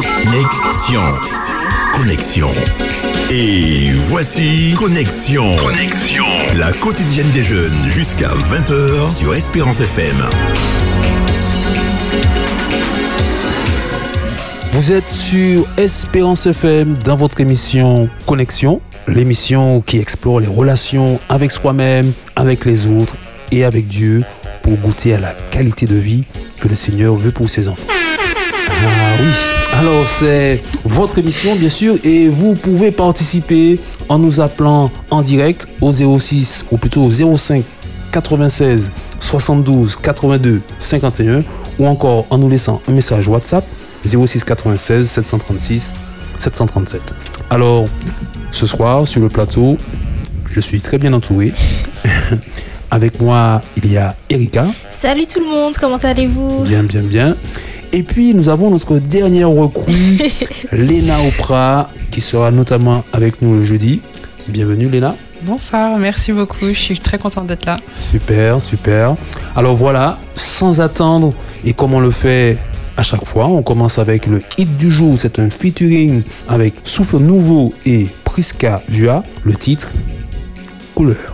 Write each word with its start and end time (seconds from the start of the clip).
Connexion. 0.00 1.02
Connexion. 1.92 2.50
Et 3.30 3.92
voici 4.06 4.74
Connexion. 4.78 5.54
Connexion. 5.56 6.24
La 6.56 6.72
quotidienne 6.72 7.30
des 7.32 7.42
jeunes 7.42 7.76
jusqu'à 7.88 8.28
20h 8.28 9.14
sur 9.14 9.34
Espérance 9.34 9.80
FM. 9.80 10.16
Vous 14.70 14.92
êtes 14.92 15.10
sur 15.10 15.66
Espérance 15.76 16.46
FM 16.46 16.96
dans 17.04 17.16
votre 17.16 17.40
émission 17.42 18.08
Connexion, 18.24 18.80
l'émission 19.08 19.82
qui 19.82 19.98
explore 19.98 20.40
les 20.40 20.46
relations 20.46 21.20
avec 21.28 21.50
soi-même, 21.50 22.10
avec 22.34 22.64
les 22.64 22.88
autres 22.88 23.16
et 23.50 23.64
avec 23.64 23.88
Dieu 23.88 24.24
pour 24.62 24.78
goûter 24.78 25.12
à 25.12 25.20
la 25.20 25.34
qualité 25.50 25.84
de 25.84 25.96
vie 25.96 26.24
que 26.60 26.68
le 26.68 26.76
Seigneur 26.76 27.14
veut 27.14 27.32
pour 27.32 27.50
ses 27.50 27.68
enfants. 27.68 27.88
Ah 28.84 29.16
oui, 29.20 29.61
alors 29.72 30.06
c'est 30.06 30.62
votre 30.84 31.18
émission 31.18 31.56
bien 31.56 31.68
sûr 31.68 31.96
et 32.04 32.28
vous 32.28 32.54
pouvez 32.54 32.90
participer 32.90 33.80
en 34.08 34.18
nous 34.18 34.40
appelant 34.40 34.90
en 35.10 35.22
direct 35.22 35.66
au 35.80 35.92
06 35.92 36.66
ou 36.70 36.78
plutôt 36.78 37.02
au 37.02 37.36
05 37.36 37.64
96 38.12 38.92
72 39.20 39.96
82 39.96 40.62
51 40.78 41.42
ou 41.78 41.86
encore 41.86 42.26
en 42.30 42.38
nous 42.38 42.48
laissant 42.48 42.80
un 42.88 42.92
message 42.92 43.28
WhatsApp 43.28 43.64
06 44.06 44.44
96 44.44 45.08
736 45.08 45.94
737. 46.38 47.00
Alors, 47.50 47.86
ce 48.50 48.66
soir, 48.66 49.06
sur 49.06 49.20
le 49.20 49.28
plateau, 49.28 49.76
je 50.50 50.60
suis 50.60 50.80
très 50.80 50.98
bien 50.98 51.12
entouré. 51.12 51.52
Avec 52.90 53.20
moi, 53.20 53.60
il 53.76 53.90
y 53.90 53.96
a 53.96 54.16
Erika. 54.28 54.66
Salut 54.90 55.24
tout 55.32 55.40
le 55.40 55.46
monde, 55.46 55.76
comment 55.80 55.96
allez-vous? 55.96 56.64
Bien, 56.64 56.82
bien, 56.82 57.02
bien. 57.02 57.36
Et 57.92 58.02
puis, 58.02 58.34
nous 58.34 58.48
avons 58.48 58.70
notre 58.70 58.98
dernière 58.98 59.50
recrue, 59.50 60.18
Léna 60.72 61.20
Oprah, 61.26 61.90
qui 62.10 62.20
sera 62.20 62.50
notamment 62.50 63.04
avec 63.12 63.42
nous 63.42 63.54
le 63.54 63.64
jeudi. 63.64 64.00
Bienvenue, 64.48 64.88
Léna. 64.88 65.14
Bonsoir, 65.42 65.98
merci 65.98 66.32
beaucoup. 66.32 66.68
Je 66.68 66.72
suis 66.72 66.98
très 66.98 67.18
contente 67.18 67.46
d'être 67.46 67.66
là. 67.66 67.78
Super, 67.96 68.62
super. 68.62 69.16
Alors 69.54 69.76
voilà, 69.76 70.18
sans 70.34 70.80
attendre, 70.80 71.34
et 71.64 71.74
comme 71.74 71.92
on 71.94 72.00
le 72.00 72.10
fait 72.10 72.56
à 72.96 73.02
chaque 73.02 73.24
fois. 73.24 73.46
On 73.46 73.62
commence 73.62 73.98
avec 73.98 74.26
le 74.26 74.42
hit 74.58 74.76
du 74.76 74.90
jour. 74.90 75.16
C'est 75.16 75.38
un 75.38 75.50
featuring 75.50 76.22
avec 76.48 76.74
Souffle 76.84 77.18
Nouveau 77.18 77.74
et 77.86 78.06
Prisca 78.24 78.82
Vua. 78.88 79.22
Le 79.44 79.54
titre 79.54 79.90
Couleur. 80.94 81.31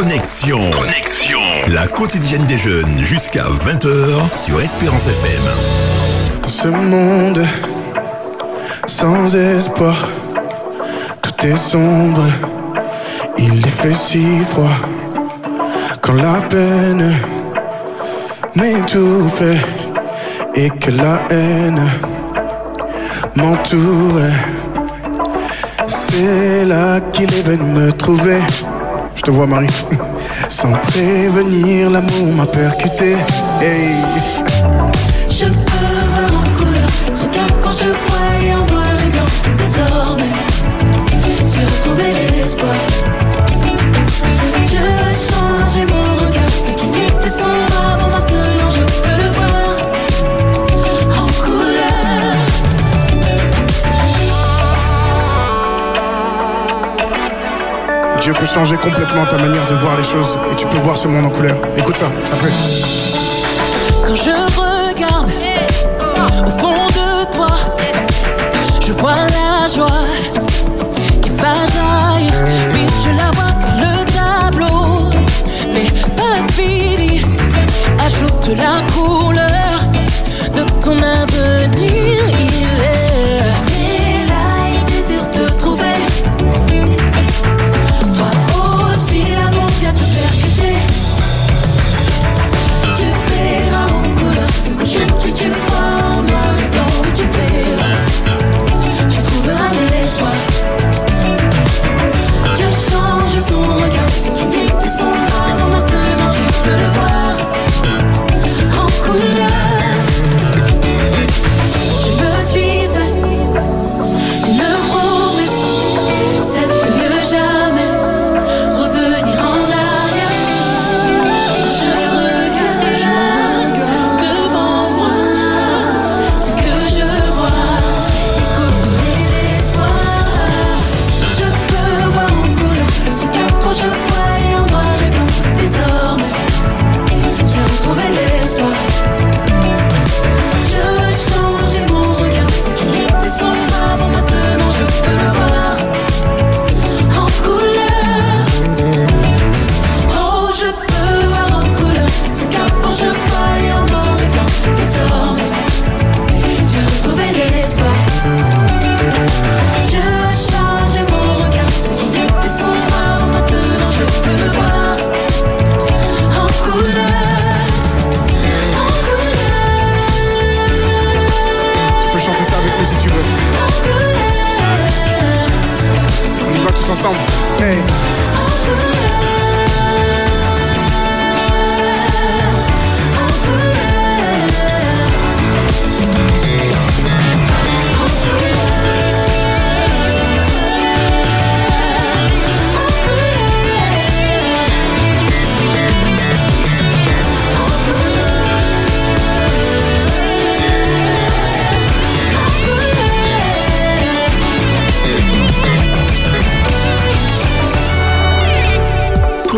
Connexion. 0.00 0.70
Connexion. 0.70 1.40
La 1.70 1.88
quotidienne 1.88 2.46
des 2.46 2.56
jeunes 2.56 2.98
jusqu'à 2.98 3.42
20h 3.42 4.32
sur 4.32 4.60
Espérance 4.60 5.08
FM. 5.08 5.42
Dans 6.40 6.48
ce 6.48 6.68
monde 6.68 7.44
sans 8.86 9.34
espoir, 9.34 9.96
tout 11.20 11.44
est 11.44 11.56
sombre. 11.56 12.22
Il 13.38 13.58
est 13.58 13.68
fait 13.68 13.92
si 13.92 14.24
froid 14.44 14.70
quand 16.00 16.14
la 16.14 16.42
peine 16.42 17.12
m'étouffer 18.54 19.56
et 20.54 20.70
que 20.70 20.92
la 20.92 21.20
haine 21.30 21.82
m'entoure. 23.34 24.20
C'est 25.88 26.66
là 26.66 27.00
qu'il 27.12 27.34
est 27.34 27.42
venu 27.42 27.64
me 27.72 27.90
trouver. 27.90 28.38
Je 29.28 29.32
te 29.32 29.36
vois, 29.36 29.46
Marie. 29.46 29.68
Sans 30.48 30.72
prévenir, 30.72 31.90
l'amour 31.90 32.32
m'a 32.34 32.46
percuté. 32.46 33.14
Hey. 33.60 34.37
Dieu 58.28 58.36
peut 58.38 58.44
changer 58.44 58.76
complètement 58.76 59.24
ta 59.24 59.38
manière 59.38 59.64
de 59.64 59.74
voir 59.76 59.96
les 59.96 60.04
choses 60.04 60.38
et 60.52 60.54
tu 60.54 60.66
peux 60.66 60.76
voir 60.76 60.98
ce 60.98 61.08
monde 61.08 61.24
en 61.24 61.30
couleur. 61.30 61.56
Écoute 61.78 61.96
ça, 61.96 62.10
ça 62.26 62.36
fait. 62.36 62.52
Quand 64.04 64.14
je 64.14 64.28
regarde 64.60 65.30
au 66.44 66.50
fond 66.50 66.88
de 66.88 67.32
toi, 67.32 67.46
je 68.86 68.92
vois 68.92 69.14
la 69.14 69.66
joie 69.74 70.04
qui 71.22 71.30
va 71.30 71.54
jaillir. 71.72 72.34
Mais 72.74 72.86
je 73.02 73.16
la 73.16 73.30
vois 73.30 73.54
car 73.62 73.74
le 73.80 74.04
tableau 74.12 75.08
n'est 75.72 75.90
pas 76.14 76.52
fini. 76.52 77.24
Ajoute 78.04 78.50
la 78.58 78.82
couleur 78.92 79.47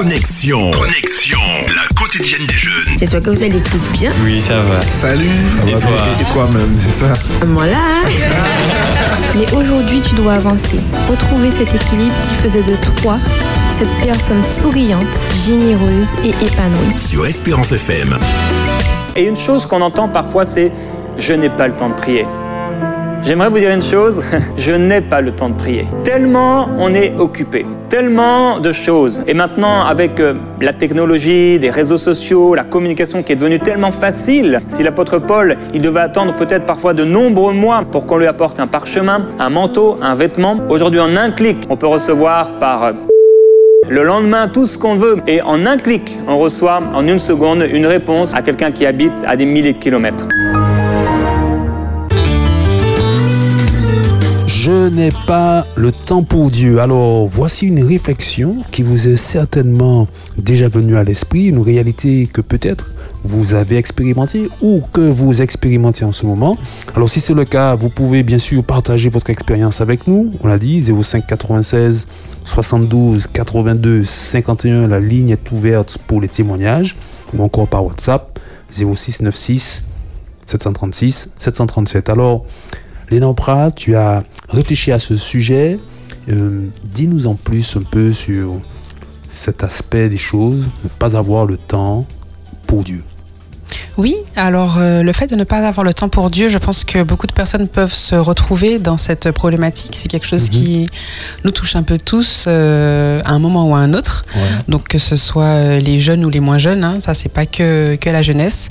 Connexion. 0.00 0.70
Connexion. 0.70 1.38
La 1.68 1.94
quotidienne 1.94 2.46
des 2.46 2.54
jeunes. 2.54 2.96
J'espère 2.98 3.20
que 3.20 3.28
vous 3.28 3.42
allez 3.42 3.62
tous 3.62 3.86
bien. 3.90 4.10
Oui, 4.24 4.40
ça 4.40 4.62
va. 4.62 4.80
Salut 4.80 5.28
Et 5.68 5.72
toi 5.72 5.90
Et 6.18 6.24
toi-même, 6.24 6.74
c'est 6.74 7.04
ça 7.04 7.12
Voilà. 7.42 7.76
Mais 9.36 9.52
aujourd'hui, 9.52 10.00
tu 10.00 10.14
dois 10.14 10.36
avancer. 10.36 10.78
Retrouver 11.06 11.50
cet 11.50 11.74
équilibre 11.74 12.14
qui 12.22 12.34
faisait 12.42 12.62
de 12.62 12.76
toi 13.02 13.18
cette 13.70 13.90
personne 14.02 14.42
souriante, 14.42 15.22
généreuse 15.46 16.08
et 16.24 16.30
épanouie. 16.46 16.98
Sur 16.98 17.26
Espérance 17.26 17.72
FM. 17.72 18.16
Et 19.16 19.24
une 19.24 19.36
chose 19.36 19.66
qu'on 19.66 19.82
entend 19.82 20.08
parfois, 20.08 20.46
c'est 20.46 20.72
je 21.18 21.34
n'ai 21.34 21.50
pas 21.50 21.68
le 21.68 21.74
temps 21.76 21.90
de 21.90 21.94
prier. 21.94 22.24
J'aimerais 23.22 23.50
vous 23.50 23.58
dire 23.58 23.70
une 23.70 23.82
chose, 23.82 24.22
je 24.56 24.72
n'ai 24.72 25.02
pas 25.02 25.20
le 25.20 25.32
temps 25.32 25.50
de 25.50 25.54
prier. 25.54 25.86
Tellement 26.04 26.68
on 26.78 26.94
est 26.94 27.14
occupé, 27.18 27.66
tellement 27.88 28.58
de 28.60 28.72
choses. 28.72 29.22
Et 29.26 29.34
maintenant, 29.34 29.82
avec 29.84 30.20
euh, 30.20 30.34
la 30.60 30.72
technologie, 30.72 31.58
des 31.58 31.68
réseaux 31.68 31.98
sociaux, 31.98 32.54
la 32.54 32.64
communication 32.64 33.22
qui 33.22 33.32
est 33.32 33.36
devenue 33.36 33.58
tellement 33.58 33.90
facile, 33.90 34.60
si 34.68 34.82
l'apôtre 34.82 35.18
Paul, 35.18 35.56
il 35.74 35.82
devait 35.82 36.00
attendre 36.00 36.34
peut-être 36.34 36.64
parfois 36.64 36.94
de 36.94 37.04
nombreux 37.04 37.52
mois 37.52 37.82
pour 37.90 38.06
qu'on 38.06 38.16
lui 38.16 38.26
apporte 38.26 38.58
un 38.58 38.66
parchemin, 38.66 39.26
un 39.38 39.50
manteau, 39.50 39.98
un 40.00 40.14
vêtement, 40.14 40.56
aujourd'hui 40.70 41.00
en 41.00 41.14
un 41.14 41.30
clic, 41.30 41.58
on 41.68 41.76
peut 41.76 41.86
recevoir 41.86 42.58
par 42.58 42.84
euh, 42.84 42.92
le 43.90 44.02
lendemain, 44.02 44.48
tout 44.48 44.64
ce 44.66 44.78
qu'on 44.78 44.94
veut. 44.94 45.18
Et 45.26 45.42
en 45.42 45.66
un 45.66 45.76
clic, 45.76 46.18
on 46.26 46.38
reçoit 46.38 46.80
en 46.94 47.06
une 47.06 47.18
seconde 47.18 47.66
une 47.70 47.86
réponse 47.86 48.32
à 48.34 48.40
quelqu'un 48.40 48.70
qui 48.70 48.86
habite 48.86 49.24
à 49.26 49.36
des 49.36 49.44
milliers 49.44 49.74
de 49.74 49.78
kilomètres. 49.78 50.26
Je 54.62 54.90
n'ai 54.90 55.10
pas 55.26 55.66
le 55.74 55.90
temps 55.90 56.22
pour 56.22 56.50
Dieu. 56.50 56.80
Alors, 56.80 57.26
voici 57.26 57.68
une 57.68 57.82
réflexion 57.82 58.58
qui 58.70 58.82
vous 58.82 59.08
est 59.08 59.16
certainement 59.16 60.06
déjà 60.36 60.68
venue 60.68 60.96
à 60.96 61.02
l'esprit, 61.02 61.46
une 61.46 61.60
réalité 61.60 62.26
que 62.30 62.42
peut-être 62.42 62.94
vous 63.24 63.54
avez 63.54 63.78
expérimentée 63.78 64.50
ou 64.60 64.82
que 64.92 65.00
vous 65.00 65.40
expérimentez 65.40 66.04
en 66.04 66.12
ce 66.12 66.26
moment. 66.26 66.58
Alors, 66.94 67.08
si 67.08 67.20
c'est 67.20 67.32
le 67.32 67.46
cas, 67.46 67.74
vous 67.74 67.88
pouvez 67.88 68.22
bien 68.22 68.38
sûr 68.38 68.62
partager 68.62 69.08
votre 69.08 69.30
expérience 69.30 69.80
avec 69.80 70.06
nous. 70.06 70.30
On 70.42 70.46
l'a 70.46 70.58
dit, 70.58 70.82
05 70.82 71.26
96 71.26 72.06
72 72.44 73.28
82 73.28 74.04
51, 74.04 74.88
la 74.88 75.00
ligne 75.00 75.30
est 75.30 75.52
ouverte 75.52 75.96
pour 76.06 76.20
les 76.20 76.28
témoignages 76.28 76.96
ou 77.32 77.42
encore 77.42 77.66
par 77.66 77.82
WhatsApp 77.82 78.38
06 78.68 79.20
96 79.22 79.84
736 80.44 81.30
737. 81.38 82.10
Alors, 82.10 82.44
Léna 83.10 83.34
tu 83.74 83.96
as 83.96 84.22
réfléchi 84.48 84.92
à 84.92 84.98
ce 84.98 85.16
sujet. 85.16 85.78
Euh, 86.28 86.68
Dis-nous 86.84 87.26
en 87.26 87.34
plus 87.34 87.76
un 87.76 87.82
peu 87.82 88.12
sur 88.12 88.52
cet 89.26 89.64
aspect 89.64 90.08
des 90.08 90.16
choses, 90.16 90.70
ne 90.84 90.88
pas 90.88 91.16
avoir 91.16 91.46
le 91.46 91.56
temps 91.56 92.06
pour 92.66 92.84
Dieu. 92.84 93.02
Oui, 94.00 94.16
alors 94.34 94.76
euh, 94.78 95.02
le 95.02 95.12
fait 95.12 95.26
de 95.26 95.34
ne 95.36 95.44
pas 95.44 95.58
avoir 95.58 95.84
le 95.84 95.92
temps 95.92 96.08
pour 96.08 96.30
Dieu, 96.30 96.48
je 96.48 96.56
pense 96.56 96.84
que 96.84 97.02
beaucoup 97.02 97.26
de 97.26 97.34
personnes 97.34 97.68
peuvent 97.68 97.92
se 97.92 98.14
retrouver 98.14 98.78
dans 98.78 98.96
cette 98.96 99.30
problématique. 99.30 99.92
C'est 99.94 100.08
quelque 100.08 100.26
chose 100.26 100.44
Mhm. 100.44 100.48
qui 100.48 100.86
nous 101.44 101.50
touche 101.50 101.76
un 101.76 101.82
peu 101.82 101.98
tous 101.98 102.46
euh, 102.48 103.20
à 103.26 103.32
un 103.32 103.38
moment 103.38 103.68
ou 103.68 103.74
à 103.74 103.80
un 103.80 103.92
autre. 103.92 104.24
Donc 104.68 104.88
que 104.88 104.96
ce 104.96 105.16
soit 105.16 105.44
euh, 105.44 105.80
les 105.80 106.00
jeunes 106.00 106.24
ou 106.24 106.30
les 106.30 106.40
moins 106.40 106.56
jeunes, 106.56 106.82
hein, 106.82 106.96
ça 107.00 107.12
c'est 107.12 107.28
pas 107.28 107.44
que, 107.44 107.96
que 107.96 108.08
la 108.08 108.22
jeunesse. 108.22 108.70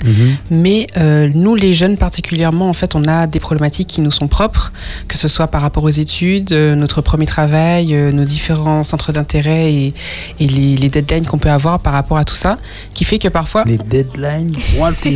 Mais 0.50 0.88
euh, 0.96 1.28
nous, 1.32 1.54
les 1.54 1.74
jeunes 1.74 1.96
particulièrement, 1.96 2.68
en 2.68 2.72
fait, 2.72 2.96
on 2.96 3.04
a 3.04 3.28
des 3.28 3.38
problématiques 3.38 3.86
qui 3.86 4.00
nous 4.00 4.10
sont 4.10 4.26
propres, 4.26 4.72
que 5.06 5.16
ce 5.16 5.28
soit 5.28 5.46
par 5.46 5.62
rapport 5.62 5.84
aux 5.84 5.90
études, 5.90 6.52
notre 6.52 7.02
premier 7.02 7.26
travail, 7.26 7.94
nos 8.12 8.24
différents 8.24 8.82
centres 8.82 9.12
d'intérêt 9.12 9.72
et, 9.72 9.94
et 10.40 10.46
les, 10.48 10.76
les 10.76 10.90
deadlines 10.90 11.24
qu'on 11.24 11.38
peut 11.38 11.50
avoir 11.50 11.78
par 11.78 11.92
rapport 11.92 12.18
à 12.18 12.24
tout 12.24 12.34
ça, 12.34 12.58
qui 12.94 13.04
fait 13.04 13.20
que 13.20 13.28
parfois... 13.28 13.62
Les 13.64 13.78
deadlines, 13.78 14.50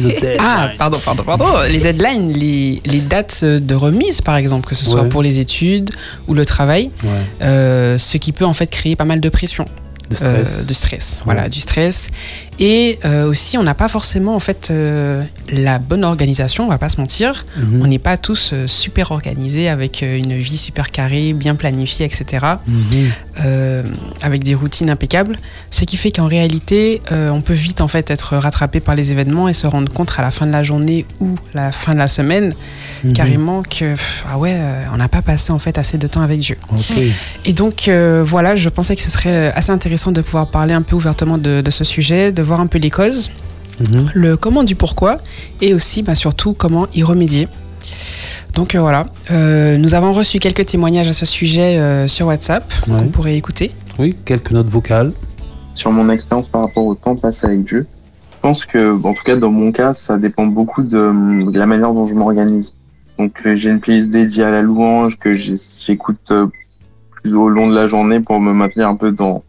deadline 0.09 0.37
Ah, 0.41 0.71
pardon, 0.79 0.99
pardon, 1.05 1.23
pardon. 1.25 1.47
Les 1.71 1.81
deadlines, 1.81 2.33
les, 2.33 2.81
les 2.85 3.01
dates 3.01 3.45
de 3.45 3.75
remise, 3.75 4.21
par 4.21 4.37
exemple, 4.37 4.69
que 4.69 4.75
ce 4.75 4.85
soit 4.85 5.03
Ouais. 5.03 5.09
pour 5.09 5.23
les 5.23 5.41
études 5.41 5.91
ou 6.29 6.35
le 6.35 6.45
travail, 6.45 6.91
Ouais, 7.03 7.11
euh, 7.43 7.99
ce 7.99 8.17
qui 8.19 8.33
peut 8.33 8.45
en 8.45 8.55
fait 8.55 8.71
créer 8.71 8.97
pas 8.97 9.05
mal 9.05 9.21
de 9.21 9.29
pression. 9.29 9.67
de 10.11 10.17
stress. 10.17 10.59
Euh, 10.61 10.65
de 10.67 10.73
stress, 10.75 11.17
Ouais. 11.19 11.23
voilà, 11.33 11.49
du 11.49 11.61
stress. 11.61 12.09
Et 12.61 12.99
euh, 13.05 13.27
aussi, 13.29 13.59
on 13.59 13.63
n'a 13.63 13.75
pas 13.75 13.89
forcément 13.89 14.35
en 14.35 14.41
fait 14.41 14.69
euh, 14.71 15.23
la 15.51 15.79
bonne 15.79 16.05
organisation, 16.05 16.65
on 16.65 16.69
va 16.69 16.79
pas 16.79 16.89
se 16.89 17.01
mentir. 17.01 17.45
Mhm. 17.57 17.81
On 17.83 17.87
n'est 17.87 17.99
pas 17.99 18.17
tous 18.17 18.51
euh, 18.53 18.67
super 18.67 19.11
organisés 19.11 19.69
avec 19.69 20.03
euh, 20.03 20.17
une 20.17 20.37
vie 20.39 20.57
super 20.57 20.91
carrée, 20.91 21.33
bien 21.33 21.57
planifiée, 21.57 22.07
etc. 22.07 22.45
Mhm. 22.67 23.11
euh, 23.45 23.83
avec 24.23 24.45
des 24.45 24.55
routines 24.55 24.91
impeccables. 24.91 25.37
Ce 25.71 25.85
qui 25.85 25.97
fait 25.97 26.13
qu'en 26.13 26.27
réalité, 26.29 27.01
euh, 27.11 27.31
on 27.31 27.41
peut 27.43 27.53
vite 27.55 27.81
en 27.81 27.89
fait 27.89 28.11
être 28.11 28.37
rattrapé 28.37 28.79
par 28.79 28.95
les 28.95 29.11
événements 29.11 29.49
et 29.49 29.53
se 29.53 29.67
rendre 29.67 29.93
compte 29.93 30.13
à 30.17 30.23
la 30.23 30.31
fin 30.31 30.47
de 30.47 30.53
la 30.53 30.63
journée 30.63 31.05
ou 31.21 31.35
la 31.55 31.73
fin 31.73 31.95
de 31.95 31.99
la 31.99 32.09
semaine, 32.09 32.53
Mhm. 33.03 33.13
carrément 33.15 33.63
que 33.63 33.95
pff, 33.95 34.25
ah 34.31 34.39
ouais, 34.39 34.55
euh, 34.57 34.85
on 34.93 34.97
n'a 34.97 35.09
pas 35.09 35.23
passé 35.23 35.53
en 35.53 35.59
fait 35.59 35.77
assez 35.79 35.99
de 35.99 36.07
temps 36.07 36.23
avec 36.23 36.39
Dieu. 36.39 36.57
Et 37.45 37.53
donc 37.53 37.89
euh, 37.89 38.23
voilà, 38.25 38.55
je 38.57 38.69
pensais 38.69 38.95
que 38.95 39.03
ce 39.03 39.11
serait 39.11 39.53
assez 39.55 39.73
intéressant 39.73 40.13
de 40.13 40.21
pouvoir 40.21 40.51
parler 40.51 40.73
un 40.73 40.83
peu 40.83 40.95
ouvertement 40.97 41.37
de, 41.37 41.61
de 41.61 41.71
ce 41.71 41.83
sujet, 41.85 42.31
de 42.33 42.43
voir 42.45 42.61
un 42.61 42.67
peu 42.67 42.79
les 42.79 42.91
causes, 42.91 43.31
Mhm. 43.81 44.11
le 44.15 44.37
comment 44.37 44.63
du 44.63 44.77
pourquoi, 44.77 45.19
et 45.61 45.75
aussi 45.75 46.03
bah, 46.03 46.15
surtout 46.15 46.53
comment 46.55 46.87
y 46.95 47.03
remédier. 47.03 47.49
Donc 48.55 48.75
euh, 48.75 48.81
voilà, 48.81 49.07
Euh, 49.33 49.77
nous 49.79 49.95
avons 49.95 50.13
reçu 50.13 50.39
quelques 50.39 50.67
témoignages 50.67 51.09
à 51.09 51.13
ce 51.13 51.27
sujet 51.27 51.77
euh, 51.79 52.07
sur 52.07 52.27
WhatsApp 52.27 52.71
Ouais. 52.89 52.99
qu'on 53.01 53.09
pourrait 53.09 53.37
écouter. 53.37 53.73
Oui, 53.99 54.15
quelques 54.25 54.53
notes 54.53 54.69
vocales. 54.69 55.13
Sur 55.75 55.91
mon 55.91 56.09
expérience 56.11 56.47
par 56.47 56.63
rapport 56.63 56.85
au 56.87 56.95
temps 56.95 57.17
passé 57.17 57.47
avec 57.47 57.65
Dieu, 57.65 57.87
je 58.35 58.39
pense 58.41 58.65
que, 58.65 58.95
en 59.05 59.13
tout 59.15 59.25
cas 59.25 59.35
dans 59.37 59.51
mon 59.51 59.73
cas, 59.73 59.93
ça 59.93 60.19
dépend 60.19 60.47
beaucoup 60.47 60.83
de, 60.83 61.51
de 61.51 61.59
la 61.59 61.67
manière 61.67 61.93
dont 61.93 62.05
je 62.05 62.15
m'organise. 62.15 62.75
Donc 63.19 63.41
j'ai 63.55 63.71
une 63.71 63.81
playlist 63.81 64.11
dédiée 64.11 64.45
à 64.45 64.51
la 64.51 64.63
louange 64.63 65.19
que 65.19 65.35
j'écoute 65.35 66.19
euh, 66.31 66.47
plus 67.23 67.35
au 67.35 67.49
long 67.49 67.69
de 67.69 67.75
la 67.75 67.87
journée 67.89 68.21
pour 68.21 68.39
me 68.41 68.53
maintenir 68.53 68.89
un 68.89 68.97
peu 68.97 69.11
dans, 69.11 69.43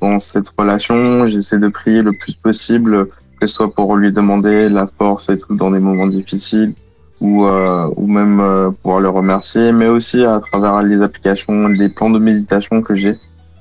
dans 0.00 0.18
cette 0.18 0.48
relation. 0.58 1.26
J'essaie 1.26 1.58
de 1.58 1.68
prier 1.68 2.02
le 2.02 2.12
plus 2.12 2.34
possible, 2.34 3.06
que 3.40 3.46
ce 3.46 3.54
soit 3.54 3.72
pour 3.72 3.96
lui 3.96 4.12
demander 4.12 4.68
la 4.68 4.86
force 4.86 5.28
et 5.28 5.38
tout 5.38 5.54
dans 5.54 5.70
des 5.70 5.78
moments 5.78 6.06
difficiles 6.06 6.74
ou, 7.20 7.44
euh, 7.44 7.88
ou 7.96 8.06
même 8.06 8.40
euh, 8.40 8.70
pouvoir 8.70 9.00
le 9.00 9.10
remercier, 9.10 9.72
mais 9.72 9.88
aussi 9.88 10.24
à 10.24 10.40
travers 10.40 10.82
les 10.82 11.02
applications, 11.02 11.68
les 11.68 11.88
plans 11.88 12.10
de 12.10 12.18
méditation 12.18 12.82
que 12.82 12.94
j'ai 12.94 13.16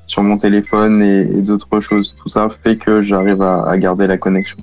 sur 0.06 0.24
mon 0.24 0.38
téléphone 0.38 1.02
et, 1.04 1.26
d'autres 1.42 1.80
choses. 1.80 2.16
Tout 2.22 2.30
ça 2.30 2.48
fait 2.64 2.78
que 2.78 3.02
j'arrive 3.02 3.42
à 3.42 3.78
garder 3.78 4.08
la 4.08 4.18
connexion. 4.18 4.58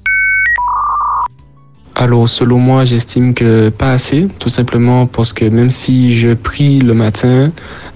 Alors, 1.98 2.28
selon 2.28 2.58
moi, 2.58 2.84
j'estime 2.84 3.32
que 3.32 3.70
pas 3.70 3.92
assez, 3.92 4.28
tout 4.38 4.50
simplement 4.50 5.06
parce 5.06 5.32
que 5.32 5.46
même 5.46 5.70
si 5.70 6.14
je 6.14 6.34
prie 6.34 6.78
le 6.78 6.92
matin, 6.92 7.50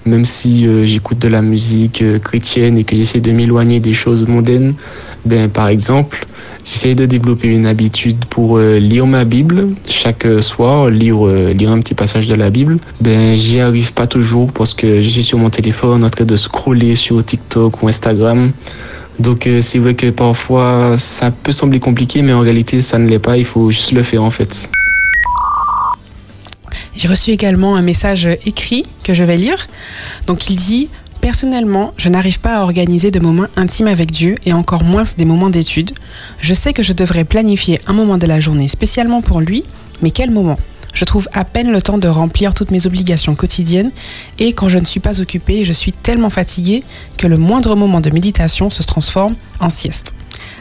même 0.07 0.25
si 0.25 0.65
euh, 0.65 0.87
j'écoute 0.87 1.19
de 1.19 1.27
la 1.27 1.43
musique 1.43 2.01
euh, 2.01 2.17
chrétienne 2.17 2.79
et 2.79 2.83
que 2.83 2.95
j'essaie 2.95 3.19
de 3.19 3.31
m'éloigner 3.31 3.79
des 3.79 3.93
choses 3.93 4.25
mondaines, 4.27 4.73
ben, 5.23 5.49
par 5.49 5.67
exemple, 5.67 6.25
j'essaie 6.65 6.95
de 6.95 7.05
développer 7.05 7.49
une 7.49 7.67
habitude 7.67 8.25
pour 8.25 8.57
euh, 8.57 8.79
lire 8.79 9.05
ma 9.05 9.23
Bible 9.23 9.67
chaque 9.87 10.25
soir, 10.41 10.89
lire, 10.89 11.23
lire 11.27 11.69
un 11.69 11.79
petit 11.79 11.93
passage 11.93 12.27
de 12.27 12.33
la 12.33 12.49
Bible. 12.49 12.79
Ben, 13.01 13.37
j'y 13.37 13.59
arrive 13.59 13.93
pas 13.93 14.07
toujours 14.07 14.51
parce 14.51 14.73
que 14.73 15.03
je 15.03 15.09
suis 15.09 15.23
sur 15.23 15.37
mon 15.37 15.51
téléphone 15.51 16.03
en 16.03 16.09
train 16.09 16.25
de 16.25 16.37
scroller 16.37 16.95
sur 16.95 17.23
TikTok 17.23 17.83
ou 17.83 17.87
Instagram. 17.87 18.51
Donc 19.21 19.45
euh, 19.45 19.61
c'est 19.61 19.79
vrai 19.79 19.93
que 19.93 20.09
parfois 20.09 20.97
ça 20.97 21.31
peut 21.31 21.51
sembler 21.51 21.79
compliqué, 21.79 22.21
mais 22.21 22.33
en 22.33 22.41
réalité 22.41 22.81
ça 22.81 22.97
ne 22.97 23.07
l'est 23.07 23.19
pas, 23.19 23.37
il 23.37 23.45
faut 23.45 23.69
juste 23.71 23.91
le 23.91 24.03
faire 24.03 24.23
en 24.23 24.31
fait. 24.31 24.69
J'ai 26.95 27.07
reçu 27.07 27.31
également 27.31 27.75
un 27.75 27.81
message 27.81 28.27
écrit 28.45 28.85
que 29.03 29.13
je 29.13 29.23
vais 29.23 29.37
lire. 29.37 29.67
Donc 30.27 30.49
il 30.49 30.55
dit 30.55 30.89
Personnellement, 31.21 31.93
je 31.97 32.09
n'arrive 32.09 32.39
pas 32.39 32.57
à 32.57 32.63
organiser 32.63 33.11
de 33.11 33.19
moments 33.19 33.45
intimes 33.55 33.87
avec 33.87 34.09
Dieu 34.09 34.35
et 34.43 34.53
encore 34.53 34.83
moins 34.83 35.03
des 35.19 35.25
moments 35.25 35.51
d'études. 35.51 35.91
Je 36.39 36.53
sais 36.55 36.73
que 36.73 36.81
je 36.81 36.93
devrais 36.93 37.25
planifier 37.25 37.79
un 37.85 37.93
moment 37.93 38.17
de 38.17 38.25
la 38.25 38.39
journée 38.39 38.67
spécialement 38.67 39.21
pour 39.21 39.39
lui, 39.39 39.63
mais 40.01 40.09
quel 40.09 40.31
moment? 40.31 40.57
Je 40.93 41.05
trouve 41.05 41.27
à 41.33 41.45
peine 41.45 41.71
le 41.71 41.81
temps 41.81 41.97
de 41.97 42.07
remplir 42.07 42.53
toutes 42.53 42.71
mes 42.71 42.85
obligations 42.85 43.35
quotidiennes 43.35 43.91
et 44.39 44.53
quand 44.53 44.69
je 44.69 44.77
ne 44.77 44.85
suis 44.85 44.99
pas 44.99 45.19
occupée, 45.21 45.65
je 45.65 45.73
suis 45.73 45.91
tellement 45.91 46.29
fatiguée 46.29 46.83
que 47.17 47.27
le 47.27 47.37
moindre 47.37 47.75
moment 47.75 48.01
de 48.01 48.09
méditation 48.09 48.69
se 48.69 48.83
transforme 48.83 49.35
en 49.59 49.69
sieste. 49.69 50.15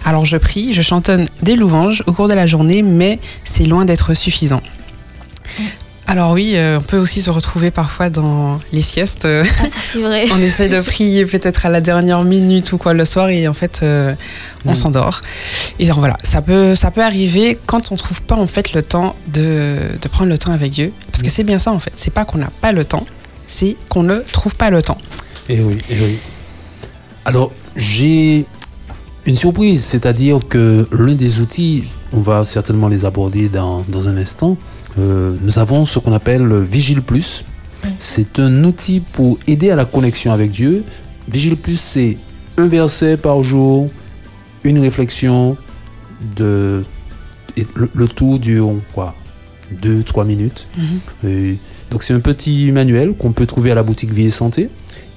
Alors 0.04 0.24
je 0.24 0.36
prie, 0.36 0.72
je 0.72 0.82
chantonne 0.82 1.26
des 1.42 1.56
louanges 1.56 2.02
au 2.06 2.12
cours 2.12 2.28
de 2.28 2.34
la 2.34 2.46
journée, 2.46 2.82
mais 2.82 3.18
c'est 3.44 3.64
loin 3.64 3.84
d'être 3.84 4.14
suffisant. 4.14 4.62
Alors 6.10 6.32
oui, 6.32 6.52
euh, 6.56 6.78
on 6.78 6.82
peut 6.82 6.98
aussi 6.98 7.22
se 7.22 7.30
retrouver 7.30 7.70
parfois 7.70 8.10
dans 8.10 8.58
les 8.72 8.82
siestes. 8.82 9.26
Ah, 9.26 9.44
ça 9.44 9.66
c'est 9.92 10.00
vrai. 10.00 10.26
on 10.32 10.38
essaye 10.40 10.68
de 10.68 10.80
prier 10.80 11.24
peut-être 11.24 11.66
à 11.66 11.68
la 11.68 11.80
dernière 11.80 12.24
minute 12.24 12.72
ou 12.72 12.78
quoi 12.78 12.94
le 12.94 13.04
soir 13.04 13.28
et 13.28 13.46
en 13.46 13.52
fait 13.52 13.80
euh, 13.82 14.14
on 14.64 14.72
Mm. 14.72 14.74
s'endort. 14.74 15.20
Et 15.78 15.86
donc, 15.86 15.98
voilà, 15.98 16.16
ça 16.24 16.42
peut, 16.42 16.74
ça 16.74 16.90
peut 16.90 17.02
arriver 17.02 17.56
quand 17.64 17.92
on 17.92 17.96
trouve 17.96 18.20
pas 18.22 18.34
en 18.34 18.46
fait 18.48 18.72
le 18.72 18.82
temps 18.82 19.14
de, 19.28 19.76
de 20.02 20.08
prendre 20.08 20.30
le 20.30 20.36
temps 20.38 20.52
avec 20.52 20.72
Dieu. 20.72 20.92
Parce 21.12 21.22
que 21.22 21.30
c'est 21.30 21.44
bien 21.44 21.58
ça 21.60 21.70
en 21.70 21.78
fait, 21.78 21.92
c'est 21.94 22.12
pas 22.12 22.24
qu'on 22.24 22.38
n'a 22.38 22.50
pas 22.60 22.72
le 22.72 22.84
temps, 22.84 23.04
c'est 23.46 23.76
qu'on 23.88 24.02
ne 24.02 24.18
trouve 24.32 24.56
pas 24.56 24.70
le 24.70 24.82
temps. 24.82 24.98
Eh 25.48 25.60
oui, 25.62 25.78
eh 25.90 25.94
oui. 25.94 26.18
Alors, 27.24 27.52
j'ai 27.76 28.46
Une 29.26 29.36
surprise, 29.36 29.84
c'est-à-dire 29.84 30.40
que 30.48 30.88
l'un 30.92 31.14
des 31.14 31.38
outils, 31.40 31.84
on 32.12 32.20
va 32.20 32.44
certainement 32.44 32.88
les 32.88 33.04
aborder 33.04 33.48
dans, 33.48 33.84
dans 33.88 34.08
un 34.08 34.16
instant, 34.16 34.56
euh, 34.98 35.36
nous 35.42 35.58
avons 35.58 35.84
ce 35.84 35.98
qu'on 35.98 36.12
appelle 36.12 36.42
le 36.42 36.60
Vigile 36.62 37.02
Plus. 37.02 37.44
C'est 37.98 38.38
un 38.38 38.64
outil 38.64 39.00
pour 39.00 39.38
aider 39.46 39.70
à 39.70 39.76
la 39.76 39.84
connexion 39.84 40.32
avec 40.32 40.50
Dieu. 40.50 40.84
Vigile 41.28 41.56
Plus, 41.56 41.78
c'est 41.80 42.18
un 42.58 42.66
verset 42.66 43.16
par 43.16 43.42
jour, 43.42 43.88
une 44.64 44.78
réflexion, 44.78 45.56
de, 46.36 46.84
et 47.56 47.66
le, 47.74 47.88
le 47.94 48.08
tout 48.08 48.38
dure 48.38 48.74
quoi 48.92 49.14
deux, 49.70 50.02
trois 50.02 50.24
minutes. 50.24 50.68
Et 51.24 51.58
donc 51.90 52.02
c'est 52.02 52.12
un 52.14 52.20
petit 52.20 52.72
manuel 52.72 53.14
qu'on 53.14 53.32
peut 53.32 53.46
trouver 53.46 53.70
à 53.70 53.74
la 53.74 53.82
boutique 53.82 54.12
Vie 54.12 54.26
et 54.26 54.30
Santé 54.30 54.68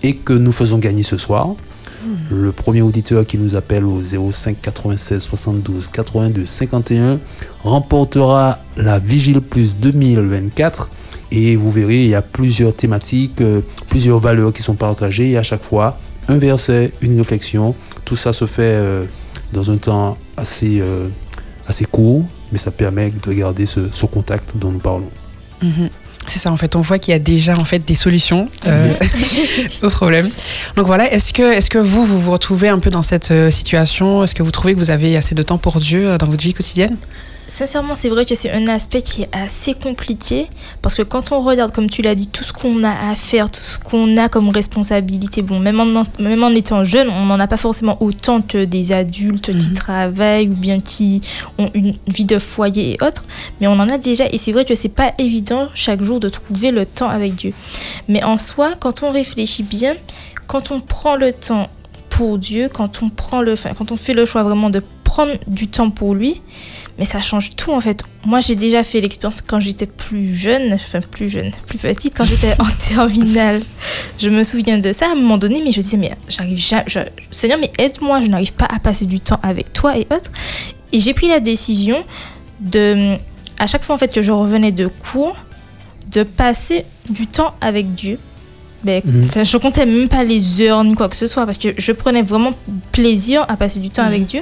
et 0.02 0.16
que 0.16 0.34
nous 0.34 0.52
faisons 0.52 0.78
gagner 0.78 1.04
ce 1.04 1.18
soir. 1.18 1.56
Le 2.32 2.52
premier 2.52 2.82
auditeur 2.82 3.26
qui 3.26 3.38
nous 3.38 3.56
appelle 3.56 3.86
au 3.86 4.02
05 4.02 4.58
96 4.62 5.22
72 5.22 5.88
82 5.88 6.46
51 6.46 7.20
remportera 7.64 8.60
la 8.78 9.00
Vigile 9.00 9.42
Plus 9.42 9.78
2024 9.78 10.90
et 11.32 11.56
vous 11.56 11.72
verrez 11.72 12.04
il 12.04 12.10
y 12.10 12.16
a 12.16 12.22
plusieurs 12.22 12.74
thématiques, 12.74 13.42
euh, 13.42 13.62
plusieurs 13.90 14.20
valeurs 14.20 14.54
qui 14.54 14.62
sont 14.62 14.76
partagées 14.76 15.32
et 15.32 15.38
à 15.38 15.44
chaque 15.44 15.64
fois 15.64 15.98
un 16.28 16.38
verset, 16.38 16.94
une 17.02 17.18
réflexion. 17.18 17.76
Tout 18.06 18.16
ça 18.16 18.34
se 18.34 18.46
fait 18.46 18.62
euh, 18.64 19.06
dans 19.52 19.72
un 19.72 19.78
temps 19.78 20.18
assez, 20.38 20.80
euh, 20.82 21.10
assez 21.68 21.86
court 21.86 22.24
mais 22.52 22.60
ça 22.60 22.72
permet 22.72 23.10
de 23.12 23.34
garder 23.34 23.66
ce, 23.66 23.92
ce 23.92 24.06
contact 24.06 24.58
dont 24.58 24.72
nous 24.72 24.80
parlons. 24.80 25.10
Mhm. 25.62 25.90
C'est 26.28 26.40
ça, 26.40 26.52
en 26.52 26.58
fait, 26.58 26.76
on 26.76 26.82
voit 26.82 27.00
qu'il 27.00 27.12
y 27.12 27.16
a 27.16 27.20
déjà 27.20 27.58
en 27.58 27.66
fait 27.66 27.80
des 27.80 27.96
solutions 27.96 28.50
euh, 28.66 28.94
au 29.82 29.90
problème. 29.90 30.30
Donc 30.76 30.88
voilà, 30.88 31.12
est-ce 31.12 31.34
que, 31.34 31.54
est 31.54 31.68
que 31.70 31.78
vous, 31.78 32.06
vous 32.06 32.20
vous 32.20 32.32
retrouvez 32.32 32.70
un 32.70 32.80
peu 32.80 32.90
dans 32.90 33.02
cette 33.02 33.32
euh, 33.32 33.52
situation? 33.52 34.24
Est-ce 34.24 34.36
que 34.36 34.44
vous 34.44 34.52
trouvez 34.52 34.74
que 34.74 34.80
vous 34.80 34.90
avez 34.90 35.16
assez 35.18 35.36
de 35.36 35.44
temps 35.44 35.58
pour 35.58 35.80
Dieu 35.80 36.08
euh, 36.08 36.18
dans 36.18 36.28
votre 36.28 36.44
vie 36.44 36.54
quotidienne? 36.54 36.98
Sincèrement, 37.54 37.94
c'est 37.94 38.10
vrai 38.10 38.26
que 38.26 38.34
c'est 38.34 38.50
un 38.50 38.68
aspect 38.68 39.04
qui 39.04 39.22
est 39.22 39.30
assez 39.32 39.76
compliqué 39.76 40.48
parce 40.82 40.96
que 40.96 41.04
quand 41.04 41.32
on 41.32 41.40
regarde, 41.40 41.72
comme 41.72 41.88
tu 41.88 42.02
l'as 42.02 42.16
dit, 42.16 42.28
tout 42.28 42.44
ce 42.44 42.52
qu'on 42.52 42.82
a 42.82 43.12
à 43.12 43.16
faire, 43.16 43.52
tout 43.52 43.62
ce 43.62 43.78
qu'on 43.78 44.18
a 44.18 44.28
comme 44.28 44.50
responsabilité, 44.50 45.44
bon, 45.44 45.60
même 45.60 45.80
en, 45.80 46.04
même 46.20 46.44
en 46.44 46.50
étant 46.50 46.84
jeune, 46.84 47.10
on 47.10 47.26
n'en 47.26 47.40
a 47.40 47.46
pas 47.46 47.58
forcément 47.58 48.02
autant 48.02 48.42
que 48.42 48.66
des 48.66 48.92
adultes 48.92 49.56
qui 49.56 49.72
travaillent 49.76 50.48
ou 50.48 50.56
bien 50.56 50.80
qui 50.80 51.22
ont 51.60 51.70
une 51.76 51.94
vie 52.08 52.26
de 52.26 52.40
foyer 52.40 52.96
et 52.96 53.06
autres, 53.06 53.24
mais 53.62 53.68
on 53.68 53.74
en 53.74 53.88
a 53.88 54.00
déjà 54.00 54.26
et 54.32 54.40
c'est 54.40 54.52
vrai 54.52 54.66
que 54.66 54.74
c'est 54.74 54.90
pas 54.90 55.14
évident 55.20 55.68
chaque 55.76 56.02
jour 56.02 56.20
de 56.20 56.30
trouver 56.30 56.72
le 56.72 56.88
temps 56.88 57.10
avec 57.10 57.36
Dieu. 57.36 57.54
Mais 58.08 58.24
en 58.24 58.40
soi, 58.40 58.72
quand 58.80 59.04
on 59.04 59.12
réfléchit 59.12 59.62
bien, 59.62 59.94
quand 60.48 60.72
on 60.72 60.80
prend 60.80 61.18
le 61.18 61.32
temps 61.32 61.70
pour 62.10 62.40
Dieu, 62.40 62.68
quand 62.72 63.04
on 63.04 63.10
prend 63.10 63.44
le, 63.44 63.54
quand 63.78 63.92
on 63.92 63.98
fait 63.98 64.14
le 64.16 64.26
choix 64.26 64.42
vraiment 64.42 64.72
de 64.72 64.82
prendre 65.14 65.34
du 65.48 65.68
temps 65.68 65.92
pour 65.92 66.16
lui, 66.16 66.42
mais 66.98 67.06
ça 67.06 67.22
change 67.22 67.56
tout 67.56 67.72
en 67.72 67.80
fait. 67.80 68.00
Moi 68.26 68.40
j'ai 68.40 68.56
déjà 68.56 68.84
fait 68.84 69.00
l'expérience 69.00 69.42
quand 69.44 69.60
j'étais 69.60 69.86
plus 69.86 70.34
jeune, 70.36 70.74
enfin 70.74 71.02
plus 71.02 71.30
jeune, 71.30 71.52
plus 71.68 71.78
petite, 71.78 72.16
quand 72.18 72.24
j'étais 72.26 72.54
en 72.60 72.66
terminale. 72.90 73.62
Je 74.18 74.30
me 74.30 74.44
souviens 74.44 74.80
de 74.80 74.92
ça 74.92 75.06
à 75.08 75.12
un 75.12 75.16
moment 75.16 75.38
donné, 75.38 75.62
mais 75.64 75.72
je 75.72 75.82
disais, 75.82 75.98
mais 75.98 76.12
j'arrive 76.28 76.58
jamais, 76.58 76.86
je- 76.88 77.00
Seigneur, 77.30 77.60
mais 77.60 77.72
aide-moi, 77.78 78.22
je 78.22 78.28
n'arrive 78.28 78.54
pas 78.54 78.66
à 78.66 78.80
passer 78.80 79.06
du 79.06 79.20
temps 79.20 79.40
avec 79.44 79.72
toi 79.72 79.96
et 79.98 80.08
autres. 80.12 80.32
Et 80.92 81.00
j'ai 81.00 81.14
pris 81.14 81.28
la 81.28 81.40
décision 81.40 82.04
de, 82.60 83.16
à 83.60 83.68
chaque 83.68 83.84
fois 83.84 83.94
en 83.96 84.00
fait 84.00 84.12
que 84.14 84.22
je 84.24 84.32
revenais 84.32 84.72
de 84.72 84.88
cours, 84.88 85.38
de 86.12 86.24
passer 86.24 86.86
du 87.10 87.28
temps 87.28 87.54
avec 87.62 87.94
Dieu. 87.94 88.18
Ben, 88.84 89.02
Mhm. 89.06 89.24
enfin, 89.26 89.44
je 89.44 89.58
comptais 89.58 89.86
même 89.86 90.08
pas 90.10 90.24
les 90.24 90.62
heures 90.62 90.84
ni 90.84 90.94
quoi 90.94 91.08
que 91.10 91.16
ce 91.16 91.28
soit 91.28 91.46
parce 91.46 91.58
que 91.58 91.70
je 91.78 91.92
prenais 91.92 92.22
vraiment 92.22 92.52
plaisir 92.92 93.46
à 93.48 93.56
passer 93.58 93.80
du 93.80 93.90
temps 93.90 94.04
avec 94.04 94.26
Dieu. 94.26 94.42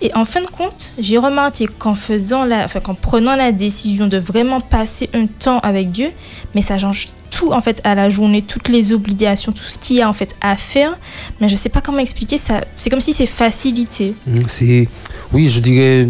Et 0.00 0.14
en 0.14 0.24
fin 0.24 0.40
de 0.40 0.46
compte, 0.46 0.92
j'ai 0.98 1.18
remarqué 1.18 1.66
qu'en 1.66 1.94
faisant 1.96 2.44
la, 2.44 2.64
enfin, 2.64 2.78
qu'en 2.80 2.94
prenant 2.94 3.34
la 3.34 3.50
décision 3.50 4.06
de 4.06 4.16
vraiment 4.16 4.60
passer 4.60 5.10
un 5.12 5.26
temps 5.26 5.58
avec 5.60 5.90
Dieu, 5.90 6.10
mais 6.54 6.60
ça 6.62 6.78
change 6.78 7.08
tout 7.30 7.50
en 7.52 7.60
fait 7.60 7.80
à 7.84 7.94
la 7.96 8.08
journée, 8.08 8.42
toutes 8.42 8.68
les 8.68 8.92
obligations, 8.92 9.50
tout 9.52 9.64
ce 9.64 9.76
qu'il 9.78 9.96
y 9.96 10.02
a 10.02 10.08
en 10.08 10.12
fait 10.12 10.34
à 10.40 10.56
faire. 10.56 10.96
Mais 11.40 11.48
je 11.48 11.56
sais 11.56 11.68
pas 11.68 11.80
comment 11.80 11.98
expliquer 11.98 12.38
ça. 12.38 12.60
C'est 12.76 12.90
comme 12.90 13.00
si 13.00 13.12
c'est 13.12 13.26
facilité. 13.26 14.14
Mm, 14.26 14.34
C'est, 14.46 14.88
oui, 15.32 15.48
je 15.48 15.60
dirais 15.60 16.08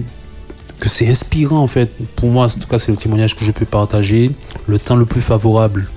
que 0.81 0.89
c'est 0.89 1.09
inspirant 1.09 1.59
en 1.61 1.67
fait. 1.67 1.91
Pour 2.15 2.31
moi, 2.31 2.45
en 2.45 2.49
tout 2.49 2.69
cas, 2.69 2.79
c'est 2.79 2.91
le 2.93 2.99
témoignage 2.99 3.35
que 3.37 3.45
je 3.45 3.53
peux 3.53 3.65
partager. 3.67 4.31
Le 4.67 4.79
temps 4.79 4.97
le 4.97 5.07
plus 5.07 5.23
favorable, 5.23 5.89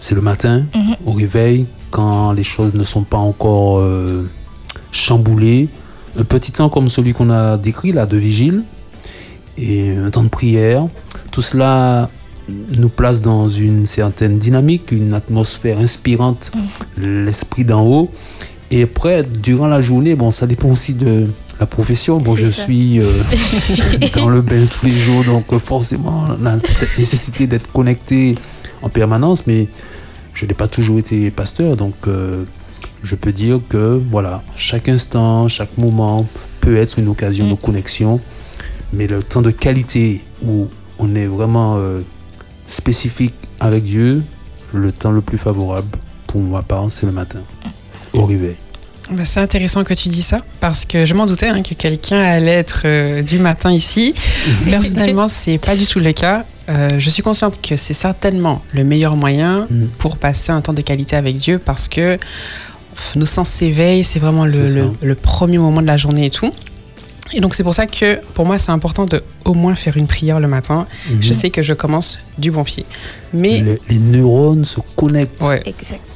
c'est 0.00 0.14
le 0.14 0.22
matin, 0.22 0.66
Mhm. 0.74 0.96
au 1.06 1.12
réveil, 1.12 1.66
quand 1.90 2.32
les 2.32 2.42
choses 2.44 2.74
ne 2.74 2.84
sont 2.84 3.02
pas 3.04 3.18
encore 3.18 3.78
euh, 3.78 4.28
chamboulées. 4.92 5.68
Un 6.18 6.24
petit 6.24 6.50
temps 6.52 6.68
comme 6.68 6.88
celui 6.88 7.12
qu'on 7.12 7.30
a 7.30 7.56
décrit 7.56 7.92
là, 7.92 8.06
de 8.06 8.16
vigile, 8.16 8.64
et 9.58 9.96
un 9.96 10.10
temps 10.10 10.24
de 10.24 10.28
prière. 10.28 10.86
Tout 11.30 11.42
cela 11.42 12.08
nous 12.78 12.88
place 12.88 13.20
dans 13.20 13.46
une 13.48 13.86
certaine 13.86 14.38
dynamique, 14.38 14.90
une 14.90 15.12
atmosphère 15.12 15.78
inspirante, 15.78 16.50
l'esprit 16.96 17.64
d'en 17.64 17.84
haut. 17.86 18.08
Et 18.72 18.82
après, 18.82 19.22
durant 19.22 19.66
la 19.68 19.80
journée, 19.80 20.14
bon, 20.16 20.30
ça 20.32 20.46
dépend 20.46 20.68
aussi 20.68 20.94
de 20.94 21.28
la 21.60 21.66
profession. 21.66 22.18
Bon, 22.18 22.34
je 22.36 22.48
ça. 22.48 22.62
suis 22.64 22.98
euh, 23.00 23.04
dans 24.16 24.28
le 24.28 24.40
bain 24.42 24.64
tous 24.66 24.86
les 24.86 24.92
jours, 24.92 25.24
donc 25.24 25.56
forcément, 25.58 26.24
on 26.40 26.46
a 26.46 26.56
cette 26.74 26.96
nécessité 26.98 27.46
d'être 27.46 27.70
connecté 27.72 28.34
en 28.82 28.88
permanence, 28.88 29.46
mais 29.46 29.68
je 30.34 30.46
n'ai 30.46 30.54
pas 30.54 30.68
toujours 30.68 30.98
été 30.98 31.30
pasteur, 31.30 31.76
donc 31.76 31.94
euh, 32.06 32.44
je 33.02 33.14
peux 33.14 33.32
dire 33.32 33.58
que 33.68 34.00
voilà, 34.10 34.42
chaque 34.56 34.88
instant, 34.88 35.48
chaque 35.48 35.76
moment 35.78 36.26
peut 36.60 36.76
être 36.76 36.98
une 36.98 37.08
occasion 37.08 37.46
de 37.48 37.54
connexion, 37.54 38.20
mais 38.92 39.06
le 39.06 39.22
temps 39.22 39.42
de 39.42 39.50
qualité 39.50 40.22
où 40.42 40.68
on 40.98 41.14
est 41.14 41.26
vraiment 41.26 41.76
euh, 41.78 42.00
spécifique 42.66 43.34
avec 43.58 43.84
Dieu, 43.84 44.22
le 44.72 44.92
temps 44.92 45.12
le 45.12 45.20
plus 45.20 45.38
favorable 45.38 45.98
pour 46.26 46.40
ma 46.42 46.62
part, 46.62 46.90
c'est 46.90 47.06
le 47.06 47.12
matin, 47.12 47.40
au 48.12 48.26
réveil. 48.26 48.56
Bah, 49.10 49.24
c'est 49.24 49.40
intéressant 49.40 49.82
que 49.84 49.94
tu 49.94 50.08
dis 50.08 50.22
ça 50.22 50.40
parce 50.60 50.84
que 50.84 51.04
je 51.04 51.14
m'en 51.14 51.26
doutais 51.26 51.48
hein, 51.48 51.62
que 51.62 51.74
quelqu'un 51.74 52.20
allait 52.20 52.52
être 52.52 52.82
euh, 52.84 53.22
du 53.22 53.38
matin 53.38 53.72
ici. 53.72 54.14
Personnellement, 54.70 55.26
c'est 55.28 55.58
pas 55.58 55.74
du 55.76 55.86
tout 55.86 55.98
le 56.00 56.12
cas. 56.12 56.44
Euh, 56.68 56.88
je 56.98 57.10
suis 57.10 57.22
consciente 57.22 57.60
que 57.60 57.74
c'est 57.74 57.94
certainement 57.94 58.62
le 58.72 58.84
meilleur 58.84 59.16
moyen 59.16 59.66
Mm. 59.70 59.86
pour 59.98 60.16
passer 60.16 60.52
un 60.52 60.60
temps 60.60 60.72
de 60.72 60.82
qualité 60.82 61.16
avec 61.16 61.36
Dieu 61.36 61.58
parce 61.58 61.88
que 61.88 62.18
nos 63.16 63.26
sens 63.26 63.48
s'éveillent, 63.48 64.04
c'est 64.04 64.18
vraiment 64.20 64.44
le, 64.44 65.14
premier 65.14 65.58
moment 65.58 65.80
de 65.82 65.86
la 65.86 65.96
journée 65.96 66.26
et 66.26 66.30
tout. 66.30 66.50
Et 67.32 67.40
donc 67.40 67.54
c'est 67.54 67.62
pour 67.62 67.74
ça 67.74 67.86
que 67.86 68.20
pour 68.34 68.44
moi 68.46 68.58
c'est 68.58 68.72
important 68.72 69.06
de 69.06 69.22
au 69.44 69.54
moins 69.54 69.74
faire 69.74 69.96
une 69.96 70.06
prière 70.08 70.38
le 70.40 70.48
matin. 70.48 70.86
Je 71.20 71.28
Mhm. 71.28 71.34
sais 71.34 71.50
que 71.50 71.62
je 71.62 71.74
commence 71.74 72.18
du 72.38 72.50
bon 72.50 72.64
pied. 72.64 72.84
Mais 73.32 73.60
Les, 73.60 73.78
les 73.88 73.98
neurones 73.98 74.64
se 74.64 74.78
connectent 74.96 75.42
ouais, 75.42 75.62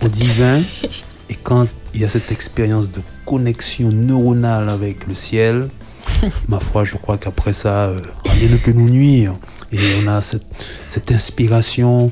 au 0.04 0.08
divin. 0.08 0.60
Et 1.30 1.36
quand 1.42 1.66
il 1.94 2.00
y 2.00 2.04
a 2.04 2.08
cette 2.08 2.32
expérience 2.32 2.90
de 2.90 3.00
connexion 3.24 3.90
neuronale 3.92 4.68
avec 4.68 5.06
le 5.06 5.14
ciel, 5.14 5.68
ma 6.48 6.60
foi, 6.60 6.84
je 6.84 6.96
crois 6.96 7.16
qu'après 7.18 7.52
ça, 7.52 7.84
euh, 7.86 7.98
rien 8.24 8.48
ne 8.50 8.56
peut 8.56 8.72
nous 8.72 8.88
nuire. 8.90 9.34
Et 9.72 9.78
on 10.02 10.06
a 10.08 10.20
cette, 10.20 10.44
cette 10.88 11.10
inspiration 11.12 12.10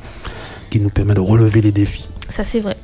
qui 0.70 0.80
nous 0.80 0.90
permet 0.90 1.14
de 1.14 1.20
relever 1.20 1.60
les 1.60 1.72
défis. 1.72 2.08
Ça 2.30 2.44
c'est 2.44 2.60
vrai. 2.60 2.76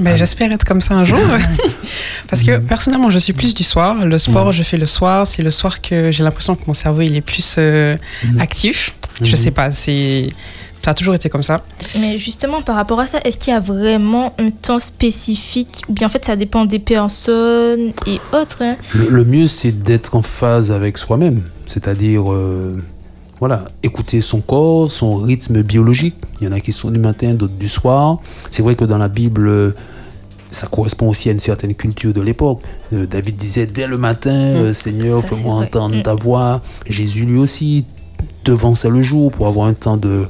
Ben, 0.00 0.16
J'espère 0.16 0.50
être 0.52 0.64
comme 0.64 0.80
ça 0.80 0.94
un 0.94 1.04
jour. 1.04 1.18
Parce 2.28 2.42
que 2.42 2.56
personnellement, 2.58 3.10
je 3.10 3.18
suis 3.18 3.34
plus 3.34 3.52
du 3.54 3.62
soir. 3.62 4.04
Le 4.06 4.18
sport, 4.18 4.46
Mhm. 4.46 4.52
je 4.52 4.62
fais 4.62 4.78
le 4.78 4.86
soir. 4.86 5.26
C'est 5.26 5.42
le 5.42 5.50
soir 5.50 5.80
que 5.82 6.10
j'ai 6.10 6.22
l'impression 6.22 6.56
que 6.56 6.62
mon 6.66 6.72
cerveau 6.74 7.02
il 7.02 7.14
est 7.16 7.20
plus 7.20 7.56
euh, 7.58 7.96
Mhm. 8.24 8.40
actif. 8.40 8.94
Je 9.22 9.30
Mhm. 9.36 9.42
sais 9.42 9.50
pas, 9.50 9.70
c'est 9.70 10.30
ça 10.84 10.90
a 10.90 10.94
toujours 10.94 11.14
été 11.14 11.28
comme 11.28 11.42
ça. 11.42 11.60
Mais 12.00 12.18
justement, 12.18 12.60
par 12.62 12.76
rapport 12.76 12.98
à 13.00 13.06
ça, 13.06 13.18
est-ce 13.24 13.38
qu'il 13.38 13.52
y 13.52 13.56
a 13.56 13.60
vraiment 13.60 14.32
un 14.38 14.50
temps 14.50 14.78
spécifique 14.78 15.82
Ou 15.88 15.92
bien 15.92 16.06
en 16.06 16.10
fait, 16.10 16.24
ça 16.24 16.36
dépend 16.36 16.64
des 16.64 16.78
personnes 16.78 17.92
et 18.06 18.20
autres 18.32 18.62
hein? 18.62 18.76
Le, 18.94 19.08
le 19.08 19.24
mieux, 19.24 19.46
c'est 19.46 19.72
d'être 19.72 20.16
en 20.16 20.22
phase 20.22 20.70
avec 20.72 20.98
soi-même, 20.98 21.42
c'est-à-dire, 21.66 22.32
euh, 22.32 22.74
voilà, 23.40 23.64
écouter 23.82 24.20
son 24.20 24.40
corps, 24.40 24.90
son 24.90 25.16
rythme 25.16 25.62
biologique. 25.62 26.16
Il 26.40 26.44
y 26.44 26.48
en 26.48 26.52
a 26.52 26.60
qui 26.60 26.72
sont 26.72 26.90
du 26.90 26.98
matin, 27.00 27.34
d'autres 27.34 27.54
du 27.54 27.68
soir. 27.68 28.18
C'est 28.50 28.62
vrai 28.62 28.74
que 28.76 28.84
dans 28.84 28.98
la 28.98 29.08
Bible, 29.08 29.74
ça 30.50 30.66
correspond 30.66 31.08
aussi 31.08 31.28
à 31.28 31.32
une 31.32 31.38
certaine 31.40 31.74
culture 31.74 32.12
de 32.12 32.20
l'époque. 32.20 32.60
Euh, 32.92 33.06
David 33.06 33.36
disait 33.36 33.66
dès 33.66 33.86
le 33.86 33.96
matin, 33.98 34.30
euh, 34.30 34.72
Seigneur, 34.72 35.22
fais-moi 35.24 35.54
entendre 35.54 35.96
Mm. 35.96 36.02
ta 36.02 36.14
voix. 36.14 36.60
Jésus 36.86 37.24
lui 37.24 37.38
aussi 37.38 37.84
devançait 38.44 38.90
le 38.90 39.02
jour 39.02 39.30
pour 39.30 39.46
avoir 39.46 39.66
un 39.66 39.74
temps 39.74 39.96
de 39.96 40.26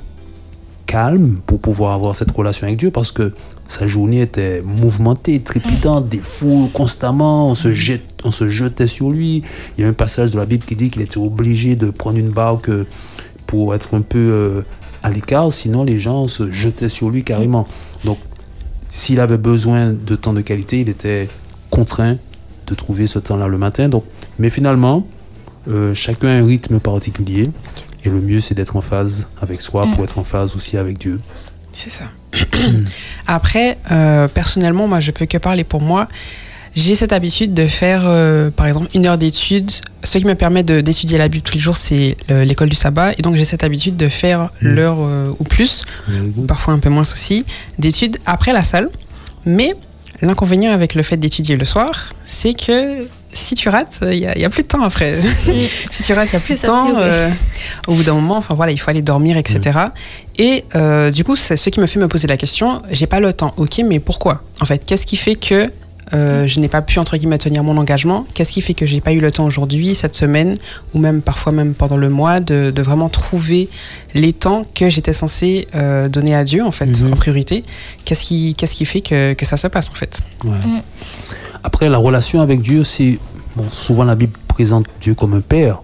calme 0.87 1.41
pour 1.47 1.61
pouvoir 1.61 1.93
avoir 1.93 2.15
cette 2.15 2.31
relation 2.31 2.67
avec 2.67 2.79
Dieu 2.79 2.91
parce 2.91 3.13
que 3.13 3.33
sa 3.67 3.87
journée 3.87 4.21
était 4.21 4.63
mouvementée, 4.63 5.41
trépidante, 5.41 6.09
des 6.09 6.21
foules 6.21 6.71
constamment, 6.73 7.49
on 7.51 7.55
se, 7.55 7.73
jette, 7.73 8.05
on 8.25 8.31
se 8.31 8.49
jetait 8.49 8.87
sur 8.87 9.11
lui. 9.11 9.41
Il 9.77 9.83
y 9.83 9.85
a 9.85 9.89
un 9.89 9.93
passage 9.95 10.33
de 10.33 10.39
la 10.39 10.47
Bible 10.47 10.65
qui 10.65 10.77
dit 10.77 10.91
qu'il 10.91 11.03
était 11.03 11.19
obligé 11.19 11.77
de 11.77 11.91
prendre 11.91 12.19
une 12.19 12.31
barque 12.31 12.71
pour 13.47 13.75
être 13.75 13.95
un 13.95 14.03
peu 14.03 14.19
euh, 14.19 14.63
à 15.03 15.11
l'écart, 15.11 15.53
sinon 15.53 15.85
les 15.85 15.99
gens 15.99 16.27
se 16.27 16.51
jetaient 16.51 16.89
sur 16.89 17.11
lui 17.11 17.25
carrément. 17.25 17.67
Donc, 18.05 18.19
s'il 18.89 19.21
avait 19.21 19.39
besoin 19.39 19.93
de 19.93 20.15
temps 20.15 20.33
de 20.33 20.43
qualité, 20.43 20.81
il 20.81 20.89
était 20.89 21.29
contraint 21.71 22.19
de 22.67 22.75
trouver 22.75 23.07
ce 23.07 23.19
temps-là 23.19 23.49
le 23.49 23.59
matin. 23.59 23.89
Donc, 23.89 24.05
mais 24.39 24.51
finalement, 24.51 25.07
euh, 25.69 25.95
chacun 25.95 26.29
a 26.29 26.33
un 26.33 26.45
rythme 26.45 26.81
particulier. 26.81 27.45
Et 28.05 28.11
le 28.11 28.21
mieux, 28.21 28.41
c'est 28.41 28.55
d'être 28.55 28.77
en 28.77 28.81
phase 28.81 29.27
avec 29.41 29.61
soi 29.61 29.87
pour 29.95 30.05
être 30.05 30.19
en 30.19 30.25
phase 30.25 30.57
aussi 30.57 30.77
avec 30.77 30.99
Dieu. 30.99 31.19
C'est 31.73 31.91
ça. 31.91 32.05
Après, 33.27 33.79
euh, 33.91 34.29
personnellement, 34.29 34.89
moi, 34.89 35.01
je 35.01 35.11
peux 35.11 35.27
que 35.27 35.39
parler 35.39 35.65
pour 35.65 35.81
moi. 35.81 36.09
J'ai 36.75 36.95
cette 36.95 37.13
habitude 37.13 37.53
de 37.53 37.67
faire, 37.67 38.03
euh, 38.07 38.51
par 38.51 38.67
exemple, 38.67 38.89
une 38.95 39.07
heure 39.07 39.19
d'études. 39.19 39.71
Ce 40.05 40.17
qui 40.17 40.25
me 40.25 40.35
permet 40.35 40.63
d'étudier 40.63 41.19
la 41.19 41.29
Bible 41.29 41.43
tous 41.43 41.55
les 41.55 41.61
jours, 41.61 41.77
c'est 41.77 42.17
euh, 42.31 42.45
l'école 42.45 42.71
du 42.71 42.77
sabbat. 42.77 43.13
Et 43.19 43.23
donc, 43.23 43.37
j'ai 43.37 43.45
cette 43.45 43.63
habitude 43.63 43.97
de 43.97 44.09
faire 44.09 44.51
l'heure 44.61 44.97
euh, 45.01 45.33
ou 45.39 45.45
plus, 45.45 45.85
parfois 46.49 46.73
un 46.73 46.79
peu 46.79 46.89
moins 46.89 47.03
aussi, 47.03 47.45
d'études 47.79 48.17
après 48.25 48.55
la 48.55 48.65
salle. 48.65 48.89
Mais 49.45 49.75
l'inconvénient 50.23 50.73
avec 50.73 50.95
le 50.95 51.03
fait 51.03 51.19
d'étudier 51.19 51.57
le 51.57 51.67
soir, 51.67 52.09
c'est 52.25 52.55
que 52.55 53.07
si 53.33 53.55
tu 53.55 53.69
rates, 53.69 54.01
il 54.03 54.21
n'y 54.21 54.27
a, 54.27 54.37
y 54.39 54.45
a 54.45 54.49
plus 54.51 54.63
de 54.63 54.69
temps 54.69 54.83
après. 54.83 55.15
si 55.15 56.03
tu 56.05 56.13
rates, 56.13 56.29
il 56.33 56.37
n'y 56.37 56.37
a 56.37 56.41
plus 56.41 56.55
de 56.61 56.67
temps. 56.67 56.97
euh, 56.99 57.31
au 57.87 57.95
bout 57.95 58.03
d'un 58.03 58.15
moment, 58.15 58.37
enfin 58.37 58.55
voilà, 58.55 58.73
il 58.73 58.79
faut 58.79 58.91
aller 58.91 59.03
dormir, 59.03 59.37
etc. 59.37 59.79
Et 60.39 60.65
euh, 60.75 61.11
du 61.11 61.25
coup, 61.25 61.37
c'est 61.37 61.57
ce 61.57 61.71
qui 61.71 61.81
me 61.81 61.87
fait 61.87 61.99
me 62.01 62.09
poser 62.09 62.27
la 62.27 62.37
question, 62.37 62.83
j'ai 62.91 63.07
pas 63.07 63.21
le 63.21 63.33
temps, 63.33 63.53
ok, 63.57 63.81
mais 63.87 64.01
pourquoi? 64.01 64.43
En 64.61 64.65
fait, 64.67 64.85
qu'est-ce 64.85 65.07
qui 65.07 65.17
fait 65.17 65.35
que 65.37 65.71
euh, 66.15 66.47
je 66.49 66.59
n'ai 66.61 66.69
pas 66.69 66.83
pu, 66.83 66.99
entre 66.99 67.17
guillemets, 67.17 67.39
tenir 67.39 67.63
mon 67.63 67.77
engagement? 67.79 68.27
Qu'est-ce 68.35 68.53
qui 68.53 68.61
fait 68.61 68.75
que 68.75 68.85
j'ai 68.87 69.01
pas 69.01 69.13
eu 69.13 69.21
le 69.21 69.31
temps 69.31 69.45
aujourd'hui, 69.45 69.95
cette 69.95 70.17
semaine, 70.17 70.59
ou 70.93 70.99
même 70.99 71.23
parfois 71.23 71.53
même 71.53 71.75
pendant 71.75 71.97
le 71.97 72.11
mois, 72.11 72.41
de, 72.41 72.71
de 72.71 72.83
vraiment 72.83 73.09
trouver 73.09 73.69
les 74.15 74.33
temps 74.33 74.67
que 74.75 74.91
j'étais 74.91 75.13
censé 75.15 75.69
euh, 75.75 76.09
donner 76.09 76.35
à 76.35 76.45
Dieu, 76.45 76.63
en 76.65 76.73
fait, 76.73 76.87
Mhm. 77.01 77.13
en 77.13 77.17
priorité? 77.17 77.65
Qu'est-ce 78.05 78.25
qui, 78.25 78.55
qu'est-ce 78.55 78.75
qui 78.75 78.85
fait 78.85 79.01
que, 79.01 79.33
que 79.35 79.47
ça 79.47 79.57
se 79.57 79.69
passe, 79.69 79.89
en 79.91 79.95
fait? 79.95 80.21
Ouais. 80.45 80.51
Après, 81.63 81.89
la 81.89 81.99
relation 81.99 82.41
avec 82.41 82.61
Dieu, 82.61 82.83
c'est. 82.85 83.19
Bon, 83.57 83.69
souvent 83.69 84.05
la 84.05 84.15
Bible 84.17 84.33
présente 84.49 84.87
Dieu 85.01 85.15
comme 85.15 85.35
un 85.35 85.41
père. 85.43 85.81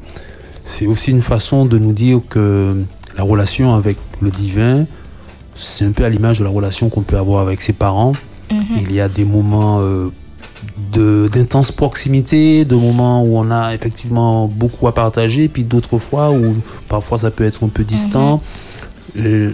C'est 0.65 0.87
aussi 0.87 1.11
une 1.11 1.23
façon 1.23 1.67
de 1.67 1.79
nous 1.79 1.93
dire 1.93 2.21
que 2.29 2.83
la 3.17 3.23
relation 3.23 3.75
avec 3.75 3.97
le 4.21 4.31
divin, 4.31 4.87
c'est 5.55 5.85
un 5.85 5.93
peu 5.93 6.05
à 6.05 6.09
l'image 6.09 6.39
de 6.39 6.45
la 6.45 6.51
relation 6.51 6.89
qu'on 6.89 7.03
peut 7.03 7.17
avoir 7.19 7.43
avec 7.43 7.61
ses 7.61 7.73
parents. 7.73 8.13
Il 8.81 8.93
y 8.93 9.01
a 9.01 9.09
des 9.09 9.25
moments 9.27 9.81
euh, 9.81 10.09
de- 10.93 11.29
d'intense 11.33 11.71
proximité, 11.73 12.65
de 12.65 12.75
moments 12.75 13.23
où 13.23 13.37
on 13.39 13.51
a 13.51 13.75
effectivement 13.75 14.47
beaucoup 14.49 14.89
à 14.89 14.95
partager, 14.95 15.49
puis 15.49 15.65
d'autres 15.65 15.99
fois 15.99 16.31
où 16.31 16.55
parfois 16.89 17.19
ça 17.19 17.31
peut 17.31 17.45
être 17.45 17.65
un 17.65 17.69
peu 17.69 17.85
distant. 17.85 18.41
Euh, 19.19 19.53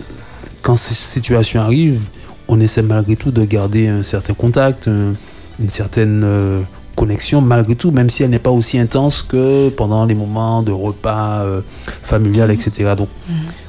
quand 0.63 0.77
ces 0.77 0.95
situations 0.95 1.61
arrivent, 1.61 2.09
on 2.49 2.61
essaie 2.61 2.83
malgré 2.83 3.17
tout 3.17 3.33
de 3.33 3.45
garder 3.45 3.89
un 3.89 4.03
certain 4.05 4.35
contact, 4.35 4.87
un- 4.89 5.15
une 5.61 5.69
certaine 5.69 6.23
euh, 6.25 6.61
connexion, 6.97 7.41
malgré 7.41 7.75
tout, 7.75 7.91
même 7.91 8.11
si 8.11 8.23
elle 8.23 8.31
n'est 8.31 8.39
pas 8.39 8.51
aussi 8.51 8.79
intense 8.79 9.23
que 9.23 9.69
pendant 9.71 10.05
les 10.07 10.15
moments 10.15 10.63
de 10.63 10.73
repas 10.73 11.43
euh, 11.45 11.63
familial, 12.03 12.51
etc. 12.51 12.95
Donc 12.97 13.09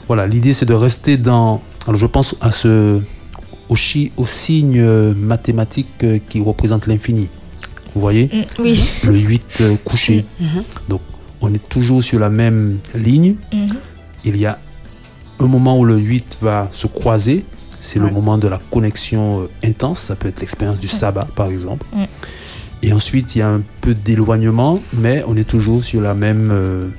voilà, 0.08 0.28
l'idée 0.28 0.54
c'est 0.54 0.66
de 0.66 0.74
rester 0.74 1.18
dans... 1.18 1.62
Alors 1.88 2.00
je 2.00 2.06
pense 2.08 2.36
à 2.42 2.52
ce, 2.52 3.00
au, 3.70 3.76
chi- 3.76 4.12
au 4.18 4.26
signe 4.26 4.80
euh, 4.80 5.14
mathématique 5.16 5.88
euh, 6.04 6.20
qui 6.30 6.42
représente 6.42 6.88
l'infini. 6.88 7.30
Vous 7.94 8.02
voyez 8.02 8.26
Mm, 8.28 8.62
oui. 8.62 8.84
Le 9.04 9.18
8 9.18 9.46
euh, 9.62 9.76
couché. 9.84 10.26
Donc 10.90 11.02
on 11.42 11.54
est 11.54 11.70
toujours 11.70 12.02
sur 12.04 12.20
la 12.20 12.30
même 12.30 12.78
ligne. 12.96 13.36
Mhm. 13.54 13.68
Il 14.24 14.38
y 14.38 14.46
a 14.46 14.58
un 15.40 15.48
moment 15.48 15.78
où 15.80 15.86
le 15.86 15.98
8 15.98 16.38
va 16.42 16.68
se 16.72 16.88
croiser. 16.88 17.44
C'est 17.80 18.00
le 18.00 18.10
moment 18.10 18.38
de 18.38 18.48
la 18.48 18.60
connexion 18.72 19.42
euh, 19.42 19.50
intense. 19.64 20.00
Ça 20.00 20.16
peut 20.16 20.28
être 20.28 20.40
l'expérience 20.40 20.80
du 20.80 20.88
sabbat, 20.88 21.28
par 21.36 21.48
exemple. 21.48 21.86
Et 22.82 22.94
ensuite, 22.94 23.36
il 23.36 23.40
y 23.40 23.42
a 23.42 23.50
un 23.50 23.64
peu 23.82 23.94
d'éloignement, 23.94 24.80
mais 24.94 25.24
on 25.28 25.36
est 25.36 25.48
toujours 25.48 25.84
sur 25.84 26.02
la 26.02 26.14
même, 26.14 26.50
euh, 26.52 26.90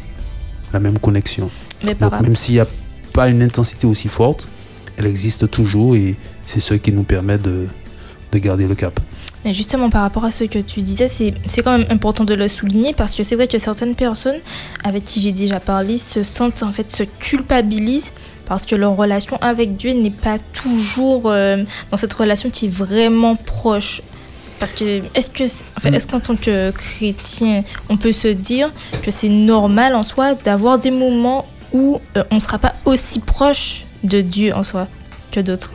la 0.72 0.80
même 0.80 0.98
connexion. 0.98 1.50
Donc, 2.00 2.20
même 2.22 2.34
s'il 2.34 2.54
n'y 2.54 2.60
a 2.60 2.66
pas 3.12 3.28
une 3.28 3.42
intensité 3.42 3.86
aussi 3.86 4.08
forte, 4.08 4.48
elle 4.96 5.06
existe 5.06 5.50
toujours 5.50 5.94
et 5.94 6.16
c'est 6.44 6.60
ce 6.60 6.74
qui 6.74 6.92
nous 6.92 7.04
permet 7.04 7.38
de, 7.38 7.66
de 8.32 8.38
garder 8.38 8.66
le 8.66 8.74
cap. 8.74 8.98
Mais 9.44 9.54
justement, 9.54 9.90
par 9.90 10.02
rapport 10.02 10.24
à 10.24 10.32
ce 10.32 10.42
que 10.42 10.58
tu 10.58 10.82
disais, 10.82 11.06
c'est 11.06 11.62
quand 11.62 11.78
même 11.78 11.86
important 11.88 12.24
de 12.24 12.34
le 12.34 12.48
souligner 12.48 12.92
parce 12.92 13.14
que 13.14 13.22
c'est 13.22 13.36
vrai 13.36 13.46
que 13.46 13.58
certaines 13.58 13.94
personnes 13.94 14.40
avec 14.82 15.04
qui 15.04 15.20
j'ai 15.20 15.30
déjà 15.30 15.60
parlé 15.60 15.98
se 15.98 16.24
sentent, 16.24 16.64
en 16.64 16.72
fait, 16.72 16.90
se 16.90 17.04
culpabilisent 17.04 18.12
parce 18.46 18.64
que 18.64 18.74
leur 18.74 18.96
relation 18.96 19.36
avec 19.40 19.76
Dieu 19.76 19.92
n'est 19.92 20.10
pas 20.10 20.38
toujours 20.52 21.24
euh, 21.26 21.62
dans 21.90 21.96
cette 21.96 22.12
relation 22.12 22.48
qui 22.48 22.66
est 22.66 22.72
vraiment 22.72 23.36
proche. 23.36 24.00
Parce 24.58 24.72
que, 24.72 25.02
est-ce 25.14 25.30
que, 25.30 25.44
en 25.76 25.80
fait, 25.80 25.92
est-ce 25.92 26.06
qu'en 26.06 26.20
tant 26.20 26.36
que 26.36 26.70
chrétien, 26.70 27.62
on 27.90 27.98
peut 27.98 28.12
se 28.12 28.28
dire 28.28 28.72
que 29.02 29.10
c'est 29.10 29.28
normal 29.28 29.94
en 29.94 30.02
soi 30.02 30.34
d'avoir 30.34 30.78
des 30.78 30.90
moments 30.90 31.44
où 31.72 32.00
euh, 32.16 32.24
on 32.30 32.36
ne 32.36 32.40
sera 32.40 32.58
pas 32.58 32.74
aussi 32.86 33.18
proche 33.20 33.84
de 34.02 34.22
Dieu 34.22 34.54
en 34.54 34.62
soi 34.62 34.88
que 35.30 35.40
d'autres? 35.40 35.74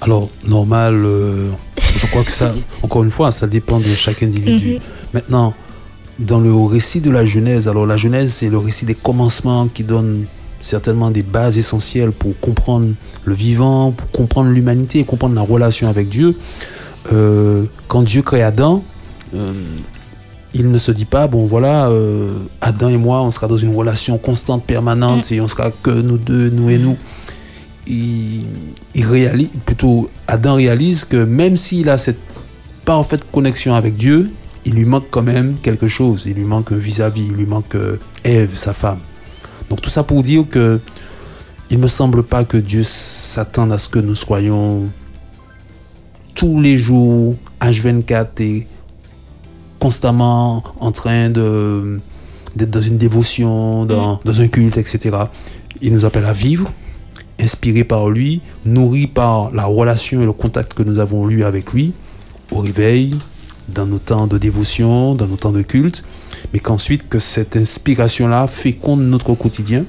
Alors, 0.00 0.28
normal, 0.44 0.94
euh, 1.04 1.50
je 1.96 2.06
crois 2.06 2.24
que 2.24 2.32
ça, 2.32 2.52
encore 2.82 3.04
une 3.04 3.10
fois, 3.10 3.30
ça 3.30 3.46
dépend 3.46 3.78
de 3.78 3.94
chaque 3.94 4.22
individu. 4.24 4.74
Mhm. 4.74 4.80
Maintenant, 5.14 5.54
dans 6.18 6.40
le 6.40 6.52
récit 6.54 7.00
de 7.00 7.10
la 7.10 7.24
Genèse, 7.24 7.68
alors 7.68 7.86
la 7.86 7.96
Genèse, 7.96 8.32
c'est 8.32 8.48
le 8.48 8.58
récit 8.58 8.86
des 8.86 8.94
commencements 8.94 9.68
qui 9.68 9.84
donne 9.84 10.26
certainement 10.60 11.10
des 11.10 11.22
bases 11.22 11.58
essentielles 11.58 12.12
pour 12.12 12.38
comprendre 12.38 12.92
le 13.24 13.34
vivant, 13.34 13.92
pour 13.92 14.10
comprendre 14.10 14.50
l'humanité 14.50 15.00
et 15.00 15.04
comprendre 15.04 15.34
la 15.34 15.42
relation 15.42 15.88
avec 15.88 16.08
Dieu. 16.08 16.36
Euh, 17.12 17.64
quand 17.88 18.02
Dieu 18.02 18.22
crée 18.22 18.42
Adam, 18.42 18.84
euh, 19.34 19.52
il 20.52 20.70
ne 20.70 20.78
se 20.78 20.92
dit 20.92 21.06
pas, 21.06 21.26
bon 21.26 21.46
voilà, 21.46 21.88
euh, 21.88 22.30
Adam 22.60 22.88
et 22.88 22.98
moi, 22.98 23.22
on 23.22 23.30
sera 23.30 23.48
dans 23.48 23.56
une 23.56 23.74
relation 23.74 24.18
constante, 24.18 24.64
permanente, 24.64 25.32
et 25.32 25.40
on 25.40 25.48
sera 25.48 25.70
que 25.70 25.90
nous 25.90 26.18
deux, 26.18 26.50
nous 26.50 26.70
et 26.70 26.78
nous. 26.78 26.96
Il, 27.86 28.44
il 28.94 29.06
réalise, 29.06 29.50
plutôt 29.64 30.08
Adam 30.28 30.54
réalise 30.54 31.04
que 31.04 31.24
même 31.24 31.56
s'il 31.56 31.88
a 31.88 31.98
cette 31.98 32.20
parfaite 32.84 33.24
connexion 33.32 33.74
avec 33.74 33.96
Dieu, 33.96 34.30
il 34.64 34.74
lui 34.74 34.84
manque 34.84 35.06
quand 35.10 35.22
même 35.22 35.56
quelque 35.62 35.88
chose. 35.88 36.24
Il 36.26 36.34
lui 36.34 36.44
manque 36.44 36.72
un 36.72 36.76
vis-à-vis, 36.76 37.28
il 37.28 37.36
lui 37.36 37.46
manque 37.46 37.76
Ève, 38.24 38.54
sa 38.54 38.74
femme. 38.74 38.98
Donc 39.70 39.80
tout 39.80 39.90
ça 39.90 40.02
pour 40.02 40.22
dire 40.22 40.44
que 40.50 40.80
il 41.70 41.78
me 41.78 41.86
semble 41.86 42.24
pas 42.24 42.44
que 42.44 42.56
Dieu 42.56 42.82
s'attende 42.82 43.72
à 43.72 43.78
ce 43.78 43.88
que 43.88 44.00
nous 44.00 44.16
soyons 44.16 44.90
tous 46.34 46.60
les 46.60 46.76
jours, 46.76 47.36
H24 47.60 48.26
et 48.40 48.66
constamment 49.78 50.64
en 50.80 50.90
train 50.90 51.30
de 51.30 52.00
d'être 52.56 52.70
dans 52.70 52.80
une 52.80 52.98
dévotion, 52.98 53.84
dans, 53.84 54.18
dans 54.24 54.40
un 54.40 54.48
culte, 54.48 54.76
etc. 54.76 55.16
Il 55.80 55.92
nous 55.92 56.04
appelle 56.04 56.24
à 56.24 56.32
vivre, 56.32 56.72
inspiré 57.38 57.84
par 57.84 58.10
lui, 58.10 58.40
nourri 58.64 59.06
par 59.06 59.52
la 59.52 59.64
relation 59.64 60.20
et 60.20 60.24
le 60.24 60.32
contact 60.32 60.74
que 60.74 60.82
nous 60.82 60.98
avons 60.98 61.26
lui 61.26 61.44
avec 61.44 61.72
lui, 61.72 61.92
au 62.50 62.58
réveil, 62.58 63.16
dans 63.68 63.86
nos 63.86 64.00
temps 64.00 64.26
de 64.26 64.36
dévotion, 64.36 65.14
dans 65.14 65.28
nos 65.28 65.36
temps 65.36 65.52
de 65.52 65.62
culte, 65.62 66.02
mais 66.52 66.58
qu'ensuite 66.58 67.08
que 67.08 67.18
cette 67.18 67.56
inspiration-là 67.56 68.46
féconde 68.46 69.02
notre 69.02 69.34
quotidien 69.34 69.84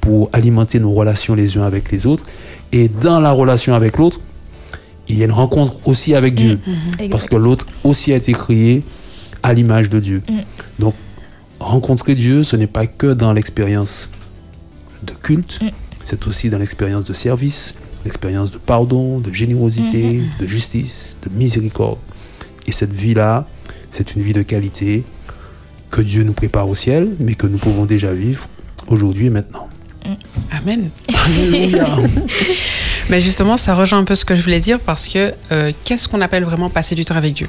pour 0.00 0.30
alimenter 0.32 0.80
nos 0.80 0.92
relations 0.92 1.34
les 1.34 1.58
uns 1.58 1.62
avec 1.62 1.92
les 1.92 2.06
autres. 2.06 2.24
Et 2.72 2.88
dans 2.88 3.20
la 3.20 3.32
relation 3.32 3.74
avec 3.74 3.98
l'autre, 3.98 4.20
il 5.08 5.18
y 5.18 5.22
a 5.22 5.24
une 5.24 5.32
rencontre 5.32 5.76
aussi 5.86 6.14
avec 6.14 6.34
Dieu. 6.34 6.60
Parce 7.10 7.26
que 7.26 7.36
l'autre 7.36 7.66
aussi 7.84 8.12
a 8.12 8.16
été 8.16 8.32
créé 8.32 8.84
à 9.42 9.52
l'image 9.52 9.88
de 9.88 10.00
Dieu. 10.00 10.22
Donc, 10.78 10.94
rencontrer 11.60 12.14
Dieu, 12.14 12.42
ce 12.42 12.56
n'est 12.56 12.66
pas 12.66 12.86
que 12.86 13.12
dans 13.12 13.32
l'expérience 13.32 14.10
de 15.02 15.12
culte, 15.12 15.60
c'est 16.02 16.26
aussi 16.26 16.50
dans 16.50 16.58
l'expérience 16.58 17.04
de 17.04 17.12
service, 17.12 17.74
l'expérience 18.04 18.50
de 18.50 18.58
pardon, 18.58 19.20
de 19.20 19.32
générosité, 19.32 20.22
de 20.40 20.46
justice, 20.46 21.16
de 21.22 21.30
miséricorde. 21.36 21.98
Et 22.66 22.72
cette 22.72 22.92
vie-là, 22.92 23.46
c'est 23.90 24.14
une 24.14 24.22
vie 24.22 24.32
de 24.32 24.42
qualité 24.42 25.04
que 25.90 26.00
Dieu 26.00 26.22
nous 26.22 26.32
prépare 26.32 26.68
au 26.68 26.74
ciel, 26.74 27.16
mais 27.20 27.34
que 27.34 27.46
nous 27.46 27.58
pouvons 27.58 27.86
déjà 27.86 28.12
vivre 28.12 28.46
aujourd'hui 28.88 29.26
et 29.26 29.30
maintenant. 29.30 29.68
Amen. 30.50 30.90
Alléluia. 31.14 31.86
Mais 33.10 33.20
justement, 33.20 33.56
ça 33.56 33.74
rejoint 33.74 33.98
un 33.98 34.04
peu 34.04 34.14
ce 34.14 34.24
que 34.24 34.36
je 34.36 34.42
voulais 34.42 34.60
dire 34.60 34.78
parce 34.80 35.08
que 35.08 35.32
euh, 35.52 35.72
qu'est-ce 35.84 36.08
qu'on 36.08 36.20
appelle 36.20 36.44
vraiment 36.44 36.68
passer 36.68 36.94
du 36.94 37.04
temps 37.04 37.14
avec 37.16 37.32
Dieu? 37.34 37.48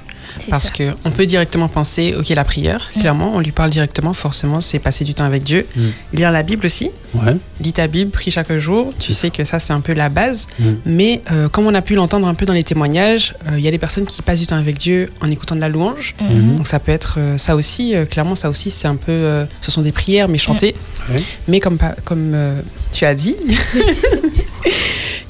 Parce 0.49 0.65
ça. 0.65 0.69
que 0.71 0.83
on 1.05 1.11
peut 1.11 1.25
directement 1.25 1.67
penser, 1.67 2.15
ok, 2.17 2.29
la 2.29 2.43
prière, 2.43 2.91
clairement, 2.99 3.33
on 3.35 3.39
lui 3.39 3.51
parle 3.51 3.69
directement, 3.71 4.13
forcément, 4.13 4.61
c'est 4.61 4.79
passer 4.79 5.03
du 5.03 5.13
temps 5.13 5.25
avec 5.25 5.43
Dieu. 5.43 5.65
Mm. 5.75 5.81
Lire 6.13 6.31
la 6.31 6.43
Bible 6.43 6.65
aussi, 6.65 6.91
Ouais. 7.15 7.35
lis 7.59 7.73
ta 7.73 7.87
Bible, 7.87 8.11
prie 8.11 8.29
chaque 8.31 8.55
jour, 8.57 8.93
tu 8.97 9.11
sais 9.11 9.31
que 9.31 9.43
ça, 9.43 9.59
c'est 9.59 9.73
un 9.73 9.81
peu 9.81 9.93
la 9.93 10.09
base. 10.09 10.47
Mm. 10.59 10.65
Mais 10.85 11.21
euh, 11.31 11.49
comme 11.49 11.65
on 11.65 11.73
a 11.73 11.81
pu 11.81 11.95
l'entendre 11.95 12.27
un 12.27 12.35
peu 12.35 12.45
dans 12.45 12.53
les 12.53 12.63
témoignages, 12.63 13.33
euh, 13.47 13.57
il 13.57 13.63
y 13.65 13.67
a 13.67 13.71
des 13.71 13.79
personnes 13.79 14.05
qui 14.05 14.21
passent 14.21 14.39
du 14.39 14.47
temps 14.47 14.55
avec 14.57 14.77
Dieu 14.77 15.09
en 15.21 15.27
écoutant 15.29 15.55
de 15.55 15.61
la 15.61 15.69
louange. 15.69 16.15
Mhm. 16.21 16.57
Donc 16.57 16.67
ça 16.67 16.79
peut 16.79 16.91
être 16.91 17.15
euh, 17.17 17.37
ça 17.37 17.55
aussi, 17.55 17.95
euh, 17.95 18.05
clairement, 18.05 18.35
ça 18.35 18.49
aussi, 18.49 18.69
c'est 18.69 18.87
un 18.87 18.95
peu, 18.95 19.11
euh, 19.11 19.45
ce 19.61 19.71
sont 19.71 19.81
des 19.81 19.91
prières, 19.91 20.29
mais 20.29 20.37
chantées. 20.37 20.75
Ouais. 21.09 21.21
Mais 21.47 21.59
comme, 21.59 21.77
comme 22.05 22.31
euh, 22.35 22.61
tu 22.93 23.03
as 23.05 23.15
dit, 23.15 23.35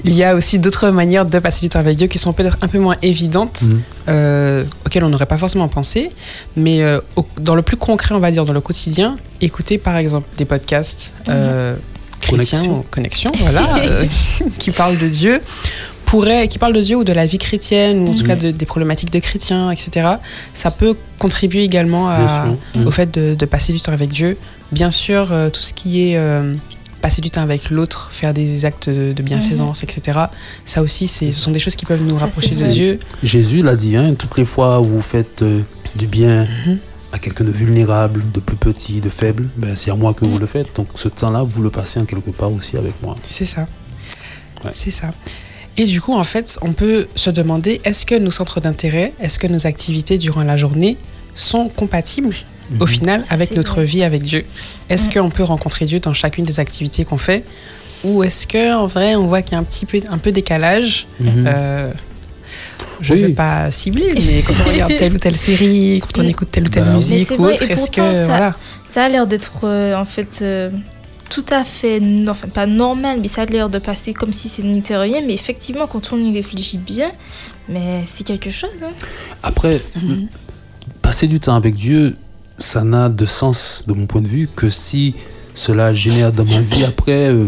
il 0.04 0.14
y 0.14 0.24
a 0.24 0.34
aussi 0.34 0.58
d'autres 0.58 0.90
manières 0.90 1.26
de 1.26 1.38
passer 1.38 1.60
du 1.60 1.68
temps 1.68 1.78
avec 1.80 1.96
Dieu 1.96 2.06
qui 2.06 2.18
sont 2.18 2.32
peut-être 2.32 2.58
un 2.62 2.68
peu 2.68 2.78
moins 2.78 2.96
évidentes, 3.02 3.62
Mhm. 3.62 3.82
euh, 4.08 4.64
auxquelles 4.86 5.04
on 5.04 5.08
n'aurait 5.10 5.26
pas 5.26 5.38
forcément 5.38 5.68
pensé. 5.68 6.10
Mais 6.56 6.82
euh, 6.82 7.00
au- 7.16 7.26
dans 7.40 7.54
le 7.54 7.62
plus 7.62 7.76
concret, 7.76 8.14
on 8.14 8.20
va 8.20 8.30
dire, 8.30 8.44
dans 8.44 8.52
le 8.52 8.60
quotidien, 8.60 9.16
écouter 9.40 9.78
par 9.78 9.96
exemple 9.96 10.28
des 10.36 10.44
podcasts 10.44 11.12
euh, 11.28 11.74
chrétiens, 12.20 12.58
Connexion. 12.58 12.78
ou 12.78 12.84
connexion, 12.90 13.32
voilà, 13.40 13.76
euh, 13.78 14.04
qui 14.58 14.70
parlent 14.70 14.98
de 14.98 15.08
Dieu. 15.08 15.40
Pourrait, 16.06 16.48
qui 16.48 16.58
parlent 16.58 16.72
de 16.74 16.80
Dieu 16.82 16.96
ou 16.96 17.04
de 17.04 17.12
la 17.12 17.24
vie 17.24 17.38
chrétienne, 17.38 18.00
ou 18.00 18.10
en 18.10 18.14
tout 18.14 18.22
Mhm. 18.22 18.26
cas 18.26 18.34
de- 18.36 18.50
des 18.50 18.66
problématiques 18.66 19.12
de 19.12 19.20
chrétiens, 19.20 19.70
etc. 19.70 20.08
Ça 20.54 20.72
peut 20.72 20.96
contribuer 21.20 21.62
également 21.62 22.08
à, 22.10 22.46
au 22.84 22.90
fait 22.90 23.08
de, 23.12 23.34
de 23.36 23.46
passer 23.46 23.72
du 23.72 23.80
temps 23.80 23.92
avec 23.92 24.10
Dieu. 24.10 24.36
Bien 24.72 24.90
sûr, 24.90 25.28
euh, 25.30 25.50
tout 25.50 25.60
ce 25.62 25.72
qui 25.72 26.10
est 26.10 26.16
euh, 26.16 26.56
passer 27.00 27.20
du 27.20 27.30
temps 27.30 27.42
avec 27.42 27.70
l'autre, 27.70 28.10
faire 28.12 28.32
des 28.34 28.64
actes 28.64 28.88
de, 28.88 29.12
de 29.12 29.22
bienfaisance, 29.22 29.82
etc. 29.82 30.18
Ça 30.64 30.82
aussi, 30.82 31.06
ce 31.08 31.30
sont 31.32 31.50
des 31.50 31.58
choses 31.60 31.76
qui 31.76 31.86
peuvent 31.86 32.02
nous 32.02 32.18
Ça, 32.18 32.26
rapprocher 32.26 32.50
de 32.50 32.54
vrai. 32.56 32.70
Dieu. 32.70 32.98
Jésus 33.22 33.62
l'a 33.62 33.74
dit, 33.76 33.96
hein, 33.96 34.14
toutes 34.14 34.36
les 34.36 34.44
fois 34.44 34.80
où 34.80 34.84
vous 34.84 35.00
faites 35.00 35.42
euh, 35.42 35.62
du 35.96 36.06
bien 36.06 36.44
Mhm. 36.66 36.78
à 37.12 37.18
quelqu'un 37.18 37.44
de 37.44 37.50
vulnérable, 37.52 38.22
de 38.32 38.40
plus 38.40 38.56
petit, 38.56 39.00
de 39.00 39.08
faible, 39.10 39.48
ben, 39.56 39.74
c'est 39.74 39.90
à 39.90 39.94
moi 39.96 40.14
que 40.14 40.24
vous 40.24 40.38
le 40.38 40.46
faites. 40.46 40.76
Donc 40.76 40.88
ce 40.94 41.08
temps-là, 41.08 41.42
vous 41.42 41.62
le 41.62 41.70
passez 41.70 41.98
en 42.00 42.04
quelque 42.04 42.30
part 42.30 42.52
aussi 42.52 42.76
avec 42.76 42.92
moi. 43.02 43.14
C'est 43.22 43.44
ça. 43.46 43.66
Ouais. 44.64 44.70
C'est 44.74 44.90
ça. 44.92 45.10
Et 45.76 45.86
du 45.86 46.00
coup, 46.00 46.14
en 46.14 46.24
fait, 46.24 46.58
on 46.62 46.72
peut 46.74 47.06
se 47.14 47.30
demander 47.30 47.80
est-ce 47.84 48.04
que 48.04 48.14
nos 48.16 48.30
centres 48.30 48.60
d'intérêt, 48.60 49.14
est-ce 49.20 49.38
que 49.38 49.46
nos 49.46 49.66
activités 49.66 50.18
durant 50.18 50.42
la 50.42 50.56
journée 50.56 50.98
sont 51.34 51.68
compatibles 51.68 52.34
au 52.78 52.84
Mhm. 52.84 52.86
final 52.88 53.22
Ça, 53.22 53.34
avec 53.34 53.48
c'est 53.48 53.56
notre 53.56 53.76
vrai. 53.76 53.84
vie 53.84 54.02
avec 54.04 54.22
Dieu 54.22 54.44
Est-ce 54.88 55.08
qu'on 55.08 55.30
peut 55.30 55.42
rencontrer 55.44 55.86
Dieu 55.86 56.00
dans 56.00 56.12
chacune 56.12 56.44
des 56.44 56.60
activités 56.60 57.04
qu'on 57.04 57.18
fait? 57.18 57.44
Ou 58.04 58.22
est-ce 58.22 58.46
que 58.46 58.74
en 58.74 58.86
vrai, 58.86 59.14
on 59.16 59.26
voit 59.26 59.42
qu'il 59.42 59.52
y 59.52 59.56
a 59.56 59.58
un 59.58 59.64
petit 59.64 59.86
peu, 59.86 60.00
un 60.08 60.18
peu 60.18 60.32
décalage? 60.32 61.06
Mhm. 61.18 61.44
Euh, 61.46 61.92
Je 63.00 63.14
ne 63.14 63.18
Oui. 63.18 63.24
veux 63.28 63.32
pas 63.34 63.70
cibler, 63.70 64.12
mais 64.26 64.42
quand 64.42 64.52
on 64.60 64.68
regarde 64.68 64.94
telle 64.96 65.14
ou 65.14 65.18
telle 65.18 65.36
série, 65.36 66.00
quand 66.02 66.22
on 66.22 66.26
écoute 66.26 66.50
telle 66.50 66.64
ou 66.64 66.68
telle 66.68 66.84
Bah 66.84 66.92
musique 66.94 67.28
c'est 67.28 67.38
ou 67.38 67.44
autre, 67.46 67.62
est-ce 67.62 67.90
que 67.90 68.14
ça- 68.14 68.26
voilà 68.26 68.54
Ça 68.84 69.04
a 69.04 69.08
l'air 69.08 69.26
d'être 69.26 69.60
euh, 69.64 69.94
en 69.96 70.04
fait 70.04 70.40
euh, 70.42 70.70
tout 71.30 71.44
à 71.50 71.64
fait, 71.64 71.98
enfin 72.28 72.48
pas 72.48 72.66
normal, 72.66 73.18
mais 73.22 73.28
ça 73.28 73.42
a 73.42 73.46
l'air 73.46 73.70
de 73.70 73.78
passer 73.78 74.12
comme 74.12 74.32
si 74.34 74.48
ce 74.50 74.60
n'était 74.62 74.96
rien. 74.98 75.22
Mais 75.26 75.32
effectivement, 75.32 75.86
quand 75.86 76.12
on 76.12 76.18
y 76.18 76.30
réfléchit 76.34 76.76
bien, 76.78 77.10
mais 77.70 78.02
c'est 78.06 78.24
quelque 78.24 78.50
chose. 78.50 78.82
hein. 78.82 78.92
Après, 79.44 79.80
Mhm. 79.96 80.28
passer 81.00 81.26
du 81.28 81.38
temps 81.40 81.54
avec 81.54 81.74
Dieu, 81.76 82.16
ça 82.60 82.84
n'a 82.84 83.08
de 83.08 83.24
sens, 83.24 83.82
de 83.88 83.92
mon 83.94 84.06
point 84.06 84.20
de 84.20 84.28
vue, 84.28 84.48
que 84.54 84.68
si 84.68 85.14
cela 85.54 85.92
génère 85.92 86.30
dans 86.32 86.44
ma 86.44 86.60
vie 86.60 86.84
après 86.84 87.28
euh, 87.28 87.46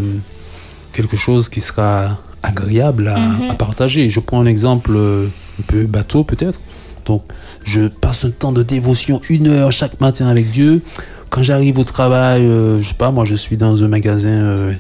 quelque 0.93 1.17
chose 1.17 1.49
qui 1.49 1.61
sera 1.61 2.19
agréable 2.43 3.07
à, 3.09 3.19
Mhm. 3.19 3.51
à 3.51 3.55
partager. 3.55 4.11
Je 4.11 4.19
prends 4.21 4.41
un 4.41 4.47
exemple 4.47 4.91
euh, 4.97 5.29
un 5.61 5.63
peu 5.67 5.87
bateau 5.87 6.25
peut-être. 6.25 6.61
Donc, 7.07 7.23
je 7.65 7.89
passe 7.89 8.25
un 8.25 8.31
temps 8.31 8.53
de 8.53 8.63
dévotion, 8.63 9.21
une 9.29 9.49
heure 9.49 9.71
chaque 9.73 10.01
matin 10.01 10.27
avec 10.27 10.51
Dieu. 10.51 10.83
Quand 11.31 11.43
j'arrive 11.43 11.79
au 11.79 11.85
travail, 11.85 12.43
euh, 12.43 12.79
je 12.79 12.89
sais 12.89 12.95
pas, 12.95 13.11
moi 13.11 13.25
je 13.25 13.35
suis 13.35 13.57
dans 13.57 13.83
un 13.85 13.89
magasin 13.89 14.29
euh, 14.29 14.73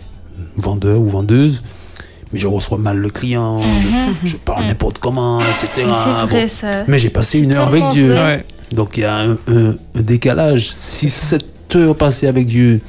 vendeur 0.56 1.00
ou 1.00 1.08
vendeuse, 1.08 1.62
mais 2.32 2.38
je 2.38 2.46
reçois 2.46 2.78
mal 2.78 2.96
le 2.98 3.10
client, 3.10 3.58
je, 4.22 4.28
je 4.28 4.36
parle 4.36 4.64
n'importe 4.66 4.98
comment, 4.98 5.40
etc. 5.40 5.68
Mais 5.76 5.82
c'est 5.84 5.88
Bon. 6.20 6.26
vrai 6.26 6.48
ça. 6.48 6.70
Mais 6.88 6.98
j'ai 6.98 7.10
passé 7.10 7.38
une 7.40 7.52
heure 7.52 7.68
avec 7.68 7.84
Dieu. 7.92 8.12
Ouais. 8.12 8.44
Donc 8.72 8.96
il 8.96 9.00
y 9.00 9.04
a 9.04 9.16
un, 9.16 9.32
un- 9.46 9.74
un 9.94 10.00
décalage. 10.02 10.74
Si 10.78 11.10
cette 11.10 11.74
heure 11.76 11.96
passée 11.96 12.26
avec 12.26 12.46
Dieu 12.46 12.80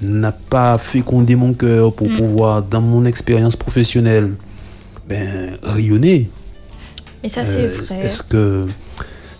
n'a 0.00 0.32
pas 0.32 0.78
fécondé 0.78 1.36
mon 1.36 1.52
cœur 1.54 1.92
pour 1.92 2.08
Mm. 2.08 2.12
pouvoir, 2.16 2.62
dans 2.62 2.80
mon 2.80 3.04
expérience 3.04 3.56
professionnelle, 3.56 4.32
ben, 5.08 5.56
rayonner, 5.62 6.30
Mais 7.22 7.28
ça, 7.28 7.44
c'est 7.44 7.66
euh, 7.66 7.82
vrai. 7.86 8.00
est-ce 8.00 8.22
que 8.22 8.66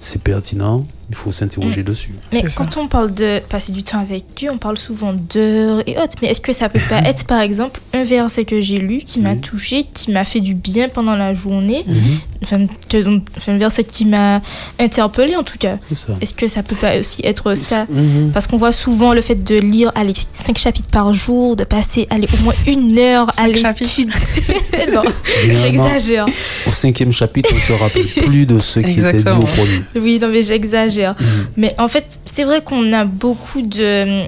c'est 0.00 0.20
pertinent? 0.22 0.86
Il 1.12 1.16
faut 1.16 1.30
s'interroger 1.30 1.82
dessus. 1.82 2.14
Mais 2.32 2.40
ça. 2.48 2.48
quand 2.64 2.78
on 2.78 2.88
parle 2.88 3.12
de 3.12 3.40
passer 3.50 3.70
du 3.72 3.82
temps 3.82 4.00
avec 4.00 4.24
Dieu, 4.34 4.48
on 4.50 4.56
parle 4.56 4.78
souvent 4.78 5.12
d'heures 5.12 5.82
et 5.86 5.98
autres. 5.98 6.16
Mais 6.22 6.28
est-ce 6.28 6.40
que 6.40 6.54
ça 6.54 6.70
peut 6.70 6.80
pas 6.88 7.00
être, 7.04 7.24
par 7.26 7.40
exemple, 7.42 7.80
un 7.92 8.02
verset 8.02 8.46
que 8.46 8.62
j'ai 8.62 8.78
lu 8.78 8.98
qui 9.04 9.20
m'a 9.20 9.36
touché, 9.36 9.84
qui 9.92 10.10
m'a 10.10 10.24
fait 10.24 10.40
du 10.40 10.54
bien 10.54 10.88
pendant 10.88 11.14
la 11.14 11.34
journée? 11.34 11.84
Mhm. 11.86 11.96
enfin, 12.44 12.66
que- 12.88 13.20
enfin, 13.36 13.52
un 13.52 13.58
verset 13.58 13.84
qui 13.84 14.06
m'a 14.06 14.40
interpellé 14.80 15.36
en 15.36 15.42
tout 15.42 15.58
cas. 15.58 15.76
Est-ce 16.22 16.32
que 16.32 16.48
ça 16.48 16.62
peut 16.62 16.76
pas 16.76 16.98
aussi 16.98 17.20
être 17.24 17.54
ça? 17.54 17.86
Mhm. 17.90 18.30
Parce 18.32 18.46
qu'on 18.46 18.56
voit 18.56 18.72
souvent 18.72 19.12
le 19.12 19.20
fait 19.20 19.44
de 19.44 19.56
lire 19.56 19.92
allez, 19.94 20.14
5 20.32 20.56
chapitres 20.56 20.88
par 20.90 21.12
jour, 21.12 21.56
de 21.56 21.64
passer 21.64 22.06
allez, 22.08 22.26
au 22.40 22.44
moins 22.44 22.54
une 22.66 22.98
heure 22.98 23.30
à 23.38 23.48
l'étude. 23.48 24.10
non, 24.94 25.02
j'exagère. 25.46 26.26
Au 26.66 26.70
cinquième 26.70 27.12
chapitre, 27.12 27.50
on 27.52 27.56
ne 27.56 27.60
se 27.60 27.72
rappelle 27.72 28.06
plus 28.06 28.46
de 28.46 28.58
ce 28.58 28.80
qui 28.80 28.98
était 29.00 29.22
dit 29.22 29.30
au 29.30 29.40
premier. 29.40 29.80
Oui, 29.96 30.18
non, 30.20 30.28
mais 30.28 30.42
j'exagère. 30.42 31.01
Mhm. 31.10 31.46
Mais 31.56 31.74
en 31.78 31.88
fait, 31.88 32.18
c'est 32.24 32.44
vrai 32.44 32.62
qu'on 32.62 32.92
a 32.92 33.04
beaucoup 33.04 33.62
de. 33.62 34.22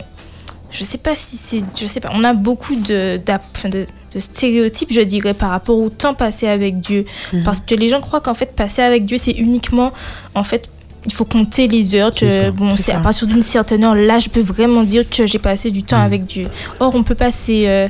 Je 0.70 0.82
sais 0.84 0.98
pas 0.98 1.14
si 1.14 1.36
c'est. 1.36 1.60
Je 1.80 1.86
sais 1.86 2.00
pas. 2.00 2.10
On 2.14 2.24
a 2.24 2.32
beaucoup 2.34 2.74
de, 2.74 3.20
enfin, 3.54 3.68
de, 3.68 3.86
de 4.12 4.18
stéréotypes, 4.18 4.92
je 4.92 5.00
dirais, 5.02 5.34
par 5.34 5.50
rapport 5.50 5.78
au 5.78 5.88
temps 5.88 6.14
passé 6.14 6.48
avec 6.48 6.80
Dieu. 6.80 7.04
Mhm. 7.32 7.44
Parce 7.44 7.60
que 7.60 7.74
les 7.74 7.88
gens 7.88 8.00
croient 8.00 8.20
qu'en 8.20 8.34
fait, 8.34 8.54
passer 8.54 8.82
avec 8.82 9.04
Dieu, 9.06 9.18
c'est 9.18 9.32
uniquement. 9.32 9.92
En 10.34 10.42
fait, 10.44 10.68
il 11.06 11.12
faut 11.12 11.24
compter 11.26 11.68
les 11.68 11.94
heures. 11.94 12.10
C'est 12.12 12.26
Que, 12.26 12.42
ça. 12.46 12.50
bon, 12.50 12.70
C'est 12.70 12.94
à 12.94 12.98
partir 12.98 13.26
d'une 13.28 13.42
certaine 13.42 13.84
heure, 13.84 13.94
là, 13.94 14.18
je 14.18 14.28
peux 14.28 14.40
vraiment 14.40 14.82
dire 14.82 15.08
que 15.08 15.26
j'ai 15.26 15.38
passé 15.38 15.70
du 15.70 15.82
temps 15.84 15.98
Mhm. 15.98 16.02
avec 16.04 16.24
Dieu. 16.26 16.46
Or, 16.80 16.92
on 16.94 17.02
peut 17.04 17.14
passer. 17.14 17.64
euh, 17.66 17.88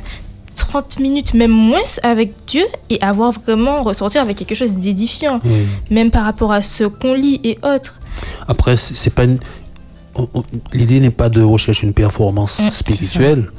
30 0.57 0.99
minutes, 1.01 1.33
même 1.33 1.51
moins, 1.51 1.83
avec 2.01 2.31
Dieu 2.47 2.63
et 2.89 2.97
avoir 3.01 3.31
vraiment 3.33 3.83
ressortir 3.83 4.21
avec 4.21 4.37
quelque 4.37 4.55
chose 4.55 4.77
d'édifiant, 4.77 5.37
même 5.91 6.11
par 6.11 6.23
rapport 6.23 6.53
à 6.53 6.61
ce 6.61 6.85
qu'on 6.85 7.13
lit 7.13 7.41
et 7.43 7.57
autres. 7.61 7.99
Après, 8.47 8.75
c'est 8.77 9.09
pas 9.09 9.23
une- 9.25 9.39
l'idée 10.73 10.99
n'est 10.99 11.09
pas 11.11 11.29
de 11.29 11.41
rechercher 11.41 11.87
une 11.87 11.93
performance 11.93 12.59
Mm, 12.59 12.71
spirituelle 12.71 13.51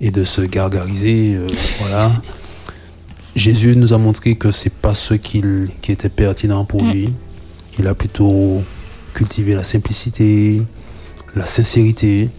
et 0.00 0.10
de 0.10 0.24
se 0.24 0.40
gargariser, 0.42 1.34
euh, 1.36 1.46
voilà. 1.80 2.10
Jésus 3.36 3.74
nous 3.76 3.92
a 3.92 3.98
montré 3.98 4.36
que 4.36 4.50
c'est 4.50 4.72
pas 4.72 4.94
ce 4.94 5.14
qu'il- 5.14 5.68
qui 5.82 5.92
était 5.92 6.08
pertinent 6.08 6.64
pour 6.64 6.82
Mm. 6.84 6.90
lui. 6.90 7.12
Il 7.78 7.86
a 7.88 7.94
plutôt 7.94 8.62
cultivé 9.14 9.54
la 9.54 9.62
simplicité, 9.64 10.62
la 11.34 11.46
sincérité, 11.46 12.30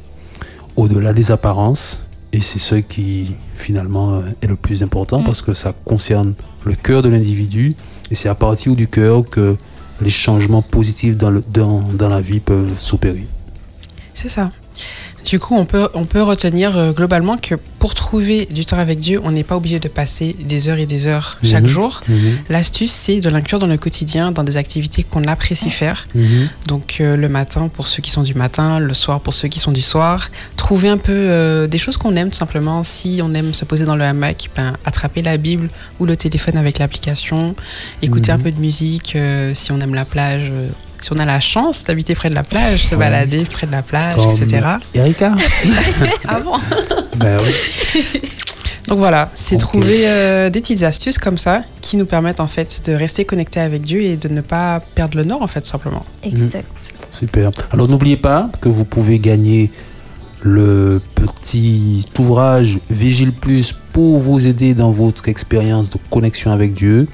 au-delà 0.75 1.13
des 1.13 1.31
apparences. 1.31 2.01
Et 2.31 2.41
c'est 2.41 2.59
ce 2.59 2.75
qui 2.75 3.35
finalement 3.53 4.15
euh, 4.15 4.21
est 4.41 4.47
le 4.47 4.55
plus 4.57 4.83
important 4.83 5.21
Mm. 5.21 5.23
parce 5.25 5.41
que 5.41 5.53
ça 5.53 5.73
concerne 5.85 6.33
le 6.65 6.73
cœur 6.75 7.01
de 7.01 7.09
l'individu 7.09 7.73
et 8.11 8.15
c'est 8.15 8.29
à 8.29 8.35
partir 8.35 8.75
du 8.75 8.87
cœur 8.87 9.23
que 9.29 9.55
les 10.01 10.09
changements 10.09 10.61
positifs 10.61 11.15
dans, 11.15 11.29
le, 11.29 11.43
dans, 11.47 12.09
la 12.09 12.21
vie 12.21 12.39
peuvent 12.39 12.75
s'opérer. 12.77 13.25
C'est 14.13 14.29
ça. 14.29 14.51
Du 15.25 15.39
coup, 15.39 15.55
on 15.55 15.65
peut, 15.65 15.89
on 15.95 16.05
peut 16.05 16.21
retenir 16.21 16.77
euh, 16.77 16.91
globalement 16.91 17.35
que 17.37 17.55
pour 17.79 17.93
trouver 17.95 18.47
du 18.51 18.63
temps 18.63 18.77
avec 18.77 18.99
Dieu, 18.99 19.19
on 19.23 19.31
n'est 19.31 19.43
pas 19.43 19.55
obligé 19.57 19.79
de 19.79 19.87
passer 19.87 20.35
des 20.39 20.69
heures 20.69 20.77
et 20.77 20.85
des 20.85 21.07
heures 21.07 21.39
chaque 21.43 21.63
Mhm. 21.63 21.69
jour. 21.69 21.99
L'astuce, 22.49 22.91
c'est 22.91 23.19
de 23.21 23.29
l'inclure 23.29 23.57
dans 23.59 23.67
le 23.67 23.77
quotidien, 23.77 24.31
dans 24.31 24.43
des 24.43 24.57
activités 24.57 25.03
qu'on 25.03 25.23
apprécie 25.25 25.69
faire. 25.71 26.07
Mhm. 26.13 26.49
Donc 26.67 26.97
euh, 27.01 27.15
le 27.17 27.27
matin 27.27 27.67
pour 27.69 27.87
ceux 27.87 28.01
qui 28.01 28.11
sont 28.11 28.23
du 28.23 28.35
matin, 28.35 28.79
le 28.79 28.93
soir 28.93 29.19
pour 29.19 29.33
ceux 29.33 29.47
qui 29.47 29.59
sont 29.59 29.71
du 29.71 29.81
soir. 29.81 30.29
Trouver 30.57 30.89
un 30.89 30.97
peu 30.97 31.11
euh, 31.13 31.67
des 31.67 31.77
choses 31.79 31.97
qu'on 31.97 32.15
aime 32.15 32.29
tout 32.29 32.37
simplement. 32.37 32.83
Si 32.83 33.19
on 33.23 33.33
aime 33.33 33.53
se 33.53 33.65
poser 33.65 33.85
dans 33.85 33.95
le 33.95 34.03
hamac, 34.03 34.49
ben, 34.55 34.73
attraper 34.85 35.21
la 35.23 35.37
Bible 35.37 35.69
ou 35.99 36.05
le 36.05 36.15
téléphone 36.15 36.57
avec 36.57 36.77
l'application, 36.79 37.55
écouter 38.03 38.31
Mhm. 38.31 38.39
un 38.39 38.43
peu 38.43 38.51
de 38.51 38.59
musique. 38.59 39.15
euh, 39.15 39.53
si 39.55 39.71
on 39.71 39.79
aime 39.79 39.95
la 39.95 40.05
plage, 40.05 40.49
euh, 40.51 40.67
si 41.01 41.11
on 41.13 41.17
a 41.17 41.25
la 41.25 41.39
chance 41.39 41.83
d'habiter 41.83 42.15
près 42.15 42.29
de 42.29 42.35
la 42.35 42.43
plage, 42.43 42.85
se 42.85 42.95
Ouais. 42.95 42.99
balader 42.99 43.43
près 43.45 43.67
de 43.67 43.71
la 43.71 43.83
plage, 43.83 44.15
Comme 44.15 44.29
etc. 44.29 44.61
Erika 44.93 45.33
Avant. 46.27 46.57
Ben 47.17 47.37
oui. 47.39 48.21
Donc 48.87 48.99
voilà, 48.99 49.31
c'est 49.35 49.57
trouver 49.57 50.01
euh, 50.07 50.49
des 50.51 50.61
petites 50.61 50.83
astuces 50.83 51.17
comme 51.17 51.37
ça 51.39 51.63
qui 51.81 51.97
nous 51.97 52.05
permettent 52.05 52.39
en 52.39 52.45
fait 52.47 52.81
de 52.85 52.93
rester 52.93 53.25
connectés 53.25 53.59
avec 53.61 53.81
Dieu 53.81 54.01
et 54.01 54.15
de 54.17 54.27
ne 54.27 54.41
pas 54.41 54.79
perdre 54.93 55.17
le 55.17 55.23
nord 55.23 55.41
en 55.41 55.47
fait 55.47 55.65
simplement. 55.65 56.03
Exact. 56.23 56.93
Super. 57.09 57.49
Alors 57.71 57.87
n'oubliez 57.87 58.17
pas 58.17 58.49
que 58.61 58.69
vous 58.69 58.85
pouvez 58.85 59.17
gagner 59.19 59.71
le 60.43 61.01
petit 61.15 62.05
ouvrage 62.19 62.77
Vigile 62.91 63.33
Plus 63.33 63.73
pour 63.91 64.19
vous 64.19 64.45
aider 64.45 64.75
dans 64.75 64.91
votre 64.91 65.29
expérience 65.29 65.89
de 65.89 65.97
connexion 66.11 66.51
avec 66.51 66.73
Dieu. 66.73 67.07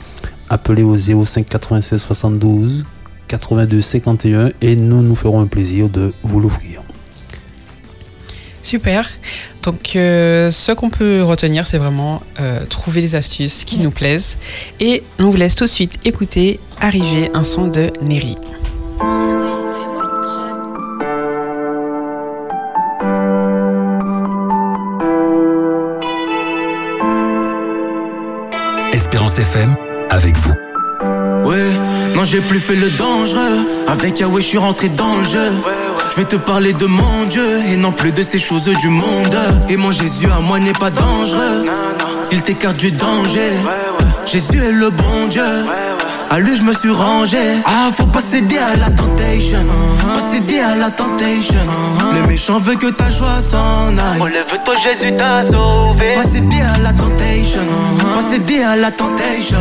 Appelez 0.50 0.84
au 0.84 0.98
05 0.98 1.46
96 1.48 2.02
72 2.02 2.86
82 3.32 3.80
51 3.80 4.50
et 4.60 4.76
nous 4.76 5.02
nous 5.02 5.16
ferons 5.16 5.40
un 5.40 5.48
plaisir 5.48 5.88
de 5.88 6.14
vous 6.22 6.42
l'offrir. 6.42 6.82
Super. 8.62 9.10
Donc, 9.64 9.96
euh, 9.96 10.52
ce 10.52 10.74
qu'on 10.74 10.90
peut 10.90 11.24
retenir, 11.24 11.66
c'est 11.66 11.78
vraiment 11.78 12.22
euh, 12.42 12.66
trouver 12.66 13.02
des 13.02 13.16
astuces 13.16 13.64
qui 13.64 13.80
nous 13.80 13.90
plaisent. 13.90 14.38
Et 14.82 15.02
on 15.18 15.30
vous 15.30 15.38
laisse 15.38 15.56
tout 15.56 15.64
de 15.64 15.70
suite 15.70 16.06
écouter 16.06 16.60
arriver 16.82 17.32
un 17.34 17.44
son 17.44 17.68
de 17.68 17.90
Neri. 18.02 18.36
J'ai 32.32 32.40
plus 32.40 32.60
fait 32.60 32.76
le 32.76 32.90
dangereux. 32.92 33.68
Avec 33.88 34.20
Yahweh 34.22 34.42
je 34.42 34.48
suis 34.48 34.58
rentré 34.58 34.88
dans 34.88 35.18
le 35.18 35.26
jeu. 35.26 35.52
Je 36.12 36.16
vais 36.16 36.24
te 36.24 36.38
parler 36.38 36.72
de 36.72 36.86
mon 36.86 37.26
Dieu 37.30 37.46
Et 37.70 37.76
non 37.78 37.92
plus 37.92 38.14
de 38.14 38.24
ces 38.24 38.40
choses 38.40 38.70
du 38.80 38.88
monde. 38.88 39.38
Et 39.68 39.76
mon 39.76 39.92
Jésus 39.92 40.28
à 40.32 40.40
moi 40.40 40.58
n'est 40.60 40.72
pas 40.72 40.92
dangereux. 40.92 41.66
Il 42.32 42.42
t'écarte 42.42 42.78
du 42.78 42.92
danger. 42.92 43.52
Jésus 44.26 44.60
est 44.60 44.72
le 44.72 44.90
bon 44.92 45.28
Dieu. 45.30 45.44
À 46.30 46.40
lui 46.40 46.56
je 46.56 46.62
me 46.62 46.74
suis 46.74 46.92
rangé. 46.92 47.38
Ah 47.66 47.90
faut 47.96 48.06
pas 48.06 48.22
céder 48.22 48.60
à 48.60 48.78
la 48.78 48.90
temptation 48.90 49.66
Pas 50.02 50.22
céder 50.32 50.60
à 50.62 50.78
la 50.78 50.90
temptation 50.90 51.60
Le 52.14 52.28
méchant 52.28 52.60
veut 52.60 52.76
que 52.76 52.88
ta 52.88 53.10
joie 53.10 53.42
s'en 53.42 53.90
aille. 53.98 54.22
Relève-toi 54.22 54.76
Jésus 54.82 55.18
t'a 55.18 55.44
sauvé. 55.44 56.16
Pas 56.16 56.30
céder 56.30 56.62
à 56.62 56.78
la 56.78 56.94
temptation 56.94 57.68
Pas 58.16 58.24
céder 58.32 58.64
à 58.64 58.78
la 58.78 58.92
temptation 58.92 59.58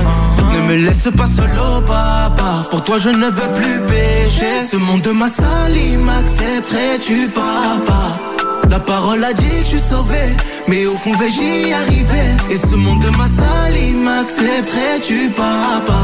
Ne 0.61 0.67
me 0.67 0.77
laisse 0.77 1.09
pas 1.17 1.27
solo 1.27 1.81
papa 1.87 2.63
Pour 2.71 2.85
toi 2.85 2.99
je 2.99 3.09
ne 3.09 3.27
veux 3.27 3.53
plus 3.55 3.81
pécher 3.87 4.67
Ce 4.71 4.77
monde 4.77 5.09
m'a 5.15 5.29
sali 5.29 5.97
m'accepterais-tu 5.97 7.29
papa 7.29 8.13
la 8.69 8.79
parole 8.79 9.25
a 9.25 9.33
dit 9.33 9.49
que 9.49 9.65
je 9.65 9.65
suis 9.65 9.81
sauvé, 9.81 10.37
mais 10.69 10.87
au 10.87 10.95
fond 10.95 11.17
vais 11.17 11.29
j'y 11.29 11.73
arriver? 11.73 12.37
Et 12.51 12.57
ce 12.57 12.77
monde 12.77 13.05
m'a 13.19 13.27
sali, 13.27 13.95
m'accepterais-tu, 13.95 15.31
papa? 15.31 15.99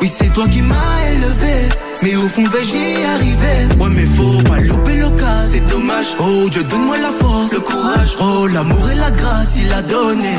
Oui, 0.00 0.10
c'est 0.12 0.32
toi 0.32 0.48
qui 0.48 0.62
m'as 0.62 0.74
élevé. 1.12 1.68
Mais 2.02 2.16
au 2.16 2.28
fond, 2.28 2.42
vais 2.48 2.64
j'y 2.64 3.04
arriver. 3.04 3.76
Ouais, 3.78 3.88
mais 3.90 4.06
faut 4.16 4.42
pas 4.42 4.58
louper 4.58 4.96
l'occasion. 4.96 5.50
C'est 5.52 5.66
dommage. 5.68 6.16
Oh, 6.18 6.48
Dieu, 6.50 6.64
donne-moi 6.64 6.96
la 6.98 7.12
force, 7.12 7.52
le 7.52 7.60
courage. 7.60 8.16
Oh, 8.20 8.48
l'amour 8.48 8.90
et 8.90 8.96
la 8.96 9.10
grâce, 9.12 9.56
il 9.56 9.72
a 9.72 9.82
donné. 9.82 10.34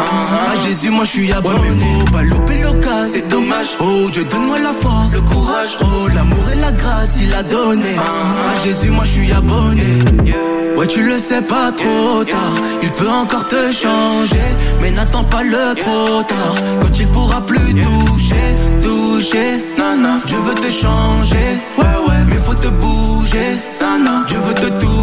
À 0.52 0.68
Jésus, 0.68 0.90
moi, 0.90 1.06
je 1.06 1.12
suis 1.12 1.32
abonné. 1.32 1.60
Ouais, 1.60 1.66
mais 1.78 1.86
faut 1.86 2.12
pas 2.12 2.24
louper 2.24 2.62
l'occasion. 2.64 3.12
C'est 3.14 3.28
dommage. 3.30 3.78
Oh, 3.80 4.10
Dieu, 4.12 4.26
donne-moi 4.26 4.60
la 4.60 4.74
force, 4.74 5.14
le 5.14 5.22
courage. 5.22 5.78
Oh, 5.82 6.08
l'amour 6.14 6.50
et 6.52 6.60
la 6.60 6.72
grâce, 6.74 7.16
il 7.22 7.34
a 7.34 7.44
donné. 7.44 7.96
À 7.96 8.64
Jésus, 8.64 8.90
moi, 8.90 9.06
je 9.06 9.12
suis 9.12 9.32
abonné. 9.32 10.53
Ouais, 10.76 10.88
tu 10.88 11.04
le 11.04 11.20
sais 11.20 11.42
pas 11.42 11.72
trop 11.72 12.24
tard. 12.24 12.56
Il 12.82 12.92
peut 12.92 13.10
encore 13.10 13.48
te 13.48 13.72
changer. 13.72 14.48
Mais 14.82 14.92
n'attends 14.92 15.24
pas 15.24 15.44
le 15.44 15.76
trop 15.76 16.24
tard. 16.24 16.56
Quand 16.82 17.00
il 17.00 17.08
pourra 17.08 17.42
plus 17.42 17.74
toucher, 17.74 18.46
toucher. 18.82 19.64
Non, 19.78 20.18
je 20.26 20.36
veux 20.36 20.56
te 20.56 20.72
changer. 20.72 21.48
Ouais, 21.78 21.98
ouais, 22.08 22.24
mais 22.28 22.40
faut 22.46 22.56
te 22.56 22.68
bouger. 22.68 23.58
Non, 23.82 24.26
je 24.28 24.36
veux 24.36 24.54
te 24.54 24.70
toucher. 24.80 25.03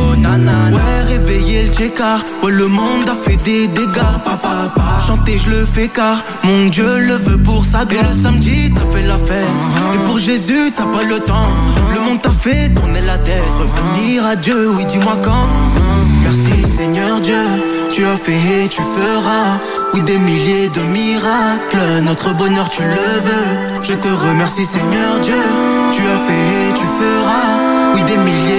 Oh. 0.00 0.74
Ouais, 0.74 1.02
réveiller 1.08 1.62
le 1.64 1.72
checkard. 1.72 2.20
Ouais, 2.42 2.52
le 2.52 2.68
monde 2.68 3.08
a 3.08 3.14
fait 3.14 3.36
des 3.36 3.66
dégâts. 3.66 4.12
Papa, 4.24 4.70
papa. 4.74 4.98
Chanter, 5.04 5.38
je 5.38 5.50
le 5.50 5.66
fais 5.66 5.88
car 5.88 6.22
mon 6.44 6.66
Dieu 6.66 6.98
le 6.98 7.14
veut 7.14 7.38
pour 7.38 7.64
sa 7.64 7.84
gloire. 7.84 8.04
Et 8.04 8.08
le 8.08 8.22
samedi, 8.22 8.72
t'as 8.74 8.96
fait 8.96 9.06
la 9.06 9.16
fête. 9.16 9.46
Et 9.94 9.98
pour 10.06 10.18
Jésus, 10.18 10.72
t'as 10.74 10.86
pas 10.86 11.02
le 11.02 11.18
temps. 11.20 11.50
Le 11.94 12.00
monde 12.00 12.20
t'a 12.20 12.30
fait 12.30 12.68
tourner 12.74 13.00
la 13.02 13.18
tête. 13.18 13.42
Revenir 13.58 14.24
à 14.26 14.36
Dieu, 14.36 14.70
oui, 14.76 14.84
dis-moi 14.86 15.16
quand. 15.22 15.48
Merci 16.22 16.62
Seigneur 16.76 17.20
Dieu, 17.20 17.42
tu 17.90 18.04
as 18.04 18.16
fait 18.16 18.64
et 18.64 18.68
tu 18.68 18.82
feras. 18.82 19.58
Oui, 19.94 20.02
des 20.02 20.18
milliers 20.18 20.68
de 20.68 20.80
miracles, 20.92 22.02
notre 22.04 22.34
bonheur 22.34 22.68
tu 22.68 22.82
le 22.82 22.88
veux. 23.26 23.82
Je 23.82 23.94
te 23.94 24.08
remercie 24.08 24.66
Seigneur 24.66 25.18
Dieu, 25.22 25.42
tu 25.90 26.02
as 26.02 26.20
fait 26.26 26.68
et 26.68 26.72
tu 26.74 26.84
feras. 26.84 27.94
Oui, 27.94 28.02
des 28.02 28.18
milliers 28.18 28.57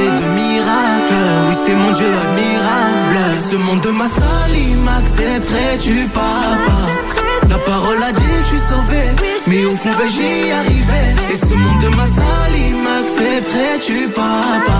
mon 1.80 1.92
Dieu 1.92 2.08
admirable. 2.24 3.18
Ce 3.50 3.56
monde 3.56 3.88
m'a 3.94 4.08
sali, 4.08 4.76
m'accepterais-tu, 4.76 6.08
papa? 6.14 7.19
La 7.50 7.58
parole 7.58 8.02
a 8.04 8.12
dit 8.12 8.22
que 8.22 8.44
je 8.44 8.48
suis 8.50 8.60
sauvé, 8.60 9.02
mais 9.48 9.66
au 9.66 9.76
fond, 9.76 9.90
vais 9.98 10.10
j'y 10.10 10.52
arriver. 10.52 11.08
Et 11.34 11.36
ce 11.36 11.54
monde 11.56 11.96
m'a 11.96 12.06
sali, 12.06 12.74
m'accepterais-tu, 12.86 14.10
papa? 14.10 14.80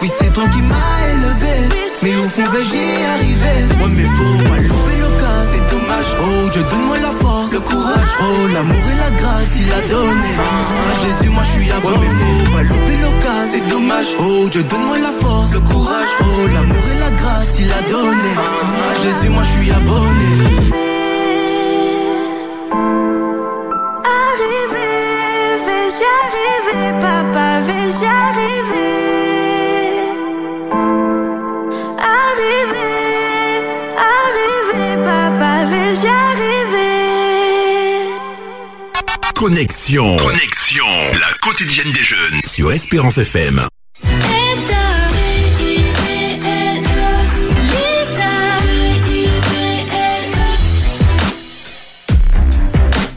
Oui, 0.00 0.10
c'est 0.18 0.32
toi 0.32 0.44
qui 0.48 0.62
m'as 0.62 0.98
élevé, 1.12 1.54
mais 2.02 2.16
au 2.16 2.28
fond, 2.28 2.48
vais 2.50 2.64
j'y 2.64 3.04
arriver. 3.14 3.58
Ouais, 3.78 3.92
mais 3.96 4.08
faut 4.18 4.48
pas 4.48 4.58
louper 4.58 4.98
l'occasion, 4.98 5.50
c'est 5.52 5.70
dommage. 5.70 6.10
Oh, 6.18 6.48
Dieu, 6.50 6.62
donne-moi 6.70 6.98
la 6.98 7.12
force, 7.20 7.52
le 7.52 7.60
courage. 7.60 8.12
Oh, 8.20 8.48
l'amour 8.52 8.84
et 8.92 8.98
la 8.98 9.10
grâce, 9.20 9.54
il 9.60 9.72
a 9.72 9.80
donné. 9.86 10.30
À 10.90 10.94
Jésus, 11.06 11.30
moi, 11.30 11.44
je 11.44 11.60
suis 11.60 11.70
abonné. 11.70 11.98
Ouais, 11.98 12.06
mais 12.18 12.44
faut 12.44 12.50
pas 12.50 12.62
louper 12.64 12.98
l'occasion, 13.00 13.50
c'est 13.52 13.68
dommage. 13.68 14.16
Oh, 14.18 14.48
Dieu, 14.50 14.62
donne-moi 14.64 14.98
la 14.98 15.12
force, 15.20 15.52
le 15.52 15.60
courage. 15.60 16.12
Oh, 16.20 16.48
l'amour 16.52 16.84
et 16.94 16.98
la 16.98 17.10
grâce, 17.10 17.60
il 17.60 17.70
a 17.70 17.80
donné. 17.88 18.32
À 18.90 18.94
Jésus, 19.02 19.30
moi, 19.30 19.44
je 19.44 19.60
suis 19.60 19.70
abonné. 19.70 20.91
Connexion. 39.64 40.16
La 41.12 41.38
quotidienne 41.40 41.92
des 41.92 42.02
jeunes 42.02 42.40
sur 42.42 42.72
Espérance 42.72 43.18
FM. 43.18 43.60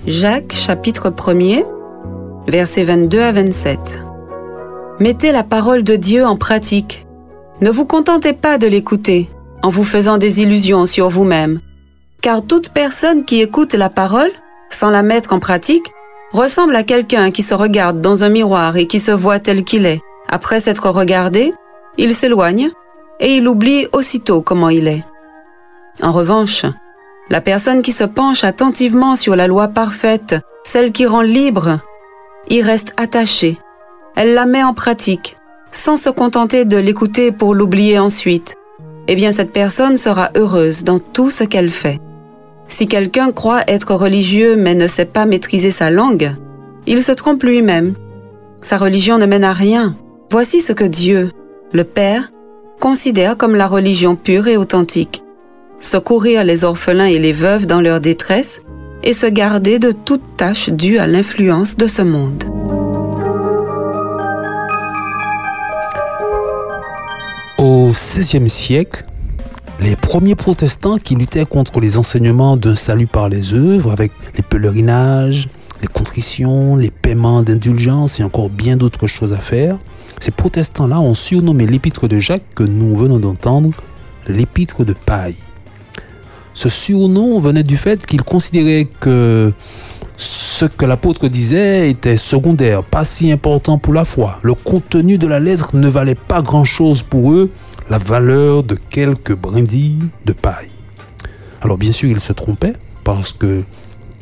Jacques 0.05 0.53
chapitre 0.53 1.09
1er, 1.09 1.65
versets 2.47 2.83
22 2.83 3.21
à 3.21 3.31
27. 3.31 3.99
Mettez 4.99 5.31
la 5.31 5.43
parole 5.43 5.83
de 5.83 5.95
Dieu 5.95 6.23
en 6.23 6.37
pratique. 6.37 7.07
Ne 7.61 7.71
vous 7.71 7.85
contentez 7.85 8.33
pas 8.33 8.59
de 8.59 8.67
l'écouter 8.67 9.31
en 9.63 9.69
vous 9.69 9.83
faisant 9.83 10.19
des 10.19 10.41
illusions 10.41 10.85
sur 10.85 11.09
vous-même, 11.09 11.59
car 12.21 12.45
toute 12.45 12.69
personne 12.69 13.25
qui 13.25 13.41
écoute 13.41 13.73
la 13.73 13.89
parole 13.89 14.31
sans 14.69 14.91
la 14.91 15.01
mettre 15.01 15.33
en 15.33 15.39
pratique 15.39 15.91
ressemble 16.31 16.75
à 16.75 16.83
quelqu'un 16.83 17.31
qui 17.31 17.43
se 17.43 17.53
regarde 17.53 18.01
dans 18.01 18.23
un 18.23 18.29
miroir 18.29 18.77
et 18.77 18.87
qui 18.87 18.99
se 18.99 19.11
voit 19.11 19.39
tel 19.39 19.63
qu'il 19.63 19.85
est. 19.85 20.01
Après 20.27 20.59
s'être 20.59 20.89
regardé, 20.89 21.53
il 21.97 22.13
s'éloigne 22.15 22.71
et 23.19 23.35
il 23.37 23.47
oublie 23.47 23.87
aussitôt 23.93 24.41
comment 24.41 24.69
il 24.69 24.87
est. 24.87 25.03
En 26.01 26.11
revanche, 26.11 26.65
la 27.29 27.41
personne 27.41 27.81
qui 27.81 27.91
se 27.91 28.03
penche 28.03 28.43
attentivement 28.43 29.15
sur 29.15 29.35
la 29.35 29.47
loi 29.47 29.67
parfaite, 29.67 30.35
celle 30.63 30.91
qui 30.91 31.05
rend 31.05 31.21
libre, 31.21 31.79
y 32.49 32.61
reste 32.61 32.93
attachée. 32.97 33.57
Elle 34.15 34.33
la 34.33 34.45
met 34.45 34.63
en 34.63 34.73
pratique, 34.73 35.37
sans 35.71 35.97
se 35.97 36.09
contenter 36.09 36.65
de 36.65 36.77
l'écouter 36.77 37.31
pour 37.31 37.55
l'oublier 37.55 37.99
ensuite. 37.99 38.55
Eh 39.07 39.15
bien, 39.15 39.31
cette 39.31 39.51
personne 39.51 39.97
sera 39.97 40.31
heureuse 40.35 40.83
dans 40.83 40.99
tout 40.99 41.29
ce 41.29 41.43
qu'elle 41.43 41.69
fait. 41.69 41.99
Si 42.67 42.87
quelqu'un 42.87 43.31
croit 43.31 43.61
être 43.67 43.93
religieux 43.93 44.55
mais 44.55 44.75
ne 44.75 44.87
sait 44.87 45.05
pas 45.05 45.25
maîtriser 45.25 45.71
sa 45.71 45.89
langue, 45.89 46.35
il 46.87 47.03
se 47.03 47.11
trompe 47.11 47.43
lui-même. 47.43 47.93
Sa 48.61 48.77
religion 48.77 49.17
ne 49.17 49.25
mène 49.25 49.43
à 49.43 49.53
rien. 49.53 49.95
Voici 50.31 50.59
ce 50.59 50.73
que 50.73 50.83
Dieu, 50.83 51.31
le 51.71 51.83
Père, 51.83 52.31
considère 52.79 53.37
comme 53.37 53.55
la 53.55 53.67
religion 53.67 54.15
pure 54.15 54.47
et 54.47 54.57
authentique 54.57 55.23
secourir 55.79 56.43
les 56.43 56.63
orphelins 56.63 57.05
et 57.05 57.19
les 57.19 57.33
veuves 57.33 57.65
dans 57.65 57.81
leur 57.81 58.01
détresse 58.01 58.61
et 59.03 59.13
se 59.13 59.27
garder 59.27 59.79
de 59.79 59.91
toute 59.91 60.23
tâche 60.37 60.69
due 60.69 60.97
à 60.97 61.07
l'influence 61.07 61.77
de 61.77 61.87
ce 61.87 62.01
monde. 62.01 62.43
Au 67.57 67.89
XVIe 67.89 68.49
siècle, 68.49 69.05
les 69.79 69.95
premiers 69.95 70.35
protestants 70.35 70.97
qui 70.97 71.15
luttaient 71.15 71.45
contre 71.45 71.79
les 71.79 71.97
enseignements 71.97 72.57
d'un 72.57 72.75
salut 72.75 73.07
par 73.07 73.29
les 73.29 73.53
œuvres, 73.53 73.91
avec 73.91 74.11
les 74.35 74.43
pèlerinages, 74.43 75.47
les 75.81 75.87
contritions, 75.87 76.75
les 76.75 76.91
paiements 76.91 77.43
d'indulgence 77.43 78.19
et 78.19 78.23
encore 78.23 78.49
bien 78.49 78.77
d'autres 78.77 79.07
choses 79.07 79.33
à 79.33 79.37
faire, 79.37 79.77
ces 80.19 80.31
protestants-là 80.31 80.99
ont 80.99 81.13
surnommé 81.13 81.65
l'épître 81.65 82.07
de 82.07 82.19
Jacques 82.19 82.55
que 82.55 82.63
nous 82.63 82.95
venons 82.95 83.19
d'entendre 83.19 83.71
l'épître 84.27 84.85
de 84.85 84.93
paille. 84.93 85.35
Ce 86.53 86.69
surnom 86.69 87.39
venait 87.39 87.63
du 87.63 87.75
fait 87.75 88.05
qu'ils 88.05 88.23
considéraient 88.23 88.87
que 89.01 89.51
ce 90.15 90.65
que 90.65 90.85
l'apôtre 90.85 91.27
disait 91.27 91.89
était 91.89 92.15
secondaire, 92.15 92.81
pas 92.81 93.03
si 93.03 93.29
important 93.29 93.77
pour 93.77 93.93
la 93.93 94.05
foi. 94.05 94.37
Le 94.41 94.53
contenu 94.53 95.17
de 95.17 95.27
la 95.27 95.41
lettre 95.41 95.75
ne 95.75 95.89
valait 95.89 96.15
pas 96.15 96.41
grand-chose 96.41 97.03
pour 97.03 97.33
eux, 97.33 97.49
la 97.89 97.97
valeur 97.97 98.63
de 98.63 98.75
quelques 98.75 99.35
brindilles 99.35 100.09
de 100.25 100.33
paille. 100.33 100.69
Alors 101.61 101.77
bien 101.77 101.91
sûr, 101.91 102.09
ils 102.09 102.19
se 102.19 102.33
trompaient 102.33 102.73
parce 103.03 103.33
que 103.33 103.63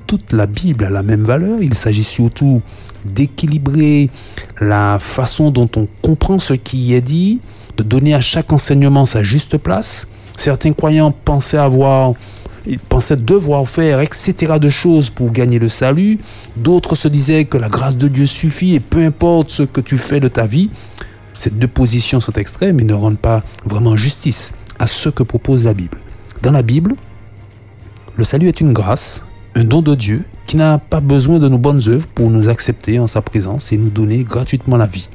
toute 0.07 0.33
la 0.33 0.45
Bible 0.45 0.85
a 0.85 0.89
la 0.89 1.03
même 1.03 1.23
valeur. 1.23 1.61
Il 1.61 1.73
s'agit 1.73 2.03
surtout 2.03 2.61
d'équilibrer 3.05 4.09
la 4.59 4.99
façon 4.99 5.49
dont 5.49 5.69
on 5.75 5.87
comprend 6.01 6.39
ce 6.39 6.53
qui 6.53 6.77
y 6.77 6.93
est 6.93 7.01
dit, 7.01 7.41
de 7.77 7.83
donner 7.83 8.13
à 8.13 8.21
chaque 8.21 8.53
enseignement 8.53 9.05
sa 9.05 9.23
juste 9.23 9.57
place. 9.57 10.07
Certains 10.37 10.73
croyants 10.73 11.11
pensaient 11.11 11.57
avoir 11.57 12.13
ils 12.65 12.79
pensaient 12.79 13.17
devoir 13.17 13.67
faire, 13.67 13.99
etc. 13.99 14.53
de 14.59 14.69
choses 14.69 15.09
pour 15.09 15.31
gagner 15.31 15.59
le 15.59 15.67
salut. 15.67 16.17
D'autres 16.55 16.95
se 16.95 17.07
disaient 17.09 17.43
que 17.43 17.57
la 17.57 17.67
grâce 17.67 17.97
de 17.97 18.07
Dieu 18.07 18.25
suffit 18.25 18.75
et 18.75 18.79
peu 18.79 19.03
importe 19.05 19.49
ce 19.49 19.63
que 19.63 19.81
tu 19.81 19.97
fais 19.97 20.19
de 20.19 20.29
ta 20.29 20.45
vie. 20.45 20.69
Ces 21.43 21.49
deux 21.49 21.67
positions 21.67 22.21
sont 22.21 22.31
extrêmes 22.31 22.79
et 22.79 22.85
ne 22.85 22.93
rendent 22.93 23.19
pas 23.19 23.43
vraiment 23.65 23.97
justice 23.97 24.53
à 24.79 24.87
ce 24.87 25.09
que 25.09 25.23
propose 25.23 25.65
la 25.65 25.73
Bible. 25.73 25.97
Dans 26.41 26.53
la 26.53 26.61
Bible, 26.61 26.95
le 28.15 28.23
salut 28.23 28.47
est 28.47 28.61
une 28.61 28.71
grâce, 28.71 29.25
un 29.53 29.65
don 29.65 29.81
de 29.81 29.93
Dieu 29.93 30.23
qui 30.47 30.55
n'a 30.55 30.77
pas 30.77 31.01
besoin 31.01 31.39
de 31.39 31.49
nos 31.49 31.57
bonnes 31.57 31.81
œuvres 31.89 32.07
pour 32.15 32.29
nous 32.29 32.47
accepter 32.47 32.97
en 32.97 33.07
sa 33.07 33.21
présence 33.21 33.73
et 33.73 33.77
nous 33.77 33.89
donner 33.89 34.23
gratuitement 34.23 34.77
la 34.77 34.87
vie. 34.87 35.09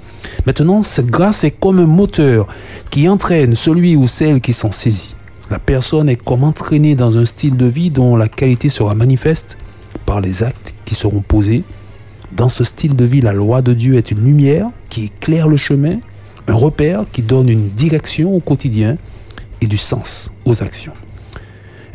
Maintenant, 0.44 0.82
cette 0.82 1.06
grâce 1.06 1.44
est 1.44 1.50
comme 1.50 1.78
un 1.78 1.86
moteur 1.86 2.46
qui 2.90 3.08
entraîne 3.08 3.54
celui 3.54 3.96
ou 3.96 4.06
celle 4.06 4.42
qui 4.42 4.52
s'en 4.52 4.70
saisit. 4.70 5.16
La 5.50 5.58
personne 5.58 6.10
est 6.10 6.22
comme 6.22 6.44
entraînée 6.44 6.94
dans 6.94 7.16
un 7.16 7.24
style 7.24 7.56
de 7.56 7.64
vie 7.64 7.88
dont 7.88 8.16
la 8.16 8.28
qualité 8.28 8.68
sera 8.68 8.94
manifeste 8.94 9.56
par 10.04 10.20
les 10.20 10.42
actes 10.42 10.74
qui 10.84 10.94
seront 10.94 11.22
posés. 11.22 11.64
Dans 12.36 12.50
ce 12.50 12.64
style 12.64 12.94
de 12.94 13.06
vie, 13.06 13.22
la 13.22 13.32
loi 13.32 13.62
de 13.62 13.72
Dieu 13.72 13.94
est 13.94 14.10
une 14.10 14.22
lumière 14.22 14.66
qui 14.90 15.04
éclaire 15.04 15.48
le 15.48 15.56
chemin, 15.56 16.00
un 16.48 16.54
repère 16.54 17.04
qui 17.10 17.22
donne 17.22 17.48
une 17.48 17.68
direction 17.68 18.34
au 18.34 18.40
quotidien 18.40 18.96
et 19.60 19.66
du 19.66 19.76
sens 19.76 20.32
aux 20.44 20.62
actions. 20.62 20.94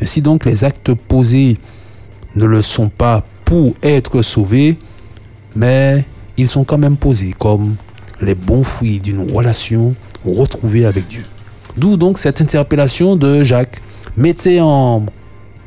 Ainsi 0.00 0.22
donc, 0.22 0.44
les 0.44 0.64
actes 0.64 0.94
posés 0.94 1.58
ne 2.36 2.44
le 2.44 2.62
sont 2.62 2.88
pas 2.88 3.24
pour 3.44 3.74
être 3.82 4.22
sauvés, 4.22 4.78
mais 5.54 6.04
ils 6.36 6.48
sont 6.48 6.64
quand 6.64 6.78
même 6.78 6.96
posés 6.96 7.34
comme 7.38 7.76
les 8.20 8.34
bons 8.34 8.64
fruits 8.64 9.00
d'une 9.00 9.30
relation 9.30 9.94
retrouvée 10.24 10.86
avec 10.86 11.06
Dieu. 11.06 11.24
D'où 11.76 11.96
donc 11.96 12.18
cette 12.18 12.40
interpellation 12.40 13.16
de 13.16 13.42
Jacques. 13.42 13.80
Mettez, 14.16 14.60
en, 14.60 15.04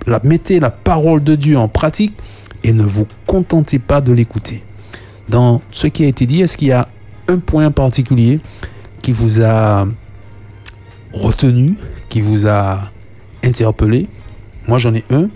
la, 0.06 0.22
mettez 0.24 0.60
la 0.60 0.70
parole 0.70 1.24
de 1.24 1.36
Dieu 1.36 1.58
en 1.58 1.68
pratique 1.68 2.14
et 2.64 2.72
ne 2.72 2.84
vous 2.84 3.06
contentez 3.26 3.80
pas 3.80 4.00
de 4.00 4.14
l'écouter. 4.14 4.64
Dans 5.28 5.62
ce 5.72 5.88
qui 5.88 6.06
a 6.06 6.08
été 6.08 6.26
dit, 6.26 6.42
est-ce 6.42 6.56
qu'il 6.56 6.70
y 6.70 6.72
a 6.72 6.88
un 7.28 7.40
point 7.40 7.72
particulier 7.72 8.40
qui 9.08 9.14
vous 9.14 9.42
a 9.42 9.88
retenu, 11.14 11.76
qui 12.10 12.20
vous 12.20 12.46
a 12.46 12.92
interpellé 13.42 14.06
Moi 14.68 14.80
j'en 14.80 14.94
ai 14.94 15.06
un. 15.10 15.30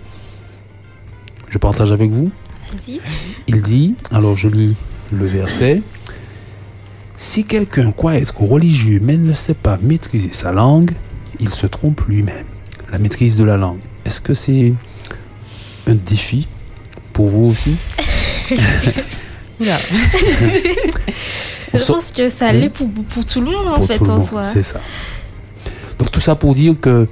Je 1.48 1.56
partage 1.56 1.90
avec 1.90 2.10
vous. 2.10 2.30
Il 3.48 3.62
dit, 3.62 3.94
alors 4.10 4.36
je 4.36 4.48
lis 4.48 4.76
le 5.10 5.24
verset, 5.24 5.82
Si 7.16 7.44
quelqu'un 7.44 7.92
croit 7.92 8.16
être 8.16 8.42
religieux 8.42 9.00
mais 9.02 9.16
ne 9.16 9.32
sait 9.32 9.54
pas 9.54 9.78
maîtriser 9.80 10.32
sa 10.32 10.52
langue, 10.52 10.90
il 11.40 11.48
se 11.48 11.66
trompe 11.66 12.02
lui-même. 12.06 12.44
La 12.90 12.98
maîtrise 12.98 13.38
de 13.38 13.44
la 13.44 13.56
langue. 13.56 13.80
Est-ce 14.04 14.20
que 14.20 14.34
c'est 14.34 14.74
un 15.86 15.94
défi 15.94 16.46
pour 17.14 17.28
vous 17.28 17.46
aussi? 17.46 17.74
Je 21.74 21.84
pense 21.84 22.12
que 22.12 22.28
ça 22.28 22.52
l'est 22.52 22.68
pour, 22.68 22.88
pour 22.88 23.24
tout 23.24 23.40
le 23.40 23.46
monde 23.46 23.68
en 23.68 23.74
pour 23.74 23.86
fait 23.86 23.98
tout 23.98 24.10
en 24.10 24.20
soi. 24.20 24.42
C'est 24.42 24.62
ça. 24.62 24.80
Donc 25.98 26.10
tout 26.10 26.20
ça 26.20 26.34
pour 26.34 26.54
dire 26.54 26.74
que 26.80 27.06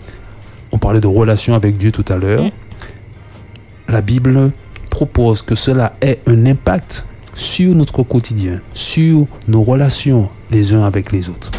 on 0.72 0.78
parlait 0.78 1.00
de 1.00 1.06
relation 1.06 1.54
avec 1.54 1.78
Dieu 1.78 1.90
tout 1.90 2.04
à 2.08 2.16
l'heure. 2.16 2.44
Mm. 2.44 2.50
La 3.88 4.00
Bible 4.00 4.52
propose 4.88 5.42
que 5.42 5.54
cela 5.54 5.92
ait 6.00 6.20
un 6.26 6.46
impact 6.46 7.04
sur 7.34 7.74
notre 7.74 8.02
quotidien, 8.02 8.60
sur 8.74 9.26
nos 9.48 9.62
relations 9.62 10.28
les 10.50 10.74
uns 10.74 10.82
avec 10.82 11.12
les 11.12 11.28
autres. 11.28 11.50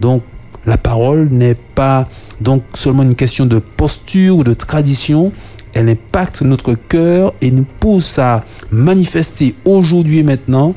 Donc 0.00 0.22
la 0.64 0.76
parole 0.76 1.28
n'est 1.28 1.54
pas 1.54 2.08
donc 2.40 2.62
seulement 2.74 3.02
une 3.02 3.14
question 3.14 3.46
de 3.46 3.58
posture 3.58 4.38
ou 4.38 4.44
de 4.44 4.54
tradition, 4.54 5.32
elle 5.74 5.88
impacte 5.88 6.42
notre 6.42 6.74
cœur 6.74 7.32
et 7.40 7.50
nous 7.50 7.66
pousse 7.80 8.18
à 8.18 8.44
manifester 8.70 9.54
aujourd'hui 9.64 10.18
et 10.18 10.22
maintenant 10.22 10.74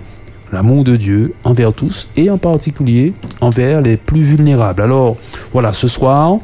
l'amour 0.51 0.83
de 0.83 0.95
Dieu 0.95 1.33
envers 1.43 1.73
tous 1.73 2.09
et 2.15 2.29
en 2.29 2.38
particulier 2.38 3.13
envers 3.41 3.81
les 3.81 3.97
plus 3.97 4.21
vulnérables. 4.21 4.81
Alors 4.81 5.17
voilà, 5.53 5.73
ce 5.73 5.88
soir, 5.88 6.38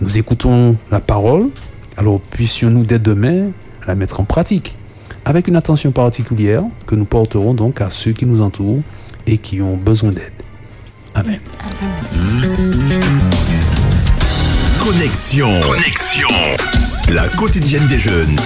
nous 0.00 0.18
écoutons 0.18 0.76
la 0.90 1.00
parole. 1.00 1.48
Alors 1.96 2.20
puissions-nous 2.20 2.84
dès 2.84 2.98
demain 2.98 3.50
la 3.86 3.94
mettre 3.94 4.20
en 4.20 4.24
pratique 4.24 4.76
avec 5.24 5.48
une 5.48 5.56
attention 5.56 5.92
particulière 5.92 6.62
que 6.86 6.94
nous 6.94 7.04
porterons 7.04 7.54
donc 7.54 7.80
à 7.80 7.90
ceux 7.90 8.12
qui 8.12 8.26
nous 8.26 8.42
entourent 8.42 8.80
et 9.26 9.36
qui 9.36 9.60
ont 9.60 9.76
besoin 9.76 10.12
d'aide. 10.12 10.32
Amen. 11.14 11.40
Connexion. 14.82 15.48
Connexion. 15.60 16.28
La 17.12 17.28
quotidienne 17.28 17.86
des 17.88 17.98
jeunes. 17.98 18.36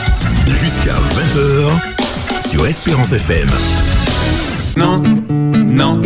Jusqu'à 0.46 0.94
20h 0.94 2.48
sur 2.48 2.66
Espérance 2.66 3.12
FM. 3.12 3.48
Non, 4.76 5.02
non, 5.68 6.00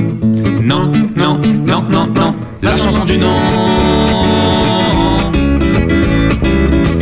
non, 0.62 0.92
non, 1.16 1.40
non, 1.66 1.82
non, 1.90 2.06
non. 2.14 2.34
La 2.62 2.76
chanson 2.76 3.04
du 3.04 3.16
non. 3.16 3.34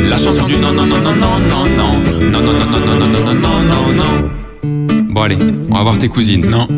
La 0.09 0.17
chanson 0.17 0.47
du 0.47 0.57
non, 0.59 0.73
non, 0.73 0.87
non, 0.87 1.01
non, 1.01 1.15
non, 1.15 1.39
non, 1.49 1.65
non. 1.77 1.91
Non, 2.31 2.41
non, 2.41 2.53
non, 2.53 2.67
non, 2.71 2.81
non, 2.87 2.97
non, 2.99 3.09
non, 3.09 3.35
non, 3.35 3.63
non, 3.63 3.93
non. 3.97 5.11
Bon 5.11 5.23
allez, 5.23 5.39
on 5.71 5.75
va 5.75 5.83
voir 5.83 5.99
tes 5.99 6.09
cousines, 6.09 6.47
non 6.49 6.69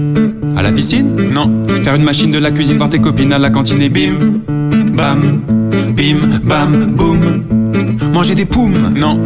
À 0.57 0.62
la 0.62 0.72
piscine 0.72 1.14
Non. 1.33 1.62
Faire 1.83 1.94
une 1.94 2.05
machine 2.05 2.31
de 2.31 2.38
la 2.38 2.51
cuisine, 2.51 2.79
voir 2.79 2.88
tes 2.88 3.01
copines 3.01 3.33
à 3.33 3.38
la 3.38 3.51
cantine 3.51 3.83
et 3.83 3.90
bim, 3.90 4.14
bam, 4.94 5.40
bim, 5.94 6.40
bam, 6.44 6.87
boum. 6.87 7.20
Manger 8.12 8.35
des 8.35 8.46
poums 8.46 8.92
Non. 8.94 9.22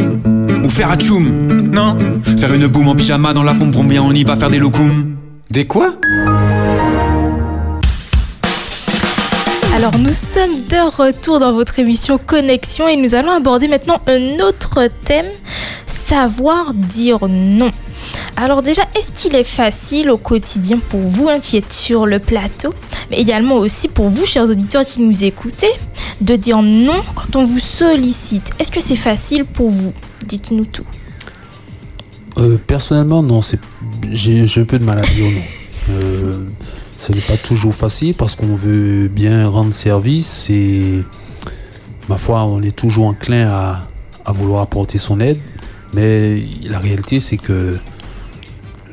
Ou 0.64 0.68
faire 0.68 0.90
un 0.90 0.96
tchoum 0.96 1.24
Non. 1.72 1.96
Faire 2.38 2.52
une 2.52 2.66
boum 2.66 2.88
en 2.88 2.94
pyjama 2.96 3.32
dans 3.32 3.44
la 3.44 3.54
fombre, 3.54 3.84
bien 3.84 4.02
on 4.02 4.12
y 4.12 4.24
va 4.24 4.34
faire 4.36 4.50
des 4.50 4.58
locums. 4.58 5.11
Des 5.52 5.66
quoi 5.66 5.92
Alors 9.74 9.94
nous 9.98 10.14
sommes 10.14 10.54
de 10.70 10.96
retour 10.96 11.40
dans 11.40 11.52
votre 11.52 11.78
émission 11.78 12.16
Connexion 12.16 12.88
et 12.88 12.96
nous 12.96 13.14
allons 13.14 13.32
aborder 13.32 13.68
maintenant 13.68 14.00
un 14.06 14.40
autre 14.40 14.88
thème, 15.04 15.26
savoir 15.84 16.72
dire 16.72 17.28
non. 17.28 17.70
Alors 18.36 18.62
déjà, 18.62 18.80
est-ce 18.96 19.12
qu'il 19.12 19.36
est 19.36 19.44
facile 19.44 20.08
au 20.08 20.16
quotidien 20.16 20.78
pour 20.78 21.00
vous 21.00 21.28
hein, 21.28 21.38
qui 21.38 21.58
êtes 21.58 21.70
sur 21.70 22.06
le 22.06 22.18
plateau, 22.18 22.72
mais 23.10 23.18
également 23.18 23.56
aussi 23.56 23.88
pour 23.88 24.08
vous, 24.08 24.24
chers 24.24 24.44
auditeurs 24.44 24.86
qui 24.86 25.02
nous 25.02 25.22
écoutez, 25.22 25.70
de 26.22 26.34
dire 26.34 26.62
non 26.62 27.02
quand 27.14 27.36
on 27.36 27.44
vous 27.44 27.58
sollicite? 27.58 28.52
Est-ce 28.58 28.72
que 28.72 28.80
c'est 28.80 28.96
facile 28.96 29.44
pour 29.44 29.68
vous? 29.68 29.92
Dites-nous 30.24 30.64
tout. 30.64 30.86
Euh, 32.38 32.58
personnellement, 32.66 33.22
non, 33.22 33.40
c'est 33.42 33.58
j'ai 34.12 34.46
un 34.60 34.64
peu 34.64 34.78
de 34.78 34.84
mal 34.84 34.98
à 34.98 35.02
dire 35.02 35.30
non. 35.30 35.40
Euh, 35.90 36.44
ce 36.96 37.12
n'est 37.12 37.20
pas 37.20 37.36
toujours 37.36 37.74
facile 37.74 38.14
parce 38.14 38.36
qu'on 38.36 38.54
veut 38.54 39.08
bien 39.08 39.48
rendre 39.48 39.74
service 39.74 40.48
et 40.50 41.02
ma 42.08 42.16
foi, 42.16 42.44
on 42.44 42.60
est 42.62 42.74
toujours 42.76 43.06
enclin 43.06 43.48
à, 43.50 43.82
à 44.24 44.32
vouloir 44.32 44.62
apporter 44.62 44.98
son 44.98 45.18
aide. 45.20 45.38
Mais 45.94 46.42
la 46.64 46.78
réalité, 46.78 47.20
c'est 47.20 47.36
que 47.36 47.76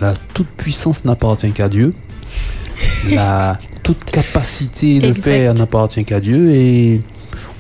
la 0.02 0.14
toute 0.34 0.48
puissance 0.48 1.06
n'appartient 1.06 1.52
qu'à 1.52 1.70
Dieu. 1.70 1.92
La 3.12 3.58
toute 3.84 4.04
capacité 4.06 5.00
de 5.00 5.08
Exact. 5.08 5.22
faire 5.24 5.54
n'appartient 5.54 6.04
qu'à 6.06 6.20
Dieu 6.20 6.52
et 6.52 7.00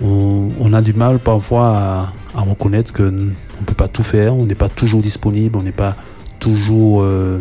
on, 0.02 0.50
on 0.60 0.74
a 0.74 0.82
du 0.82 0.94
mal 0.94 1.20
parfois 1.20 1.68
à, 1.78 2.13
à 2.36 2.42
reconnaître 2.42 2.92
que 2.92 3.12
on 3.60 3.62
ne 3.62 3.65
peut 3.65 3.76
pas 3.76 3.88
tout 3.88 4.04
faire, 4.04 4.36
on 4.36 4.45
n'est 4.45 4.56
pas 4.56 4.69
toujours 4.69 5.02
disponible, 5.02 5.58
on 5.58 5.63
n'est 5.63 5.72
pas 5.72 5.95
toujours 6.39 7.02
euh, 7.04 7.39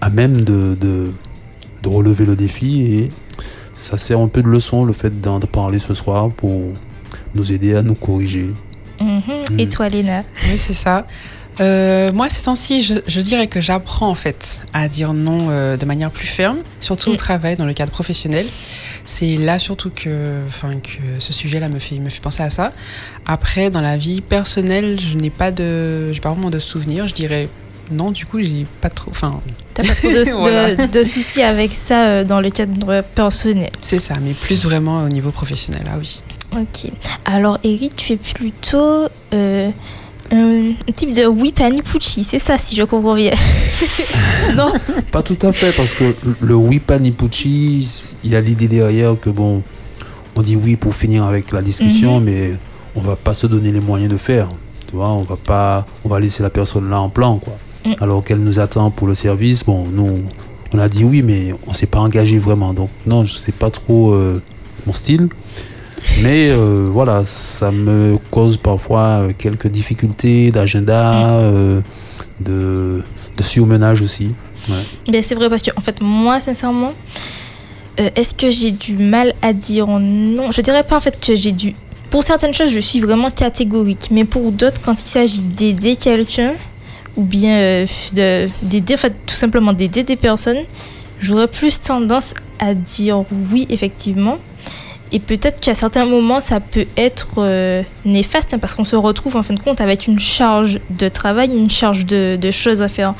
à 0.00 0.10
même 0.10 0.42
de, 0.42 0.74
de, 0.74 1.10
de 1.82 1.88
relever 1.88 2.26
le 2.26 2.36
défi 2.36 2.82
et 2.82 3.10
ça 3.74 3.96
sert 3.96 4.20
un 4.20 4.28
peu 4.28 4.42
de 4.42 4.48
leçon 4.48 4.84
le 4.84 4.92
fait 4.92 5.20
d'en 5.20 5.38
de 5.38 5.46
parler 5.46 5.78
ce 5.78 5.94
soir 5.94 6.30
pour 6.30 6.72
nous 7.34 7.52
aider 7.52 7.74
à 7.74 7.82
nous 7.82 7.94
corriger. 7.94 8.48
Mhm. 9.00 9.58
Et 9.58 9.68
toi, 9.68 9.88
Léna 9.88 10.22
Oui, 10.48 10.58
c'est 10.58 10.74
ça. 10.74 11.06
Euh, 11.60 12.10
moi, 12.12 12.28
ces 12.28 12.42
temps-ci, 12.44 12.80
je, 12.82 12.94
je 13.06 13.20
dirais 13.20 13.46
que 13.46 13.60
j'apprends 13.60 14.08
en 14.08 14.14
fait 14.14 14.62
à 14.72 14.88
dire 14.88 15.12
non 15.12 15.48
euh, 15.50 15.76
de 15.76 15.86
manière 15.86 16.10
plus 16.10 16.26
ferme, 16.26 16.58
surtout 16.80 17.10
au 17.10 17.16
travail, 17.16 17.56
dans 17.56 17.66
le 17.66 17.72
cadre 17.74 17.92
professionnel. 17.92 18.46
C'est 19.04 19.36
là 19.36 19.58
surtout 19.58 19.90
que, 19.90 20.40
enfin, 20.48 20.74
que 20.80 21.20
ce 21.20 21.32
sujet-là 21.32 21.68
me 21.68 21.78
fait, 21.78 21.96
me 21.98 22.08
fait 22.08 22.20
penser 22.22 22.42
à 22.42 22.50
ça. 22.50 22.72
Après, 23.26 23.70
dans 23.70 23.82
la 23.82 23.96
vie 23.96 24.20
personnelle, 24.20 24.98
je 24.98 25.16
n'ai 25.16 25.30
pas 25.30 25.50
de, 25.50 26.12
j'ai 26.12 26.20
pas 26.20 26.30
vraiment 26.30 26.50
de 26.50 26.58
souvenirs. 26.58 27.06
Je 27.06 27.14
dirais 27.14 27.48
non, 27.90 28.10
du 28.12 28.24
coup, 28.24 28.40
j'ai 28.40 28.66
pas 28.80 28.88
trop, 28.88 29.10
enfin. 29.10 29.42
T'as 29.74 29.82
pas 29.84 29.94
trop 29.94 30.08
de, 30.08 30.14
de- 30.24 30.30
Voilà. 30.32 30.86
de 30.86 31.02
soucis 31.04 31.42
avec 31.42 31.70
ça 31.72 32.06
euh, 32.06 32.24
dans 32.24 32.40
le 32.40 32.48
cadre 32.50 33.02
personnel 33.14 33.68
C'est 33.82 33.98
ça, 33.98 34.14
mais 34.22 34.32
plus 34.32 34.64
vraiment 34.64 35.04
au 35.04 35.08
niveau 35.08 35.30
professionnel, 35.30 35.82
ah 35.92 35.96
oui. 35.98 36.20
Ok. 36.56 36.90
Alors, 37.26 37.58
Eric, 37.62 37.94
tu 37.96 38.14
es 38.14 38.16
plutôt 38.16 39.06
euh, 40.32 40.72
un 40.88 40.92
type 40.92 41.12
de 41.12 41.26
Wipani 41.26 41.82
Pucci, 41.82 42.24
c'est 42.24 42.38
ça, 42.38 42.56
si 42.58 42.74
je 42.76 42.82
comprends 42.84 43.14
bien. 43.14 43.32
non 44.56 44.72
Pas 45.10 45.22
tout 45.22 45.38
à 45.42 45.52
fait, 45.52 45.72
parce 45.72 45.92
que 45.92 46.04
le 46.40 46.54
oui 46.54 46.80
panipucci, 46.80 48.14
il 48.24 48.30
y 48.30 48.36
a 48.36 48.40
l'idée 48.40 48.68
derrière 48.68 49.18
que 49.20 49.30
bon, 49.30 49.62
on 50.36 50.42
dit 50.42 50.56
oui 50.56 50.76
pour 50.76 50.94
finir 50.94 51.24
avec 51.24 51.52
la 51.52 51.62
discussion, 51.62 52.18
Mhm. 52.20 52.24
mais 52.24 52.52
on 52.96 53.00
va 53.00 53.16
pas 53.16 53.34
se 53.34 53.46
donner 53.46 53.70
les 53.72 53.80
moyens 53.80 54.10
de 54.10 54.16
faire. 54.16 54.48
Tu 54.88 54.96
vois, 54.96 55.10
on 55.10 55.22
va 55.22 55.36
pas, 55.36 55.86
on 56.04 56.08
va 56.08 56.20
laisser 56.20 56.42
la 56.42 56.50
personne 56.50 56.88
là 56.88 57.00
en 57.00 57.08
plan, 57.10 57.38
quoi. 57.38 57.56
Mm. 57.84 57.92
Alors 58.00 58.24
qu'elle 58.24 58.38
nous 58.40 58.58
attend 58.60 58.90
pour 58.90 59.06
le 59.06 59.14
service. 59.14 59.64
Bon, 59.64 59.86
nous, 59.92 60.22
on 60.72 60.78
a 60.78 60.88
dit 60.88 61.04
oui, 61.04 61.22
mais 61.22 61.52
on 61.66 61.72
s'est 61.72 61.86
pas 61.86 61.98
engagé 62.00 62.38
vraiment. 62.38 62.72
Donc 62.72 62.88
non, 63.06 63.24
je 63.24 63.34
sais 63.34 63.52
pas 63.52 63.70
trop 63.70 64.12
euh, 64.14 64.40
mon 64.86 64.92
style. 64.92 65.28
Mais 66.22 66.48
euh, 66.50 66.88
voilà, 66.90 67.24
ça 67.24 67.70
me 67.70 68.16
cause 68.30 68.56
parfois 68.56 69.00
euh, 69.22 69.32
quelques 69.36 69.68
difficultés 69.68 70.50
d'agenda, 70.50 71.30
euh, 71.38 71.80
de, 72.40 73.02
de 73.36 73.42
surmenage 73.42 74.00
aussi. 74.02 74.34
Ouais. 74.68 74.74
Ben, 75.12 75.22
c'est 75.22 75.34
vrai 75.34 75.50
parce 75.50 75.62
que 75.62 75.70
en 75.76 75.80
fait 75.80 76.00
moi 76.00 76.40
sincèrement 76.40 76.92
euh, 78.00 78.08
est-ce 78.16 78.34
que 78.34 78.50
j'ai 78.50 78.70
du 78.70 78.96
mal 78.96 79.34
à 79.42 79.52
dire 79.52 79.86
non? 79.86 80.50
Je 80.50 80.60
dirais 80.62 80.84
pas 80.84 80.96
en 80.96 81.00
fait 81.00 81.18
que 81.20 81.34
j'ai 81.36 81.52
du 81.52 81.74
pour 82.10 82.22
certaines 82.22 82.54
choses 82.54 82.70
je 82.70 82.80
suis 82.80 83.00
vraiment 83.00 83.30
catégorique 83.30 84.08
mais 84.10 84.24
pour 84.24 84.52
d'autres 84.52 84.80
quand 84.82 85.02
il 85.02 85.08
s'agit 85.08 85.42
d'aider 85.42 85.96
quelqu'un 85.96 86.52
ou 87.16 87.24
bien 87.24 87.84
de 88.14 88.48
d'aider 88.62 88.94
en 88.94 88.96
fait 88.96 89.12
tout 89.26 89.34
simplement 89.34 89.74
d'aider 89.74 90.02
des 90.02 90.16
personnes 90.16 90.62
j'aurais 91.20 91.48
plus 91.48 91.78
tendance 91.78 92.32
à 92.58 92.72
dire 92.72 93.22
oui 93.52 93.66
effectivement 93.68 94.38
et 95.14 95.20
peut-être 95.20 95.60
qu'à 95.60 95.74
certains 95.76 96.06
moments, 96.06 96.40
ça 96.40 96.58
peut 96.58 96.86
être 96.96 97.34
euh, 97.38 97.82
néfaste 98.04 98.52
hein, 98.52 98.58
parce 98.58 98.74
qu'on 98.74 98.84
se 98.84 98.96
retrouve 98.96 99.36
en 99.36 99.42
fin 99.44 99.54
de 99.54 99.60
compte 99.60 99.80
avec 99.80 100.08
une 100.08 100.18
charge 100.18 100.80
de 100.90 101.08
travail, 101.08 101.50
une 101.56 101.70
charge 101.70 102.04
de, 102.04 102.36
de 102.38 102.50
choses 102.50 102.82
à 102.82 102.88
faire 102.88 103.14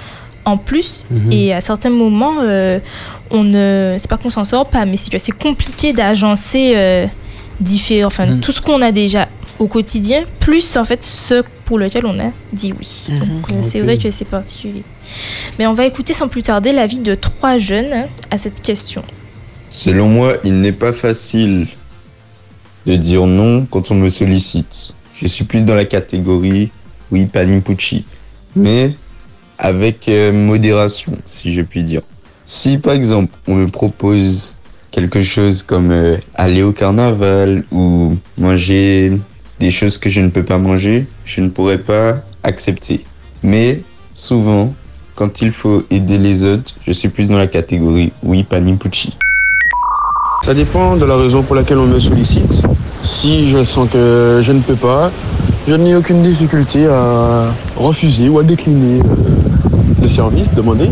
en 0.45 0.57
plus. 0.57 1.07
Mhm. 1.11 1.33
Et 1.33 1.53
à 1.55 1.61
certains 1.61 1.91
moments, 1.91 2.35
euh, 2.43 2.81
on 3.31 3.45
ne, 3.45 3.95
c'est 3.99 4.11
pas 4.11 4.17
qu'on 4.19 4.29
s'en 4.31 4.45
sort 4.45 4.67
pas, 4.69 4.85
mais 4.87 4.97
c'est 4.97 5.11
que 5.11 5.19
c'est 5.19 5.33
compliqué 5.33 5.93
d'agencer 5.93 6.73
euh, 6.75 7.07
différents, 7.61 8.09
enfin 8.09 8.27
Mhm. 8.27 8.41
tout 8.41 8.51
ce 8.53 8.61
qu'on 8.61 8.83
a 8.83 8.91
déjà 8.91 9.29
au 9.61 9.69
quotidien, 9.69 10.25
plus 10.41 10.77
en 10.77 10.85
fait 10.85 11.03
ce 11.05 11.45
pour 11.65 11.79
lequel 11.79 12.05
on 12.07 12.19
a 12.19 12.31
dit 12.53 12.75
oui. 12.77 13.07
Mhm. 13.13 13.19
Donc 13.21 13.53
euh, 13.53 13.55
c'est 13.63 13.81
vrai 13.81 13.97
que 13.99 14.11
c'est 14.11 14.25
particulier. 14.27 14.83
Mais 15.61 15.67
on 15.69 15.75
va 15.75 15.87
écouter 15.87 16.13
sans 16.13 16.27
plus 16.27 16.43
tarder 16.43 16.73
l'avis 16.73 16.99
de 16.99 17.15
trois 17.15 17.57
jeunes 17.57 17.93
hein, 17.93 18.07
à 18.33 18.37
cette 18.37 18.61
question. 18.61 19.03
Selon 19.71 20.09
moi, 20.09 20.35
il 20.45 20.61
n'est 20.61 20.73
pas 20.73 20.93
facile 20.93 21.67
de 22.87 22.97
dire 22.97 23.27
non 23.27 23.67
quand 23.71 23.91
on 23.91 23.95
me 23.95 24.11
sollicite. 24.11 24.95
Je 25.15 25.27
suis 25.27 25.45
plus 25.45 25.65
dans 25.65 25.75
la 25.75 25.85
catégorie 25.85 26.71
oui, 27.11 27.27
Panimpucci. 27.27 28.05
Mais 28.57 28.91
avec 29.59 30.09
euh, 30.09 30.33
modération, 30.33 31.13
si 31.27 31.53
je 31.53 31.63
puis 31.63 31.83
dire. 31.83 32.03
Si 32.47 32.79
par 32.79 32.95
exemple, 32.95 33.33
on 33.47 33.55
me 33.55 33.69
propose 33.69 34.55
quelque 34.91 35.23
chose 35.23 35.63
comme 35.63 35.91
euh, 35.91 36.17
aller 36.35 36.63
au 36.63 36.73
carnaval 36.73 37.65
ou 37.73 38.17
manger 38.39 39.13
des 39.61 39.71
choses 39.71 39.99
que 39.99 40.11
je 40.11 40.21
ne 40.21 40.29
peux 40.29 40.45
pas 40.45 40.59
manger, 40.59 41.07
je 41.25 41.41
ne 41.41 41.49
pourrais 41.49 41.79
pas 41.79 42.23
accepter. 42.43 43.05
Mais 43.43 43.83
souvent, 44.15 44.75
quand 45.15 45.41
il 45.43 45.53
faut 45.53 45.85
aider 45.91 46.19
les 46.19 46.45
autres, 46.45 46.75
je 46.87 46.93
suis 46.93 47.09
plus 47.09 47.29
dans 47.29 47.39
la 47.39 47.47
catégorie 47.47 48.13
oui, 48.23 48.43
Panimpucci. 48.43 49.17
Ça 50.45 50.53
dépend 50.53 50.97
de 50.97 51.07
la 51.07 51.17
raison 51.17 51.43
pour 51.43 51.55
laquelle 51.57 51.79
on 51.79 51.87
me 51.87 51.99
sollicite. 51.99 52.63
Si 53.03 53.49
je 53.49 53.65
sens 53.65 53.89
que 53.91 54.41
je 54.43 54.53
ne 54.53 54.61
peux 54.61 54.75
pas, 54.75 55.11
je 55.67 55.73
n'ai 55.73 55.97
aucune 55.97 56.21
difficulté 56.21 56.87
à 56.87 57.47
refuser 57.77 58.29
ou 58.29 58.39
à 58.41 58.43
décliner 58.43 59.01
euh, 59.01 60.03
le 60.03 60.07
service 60.07 60.53
demandé. 60.53 60.91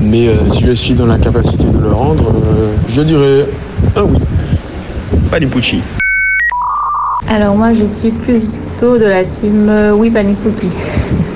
Mais 0.00 0.28
euh, 0.28 0.36
si 0.52 0.64
je 0.64 0.70
suis 0.70 0.94
dans 0.94 1.06
la 1.06 1.18
capacité 1.18 1.64
de 1.64 1.76
le 1.76 1.90
rendre, 1.90 2.28
euh, 2.28 2.72
je 2.88 3.02
dirais 3.02 3.48
un 3.96 4.02
oui. 4.04 4.18
Pas 5.28 5.40
du 5.40 5.48
pucci. 5.48 5.82
Alors 7.26 7.56
moi 7.56 7.74
je 7.74 7.86
suis 7.86 8.12
plutôt 8.12 8.96
de 8.96 9.06
la 9.06 9.24
team 9.24 9.68
euh, 9.70 9.90
oui 9.90 10.08
Panikuki. 10.08 10.68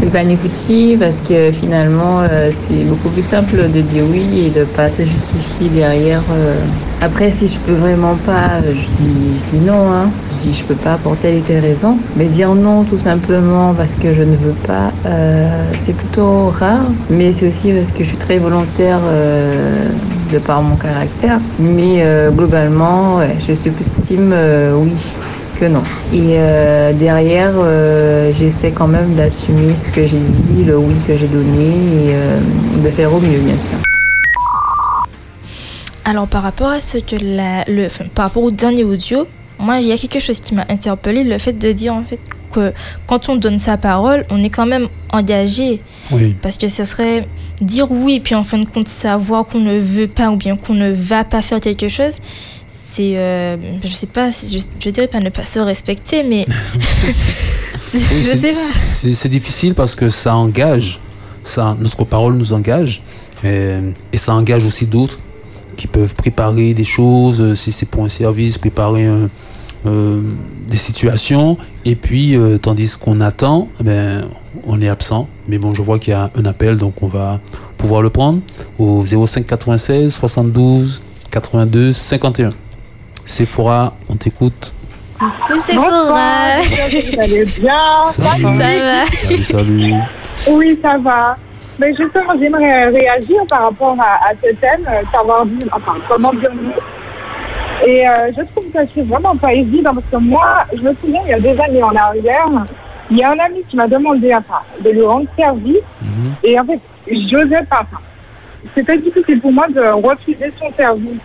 oui 0.00 0.08
Panikuki 0.12 0.96
parce 0.98 1.20
que 1.20 1.50
finalement 1.52 2.20
euh, 2.20 2.48
c'est 2.50 2.84
beaucoup 2.84 3.08
plus 3.08 3.24
simple 3.24 3.68
de 3.72 3.80
dire 3.80 4.04
oui 4.10 4.46
et 4.46 4.50
de 4.50 4.64
pas 4.64 4.88
se 4.88 5.02
justifier 5.02 5.68
derrière. 5.68 6.22
euh. 6.32 6.54
Après 7.00 7.30
si 7.30 7.46
je 7.48 7.58
peux 7.60 7.72
vraiment 7.72 8.14
pas, 8.24 8.60
euh, 8.64 8.72
je 8.74 8.86
dis, 8.96 9.40
je 9.40 9.56
dis 9.56 9.60
non. 9.64 9.90
Hein. 9.90 10.08
Je 10.32 10.42
dis 10.42 10.52
je 10.52 10.64
peux 10.64 10.74
pas 10.74 10.98
pour 11.02 11.16
telle 11.16 11.36
et 11.36 11.40
telle 11.40 11.60
raison. 11.60 11.96
Mais 12.16 12.26
dire 12.26 12.54
non 12.54 12.84
tout 12.84 12.98
simplement 12.98 13.74
parce 13.74 13.96
que 13.96 14.12
je 14.12 14.22
ne 14.22 14.36
veux 14.36 14.54
pas, 14.66 14.92
c'est 15.76 15.94
plutôt 15.94 16.48
rare. 16.50 16.84
Mais 17.10 17.32
c'est 17.32 17.48
aussi 17.48 17.72
parce 17.72 17.90
que 17.90 18.04
je 18.04 18.08
suis 18.08 18.16
très 18.16 18.38
volontaire 18.38 19.00
de 20.32 20.38
par 20.38 20.62
mon 20.62 20.76
caractère. 20.76 21.38
Mais 21.58 22.04
globalement, 22.36 23.16
ouais, 23.16 23.36
je 23.38 23.52
suis 23.52 23.70
plus 23.70 23.92
team 24.00 24.34
oui 24.76 24.92
que 25.62 25.68
non. 25.68 25.82
Et 26.12 26.38
euh, 26.38 26.92
derrière, 26.92 27.52
euh, 27.54 28.32
j'essaie 28.34 28.72
quand 28.72 28.88
même 28.88 29.14
d'assumer 29.14 29.76
ce 29.76 29.92
que 29.92 30.04
j'ai 30.04 30.18
dit, 30.18 30.64
le 30.64 30.76
oui 30.76 30.94
que 31.06 31.16
j'ai 31.16 31.28
donné 31.28 31.68
et 31.68 32.14
euh, 32.14 32.40
de 32.82 32.88
faire 32.88 33.14
au 33.14 33.20
mieux, 33.20 33.38
bien 33.38 33.56
sûr. 33.56 33.76
Alors 36.04 36.26
par 36.26 36.42
rapport 36.42 36.70
à 36.70 36.80
ce 36.80 36.98
que 36.98 37.14
la, 37.14 37.62
le, 37.68 37.86
enfin, 37.86 38.06
par 38.12 38.24
rapport 38.24 38.42
au 38.42 38.50
dernier 38.50 38.82
audio, 38.82 39.28
moi 39.60 39.78
il 39.78 39.86
y 39.86 39.92
a 39.92 39.96
quelque 39.96 40.18
chose 40.18 40.40
qui 40.40 40.52
m'a 40.52 40.66
interpellé, 40.68 41.22
le 41.22 41.38
fait 41.38 41.52
de 41.52 41.70
dire 41.70 41.94
en 41.94 42.02
fait 42.02 42.18
que 42.52 42.72
quand 43.06 43.28
on 43.28 43.36
donne 43.36 43.60
sa 43.60 43.76
parole, 43.76 44.26
on 44.30 44.42
est 44.42 44.50
quand 44.50 44.66
même 44.66 44.88
engagé. 45.12 45.80
Oui. 46.10 46.34
Parce 46.42 46.58
que 46.58 46.66
ce 46.66 46.82
serait 46.82 47.28
dire 47.60 47.86
oui, 47.92 48.18
puis 48.18 48.34
en 48.34 48.42
fin 48.42 48.58
de 48.58 48.66
compte 48.66 48.88
savoir 48.88 49.46
qu'on 49.46 49.60
ne 49.60 49.78
veut 49.78 50.08
pas 50.08 50.32
ou 50.32 50.36
bien 50.36 50.56
qu'on 50.56 50.74
ne 50.74 50.90
va 50.90 51.22
pas 51.22 51.40
faire 51.40 51.60
quelque 51.60 51.88
chose. 51.88 52.18
C'est, 52.94 53.16
euh, 53.16 53.56
je 53.82 53.88
sais 53.88 54.06
pas, 54.06 54.28
je, 54.30 54.58
je 54.84 54.90
dirais 54.90 55.08
pas 55.08 55.18
ne 55.20 55.30
pas 55.30 55.44
se 55.46 55.58
respecter, 55.60 56.22
mais 56.24 56.44
Oui, 57.94 58.00
je 58.22 58.22
c'est- 58.22 58.36
sais 58.36 58.52
pas. 58.52 59.14
C'est 59.14 59.28
difficile 59.28 59.74
parce 59.74 59.94
que 59.94 60.08
ça 60.10 60.34
engage, 60.36 61.00
ça, 61.42 61.74
notre 61.80 62.04
parole 62.04 62.34
nous 62.34 62.52
engage, 62.52 63.02
et, 63.44 63.76
et 64.12 64.18
ça 64.18 64.34
engage 64.34 64.64
aussi 64.66 64.86
d'autres 64.86 65.18
qui 65.76 65.86
peuvent 65.86 66.14
préparer 66.14 66.74
des 66.74 66.84
choses, 66.84 67.40
euh, 67.40 67.54
si 67.54 67.72
c'est 67.72 67.86
pour 67.86 68.04
un 68.04 68.08
service, 68.10 68.58
préparer 68.58 69.06
un- 69.06 69.30
euh, 69.86 70.20
des 70.68 70.76
situations, 70.76 71.56
et 71.84 71.96
puis 71.96 72.36
euh, 72.36 72.58
tandis 72.58 72.96
qu'on 72.98 73.20
attend, 73.22 73.68
eh 73.80 73.84
ben, 73.84 74.24
on 74.66 74.80
est 74.82 74.88
absent. 74.88 75.28
Mais 75.48 75.56
bon, 75.58 75.74
je 75.74 75.80
vois 75.82 75.98
qu'il 75.98 76.10
y 76.12 76.14
a 76.14 76.30
un 76.36 76.44
appel, 76.44 76.76
donc 76.76 77.02
on 77.02 77.08
va 77.08 77.40
pouvoir 77.78 78.02
le 78.02 78.10
prendre 78.10 78.40
au 78.78 79.02
05 79.02 79.46
96 79.46 80.12
72 80.12 81.00
82 81.30 81.92
51. 81.94 82.50
Sephora, 83.24 83.92
on 84.10 84.16
t'écoute. 84.16 84.74
Coucou 85.18 85.60
Sephora 85.60 86.56
Vous 86.58 87.20
allez 87.20 87.44
bien? 87.44 88.02
Salut. 88.04 89.04
Salut, 89.14 89.42
salut. 89.44 89.94
Oui, 90.48 90.78
ça 90.82 90.98
va. 90.98 91.36
Mais 91.78 91.94
justement, 91.94 92.34
j'aimerais 92.38 92.88
réagir 92.88 93.42
par 93.48 93.62
rapport 93.64 93.96
à, 94.00 94.28
à 94.28 94.32
ce 94.42 94.54
thème, 94.56 94.86
euh, 94.88 95.02
savoir 95.10 95.46
dire, 95.46 95.68
enfin, 95.72 95.94
comment 96.08 96.32
dire 96.34 96.52
non. 96.54 96.72
Et 97.86 98.06
euh, 98.08 98.30
je 98.36 98.42
trouve 98.42 98.70
que 98.72 98.78
c'est 98.94 99.02
vraiment 99.02 99.36
pas 99.36 99.52
évident 99.54 99.92
parce 99.94 100.06
que 100.12 100.16
moi, 100.16 100.64
je 100.72 100.80
me 100.82 100.94
souviens, 101.00 101.20
il 101.24 101.30
y 101.30 101.34
a 101.34 101.40
des 101.40 101.58
années 101.60 101.82
en 101.82 101.94
arrière, 101.96 102.46
il 103.10 103.18
y 103.18 103.22
a 103.24 103.30
un 103.30 103.38
ami 103.38 103.62
qui 103.68 103.76
m'a 103.76 103.88
demandé 103.88 104.32
enfin, 104.34 104.60
de 104.84 104.90
lui 104.90 105.02
rendre 105.04 105.26
service 105.36 105.78
et 106.44 106.58
en 106.60 106.64
fait, 106.64 106.78
j'osais 107.10 107.62
pas. 107.68 107.80
Enfin, 107.90 108.00
C'était 108.76 108.98
difficile 108.98 109.40
pour 109.40 109.52
moi 109.52 109.66
de 109.68 109.80
refuser 109.80 110.52
son 110.60 110.72
service. 110.76 111.18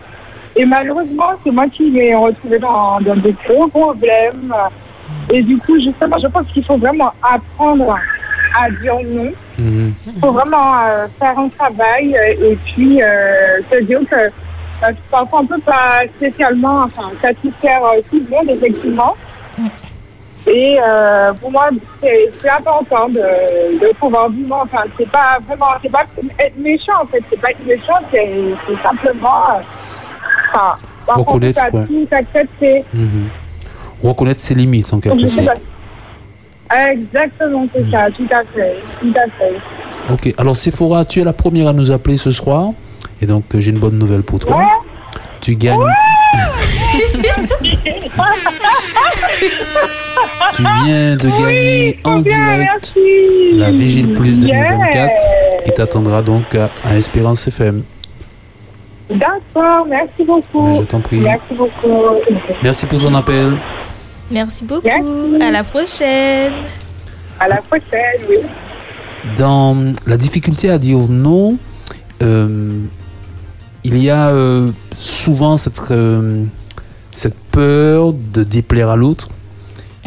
Et 0.57 0.65
malheureusement, 0.65 1.29
c'est 1.43 1.51
moi 1.51 1.67
qui 1.69 1.91
m'ai 1.91 2.15
retrouvée 2.15 2.59
dans, 2.59 2.99
dans 3.01 3.15
des 3.15 3.35
gros 3.47 3.67
problèmes. 3.67 4.53
Et 5.29 5.43
du 5.43 5.57
coup, 5.59 5.79
justement, 5.79 6.17
je 6.21 6.27
pense 6.27 6.47
qu'il 6.47 6.65
faut 6.65 6.77
vraiment 6.77 7.13
apprendre 7.21 7.95
à 8.59 8.69
dire 8.71 8.95
non. 9.05 9.31
Il 9.59 10.19
faut 10.19 10.31
vraiment 10.31 10.79
euh, 10.79 11.07
faire 11.19 11.37
un 11.37 11.49
travail 11.49 12.15
euh, 12.15 12.51
et 12.51 12.55
puis 12.65 13.01
euh, 13.01 13.59
se 13.71 13.83
dire 13.83 13.99
que 14.09 14.15
euh, 14.15 14.91
parfois 15.11 15.39
on 15.39 15.43
ne 15.43 15.47
peut 15.47 15.61
pas 15.61 16.01
spécialement 16.15 16.83
enfin, 16.83 17.11
satisfaire 17.21 17.81
tout 18.09 18.19
le 18.19 18.35
monde, 18.35 18.49
effectivement. 18.49 19.15
Et 20.49 20.77
pour 21.41 21.51
moi, 21.51 21.67
c'est 21.99 22.49
important 22.49 23.09
de, 23.09 23.19
de 23.79 23.93
pouvoir 23.99 24.29
vivre. 24.29 24.61
Enfin, 24.63 24.83
c'est 24.97 25.09
pas 25.09 25.39
vraiment, 25.45 25.73
c'est 25.81 25.91
pas 25.91 26.05
être 26.39 26.57
méchant 26.57 27.01
en 27.01 27.05
fait, 27.05 27.21
c'est 27.29 27.41
pas 27.41 27.49
être 27.51 27.65
méchant, 27.65 27.99
c'est 28.11 28.81
simplement. 28.81 29.59
On 31.07 31.13
peut 31.13 31.19
Reconnaître, 31.21 31.61
ouais. 31.73 32.85
Mhm. 32.93 33.29
Reconnaître 34.03 34.39
ses 34.41 34.55
limites 34.55 34.93
en 34.93 34.99
quelque 34.99 35.27
sorte. 35.27 35.47
Exactement, 36.69 37.65
c'est 37.73 37.89
ça, 37.89 38.07
tout 38.15 38.27
à 38.29 38.43
fait, 38.53 38.77
tout 38.99 39.13
à 39.15 39.25
fait. 39.37 40.13
Ok, 40.13 40.33
alors 40.37 40.55
Sephora, 40.55 41.05
tu 41.05 41.21
es 41.21 41.23
la 41.23 41.33
première 41.33 41.67
à 41.69 41.73
nous 41.73 41.91
appeler 41.91 42.17
ce 42.17 42.31
soir. 42.31 42.69
Et 43.21 43.25
donc, 43.25 43.45
euh, 43.55 43.61
j'ai 43.61 43.71
une 43.71 43.79
bonne 43.79 43.97
nouvelle 43.97 44.23
pour 44.23 44.39
toi. 44.39 44.61
Tu 45.41 45.55
gagnes. 45.55 45.79
Tu 50.53 50.61
viens 50.85 51.15
de 51.15 51.29
gagner 51.29 51.99
en 52.03 52.19
direct 52.19 52.95
la 53.53 53.69
Vigile 53.71 54.13
Plus 54.13 54.39
2024 54.39 55.13
qui 55.65 55.71
t'attendra 55.73 56.21
donc 56.21 56.55
à, 56.55 56.69
à 56.83 56.95
Espérance 56.95 57.47
FM. 57.47 57.83
D'accord, 59.09 59.85
merci 59.87 60.23
beaucoup. 60.25 60.75
Je 60.75 60.83
t'en 60.83 60.99
prie. 60.99 61.19
Merci 61.19 61.53
beaucoup. 61.57 62.01
Merci 62.61 62.85
pour 62.85 63.01
ton 63.01 63.13
appel. 63.15 63.57
Merci 64.31 64.65
beaucoup. 64.65 64.87
À 65.41 65.51
la 65.51 65.63
prochaine. 65.63 66.53
À 67.39 67.47
la 67.47 67.57
prochaine, 67.57 68.21
oui. 68.29 68.37
Dans 69.35 69.93
la 70.05 70.17
difficulté 70.17 70.69
à 70.69 70.77
dire 70.77 70.99
non, 71.09 71.57
euh, 72.21 72.81
il 73.83 73.97
y 73.97 74.09
a 74.09 74.29
euh, 74.29 74.71
souvent 74.93 75.57
cette, 75.57 75.79
euh, 75.91 76.43
cette 77.11 77.37
peur 77.51 78.13
de 78.13 78.43
déplaire 78.43 78.89
à 78.89 78.95
l'autre. 78.95 79.29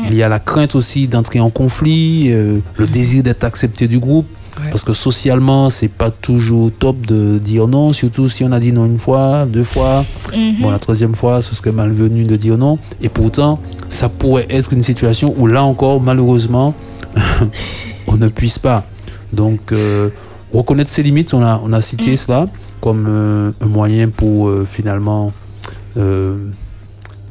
Il 0.02 0.14
y 0.14 0.22
a 0.22 0.28
la 0.28 0.38
crainte 0.38 0.74
aussi 0.74 1.08
d'entrer 1.08 1.40
en 1.40 1.50
conflit, 1.50 2.28
euh, 2.30 2.60
le 2.76 2.86
désir 2.86 3.22
d'être 3.22 3.44
accepté 3.44 3.86
du 3.86 3.98
groupe. 3.98 4.26
Parce 4.70 4.84
que 4.84 4.92
socialement, 4.92 5.70
c'est 5.70 5.88
pas 5.88 6.10
toujours 6.10 6.70
top 6.70 7.06
de 7.06 7.38
dire 7.38 7.66
non, 7.66 7.92
surtout 7.92 8.28
si 8.28 8.44
on 8.44 8.52
a 8.52 8.60
dit 8.60 8.72
non 8.72 8.84
une 8.86 8.98
fois, 8.98 9.46
deux 9.46 9.64
fois. 9.64 10.04
Mhm. 10.34 10.62
Bon, 10.62 10.70
la 10.70 10.78
troisième 10.78 11.14
fois, 11.14 11.40
ce 11.40 11.54
serait 11.54 11.72
malvenu 11.72 12.24
de 12.24 12.36
dire 12.36 12.58
non. 12.58 12.78
Et 13.00 13.08
pourtant, 13.08 13.58
ça 13.88 14.08
pourrait 14.08 14.46
être 14.50 14.72
une 14.72 14.82
situation 14.82 15.34
où 15.36 15.46
là 15.46 15.62
encore, 15.62 16.00
malheureusement, 16.00 16.74
on 18.06 18.16
ne 18.16 18.28
puisse 18.28 18.58
pas. 18.58 18.84
Donc, 19.32 19.72
euh, 19.72 20.10
reconnaître 20.52 20.90
ses 20.90 21.02
limites, 21.02 21.34
on 21.34 21.42
a, 21.42 21.60
on 21.64 21.72
a 21.72 21.80
cité 21.80 22.16
cela 22.16 22.46
comme 22.80 23.06
euh, 23.08 23.52
un 23.60 23.66
moyen 23.66 24.08
pour 24.08 24.48
euh, 24.48 24.64
finalement 24.64 25.32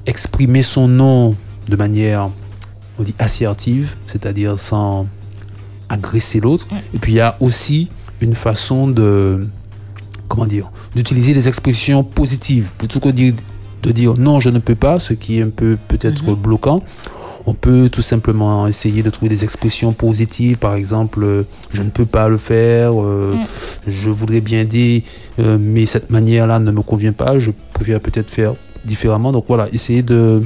exprimer 0.05 0.63
son 0.63 0.87
non 0.87 1.35
de 1.69 1.75
manière, 1.75 2.29
on 2.99 3.03
dit, 3.03 3.15
assertive, 3.19 3.95
c'est-à-dire 4.05 4.59
sans 4.59 5.07
agresser 5.89 6.39
l'autre. 6.39 6.67
Et 6.93 6.99
puis, 6.99 7.13
il 7.13 7.15
y 7.15 7.19
a 7.21 7.35
aussi 7.39 7.89
une 8.21 8.35
façon 8.35 8.87
de, 8.87 9.47
comment 10.27 10.45
dire, 10.45 10.71
d'utiliser 10.95 11.33
des 11.33 11.47
expressions 11.47 12.03
positives 12.03 12.71
plutôt 12.77 12.99
que 12.99 13.09
dire- 13.09 13.33
de 13.83 13.91
dire 13.91 14.15
non, 14.17 14.39
je 14.39 14.49
ne 14.49 14.59
peux 14.59 14.75
pas, 14.75 14.99
ce 14.99 15.13
qui 15.13 15.39
est 15.39 15.41
un 15.43 15.49
peu 15.49 15.77
peut-être 15.87 16.35
bloquant. 16.35 16.81
On 17.45 17.53
peut 17.53 17.89
tout 17.89 18.01
simplement 18.01 18.67
essayer 18.67 19.01
de 19.01 19.09
trouver 19.09 19.29
des 19.29 19.43
expressions 19.43 19.93
positives, 19.93 20.57
par 20.57 20.75
exemple, 20.75 21.23
euh, 21.23 21.43
je 21.73 21.81
ne 21.81 21.89
peux 21.89 22.05
pas 22.05 22.27
le 22.27 22.37
faire, 22.37 23.01
euh, 23.01 23.33
je 23.87 24.09
voudrais 24.09 24.41
bien 24.41 24.65
dire, 24.65 25.01
euh, 25.39 25.57
mais 25.59 25.85
cette 25.85 26.09
manière-là 26.11 26.59
ne 26.59 26.71
me 26.71 26.81
convient 26.81 27.13
pas, 27.13 27.39
je 27.39 27.51
préfère 27.73 28.01
peut-être 28.01 28.29
faire 28.29 28.53
différemment. 28.85 29.31
Donc 29.31 29.45
voilà, 29.47 29.67
essayer 29.71 30.03
de 30.03 30.43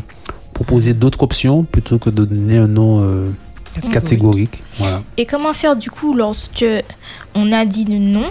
proposer 0.54 0.94
d'autres 0.94 1.24
options 1.24 1.64
plutôt 1.64 1.98
que 1.98 2.12
de 2.12 2.24
donner 2.26 2.58
un 2.60 2.68
nom 2.68 3.04
euh, 3.78 3.90
catégorique. 3.92 4.64
Voilà. 4.78 5.04
Et 5.18 5.26
comment 5.26 5.54
faire 5.54 5.76
du 5.76 5.90
coup 5.90 6.14
lorsque 6.14 6.66
on 7.36 7.52
a 7.52 7.66
dit 7.66 7.86
non 7.86 8.26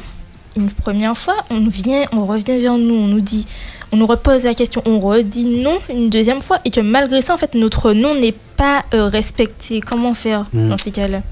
une 0.54 0.70
première 0.70 1.16
fois, 1.16 1.36
on 1.50 1.66
vient, 1.66 2.04
on 2.12 2.26
revient 2.26 2.58
vers 2.60 2.76
nous, 2.76 2.94
on 2.94 3.06
nous 3.06 3.22
dit, 3.22 3.46
on 3.90 3.96
nous 3.96 4.06
repose 4.06 4.44
la 4.44 4.54
question, 4.54 4.82
on 4.84 5.00
redit 5.00 5.46
non 5.46 5.78
une 5.90 6.10
deuxième 6.10 6.42
fois 6.42 6.58
et 6.66 6.70
que 6.70 6.80
malgré 6.80 7.22
ça 7.22 7.32
en 7.32 7.38
fait 7.38 7.54
notre 7.54 7.92
non 7.92 8.14
n'est 8.14 8.34
pas 8.56 8.82
euh, 8.92 9.06
respecté. 9.08 9.80
Comment 9.80 10.12
faire 10.14 10.46
Mm. 10.52 10.68
dans 10.68 10.76
ces 10.76 10.90
cas-là? 10.90 11.22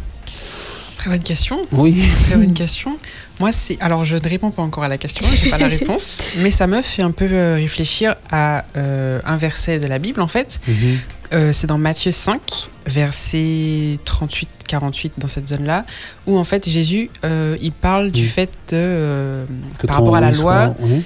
Très 1.01 1.09
bonne 1.09 1.22
question. 1.22 1.59
Oui. 1.72 2.05
Très 2.26 2.36
bonne 2.36 2.53
question. 2.53 2.98
Moi, 3.38 3.53
c'est. 3.53 3.80
Alors, 3.80 4.05
je 4.05 4.16
ne 4.16 4.28
réponds 4.28 4.51
pas 4.51 4.61
encore 4.61 4.84
à 4.84 4.88
la 4.88 4.98
question, 4.98 5.26
j'ai 5.34 5.48
pas 5.48 5.57
la 5.57 5.66
réponse, 5.78 6.32
mais 6.40 6.51
ça 6.51 6.66
me 6.66 6.82
fait 6.82 7.01
un 7.01 7.11
peu 7.11 7.26
euh, 7.30 7.55
réfléchir 7.55 8.16
à 8.30 8.66
euh, 8.76 9.18
un 9.24 9.38
verset 9.38 9.78
de 9.78 9.86
la 9.86 9.98
Bible, 9.98 10.20
en 10.20 10.28
fait. 10.28 10.61
Mhm. 10.68 10.98
Euh, 11.32 11.53
c'est 11.55 11.66
dans 11.68 11.78
Matthieu 11.78 12.11
5, 12.11 12.68
verset 12.84 13.98
38-48, 14.05 15.12
dans 15.16 15.26
cette 15.26 15.48
zone-là, 15.48 15.86
où 16.26 16.36
en 16.36 16.44
fait 16.44 16.68
Jésus, 16.68 17.09
euh, 17.24 17.57
il 17.62 17.72
parle 17.72 18.11
du 18.11 18.26
fait 18.26 18.51
de. 18.68 19.46
par 19.86 19.96
rapport 19.96 20.16
à 20.16 20.20
la 20.20 20.32
loi. 20.32 20.74
oui. 20.80 21.03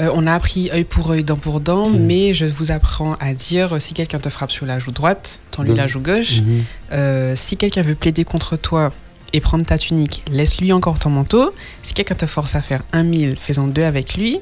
euh, 0.00 0.10
on 0.12 0.26
a 0.26 0.34
appris 0.34 0.68
œil 0.74 0.84
pour 0.84 1.10
œil, 1.12 1.22
dent 1.24 1.36
pour 1.36 1.60
dent, 1.60 1.88
mais 1.88 2.34
je 2.34 2.44
vous 2.44 2.70
apprends 2.70 3.14
à 3.18 3.32
dire 3.32 3.80
si 3.80 3.94
quelqu'un 3.94 4.18
te 4.18 4.28
frappe 4.28 4.50
sur 4.50 4.66
la 4.66 4.78
joue 4.78 4.90
droite, 4.90 5.40
tends-lui 5.52 5.74
la 5.74 5.86
joue 5.86 6.00
gauche. 6.00 6.42
Mhm. 6.42 6.64
Euh, 6.92 7.32
si 7.34 7.56
quelqu'un 7.56 7.80
veut 7.82 7.94
plaider 7.94 8.24
contre 8.24 8.58
toi 8.58 8.92
et 9.32 9.40
prendre 9.40 9.64
ta 9.64 9.76
tunique, 9.78 10.22
laisse-lui 10.30 10.72
encore 10.72 10.98
ton 10.98 11.10
manteau. 11.10 11.50
Si 11.82 11.92
quelqu'un 11.94 12.14
te 12.14 12.26
force 12.26 12.54
à 12.54 12.62
faire 12.62 12.82
un 12.92 13.02
mille, 13.02 13.36
fais-en 13.38 13.66
deux 13.66 13.84
avec 13.84 14.16
lui. 14.16 14.40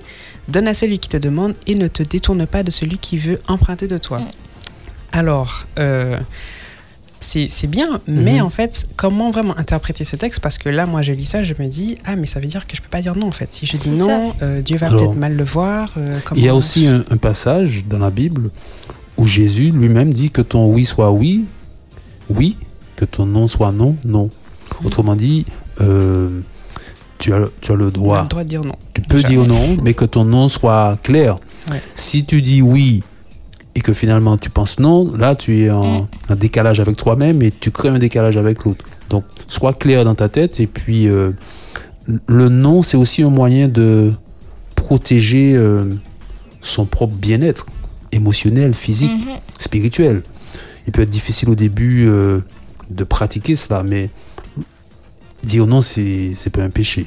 Donne 0.49 0.68
à 0.68 0.74
celui 0.74 0.99
qui 1.01 1.09
te 1.09 1.16
demande 1.16 1.55
et 1.66 1.74
ne 1.74 1.89
te 1.89 2.03
détourne 2.05 2.47
pas 2.47 2.62
de 2.62 2.70
celui 2.70 2.99
qui 2.99 3.18
veut 3.18 3.41
emprunter 3.49 3.89
de 3.89 3.99
toi. 3.99 4.20
Alors, 5.12 5.64
euh, 5.78 6.18
c'est 7.18 7.66
bien, 7.66 8.01
mais 8.07 8.34
Mhm. 8.39 8.43
en 8.47 8.51
fait, 8.51 8.87
comment 8.97 9.32
vraiment 9.32 9.59
interpréter 9.59 10.05
ce 10.05 10.14
texte? 10.14 10.39
Parce 10.41 10.59
que 10.59 10.68
là, 10.68 10.87
moi, 10.87 11.03
je 11.03 11.12
lis 11.12 11.24
ça, 11.24 11.43
je 11.43 11.55
me 11.59 11.66
dis, 11.66 11.97
ah, 12.05 12.14
mais 12.14 12.26
ça 12.26 12.39
veut 12.39 12.47
dire 12.47 12.66
que 12.68 12.76
je 12.76 12.82
peux 12.82 12.89
pas 12.89 13.03
dire 13.03 13.16
non, 13.16 13.26
en 13.28 13.32
fait. 13.32 13.53
Si 13.53 13.66
je 13.66 13.72
dis 13.72 13.82
C'est 13.82 13.91
non, 13.91 14.32
euh, 14.43 14.62
Dieu 14.62 14.76
va 14.78 14.91
peut-être 14.91 15.16
mal 15.16 15.34
le 15.34 15.43
voir. 15.45 15.93
euh, 15.97 16.18
Il 16.37 16.45
y 16.45 16.49
a 16.49 16.55
aussi 16.55 16.87
un, 16.87 17.03
un 17.11 17.16
passage 17.16 17.84
dans 17.89 17.99
la 17.99 18.11
Bible 18.11 18.51
où 19.16 19.26
Jésus 19.26 19.72
lui-même 19.72 20.12
dit 20.14 20.30
que 20.30 20.43
ton 20.43 20.66
oui 20.66 20.84
soit 20.84 21.11
oui, 21.11 21.47
oui, 22.30 22.57
que 22.95 23.05
ton 23.05 23.26
non 23.26 23.49
soit 23.49 23.72
non, 23.72 23.97
non. 24.05 24.30
Autrement 24.85 25.16
dit, 25.16 25.45
euh, 25.81 26.41
tu, 27.18 27.33
as, 27.33 27.41
tu 27.61 27.72
as 27.72 27.74
le 27.77 27.91
droit. 27.91 28.22
le 28.22 28.29
droit 28.29 28.45
de 28.45 28.49
dire 28.49 28.61
non. 28.62 28.74
Tu 28.95 29.03
peux 29.03 29.22
dire 29.22 29.45
non, 29.47 29.77
mais 29.83 29.95
que 29.95 30.05
ton 30.05 30.24
non 30.24 30.49
soit 30.49 30.99
clair. 31.03 31.37
Ouais. 31.70 31.81
Si 31.95 32.24
tu 32.24 32.43
dis 32.43 32.62
oui 32.62 33.03
et 33.74 33.81
que 33.81 33.93
finalement 33.93 34.37
tu 34.37 34.49
penses 34.51 34.79
non, 34.79 35.12
là 35.16 35.35
tu 35.35 35.59
es 35.64 35.70
en, 35.70 36.09
en 36.29 36.35
décalage 36.35 36.81
avec 36.81 36.97
toi-même 36.97 37.43
et 37.43 37.51
tu 37.51 37.70
crées 37.70 37.89
un 37.89 37.99
décalage 37.99 38.37
avec 38.37 38.64
l'autre. 38.64 38.85
Donc 39.11 39.24
sois 39.49 39.72
clair 39.72 40.05
dans 40.05 40.14
ta 40.14 40.29
tête 40.29 40.61
et 40.61 40.66
puis 40.66 41.09
euh, 41.09 41.33
le 42.27 42.49
non 42.49 42.83
c'est 42.83 42.97
aussi 42.97 43.22
un 43.22 43.31
moyen 43.31 43.68
de 43.68 44.12
protéger 44.74 45.55
euh, 45.57 45.85
son 46.61 46.85
propre 46.87 47.14
bien-être 47.14 47.66
émotionnel, 48.12 48.72
physique, 48.74 49.11
Mhm. 49.27 49.35
spirituel. 49.59 50.22
Il 50.87 50.93
peut 50.93 51.03
être 51.03 51.11
difficile 51.11 51.51
au 51.51 51.55
début 51.55 52.07
euh, 52.09 52.41
de 52.91 53.05
pratiquer 53.05 53.57
cela, 53.57 53.83
mais 53.83 54.09
dire 55.47 55.66
non 55.66 55.80
c'est 55.80 56.51
pas 56.53 56.62
un 56.62 56.70
péché. 56.70 57.07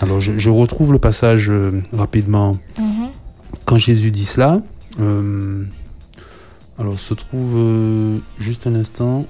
Alors 0.00 0.20
je, 0.20 0.36
je 0.38 0.50
retrouve 0.50 0.92
le 0.92 0.98
passage 0.98 1.48
euh, 1.50 1.80
rapidement 1.92 2.56
Mhm. 2.78 3.08
quand 3.64 3.78
Jésus 3.78 4.10
dit 4.10 4.24
cela. 4.26 4.60
euh, 5.00 5.64
alors 6.78 6.96
se 6.98 7.14
trouve 7.14 7.54
euh, 7.56 8.18
juste 8.38 8.66
un 8.66 8.74
instant. 8.74 9.26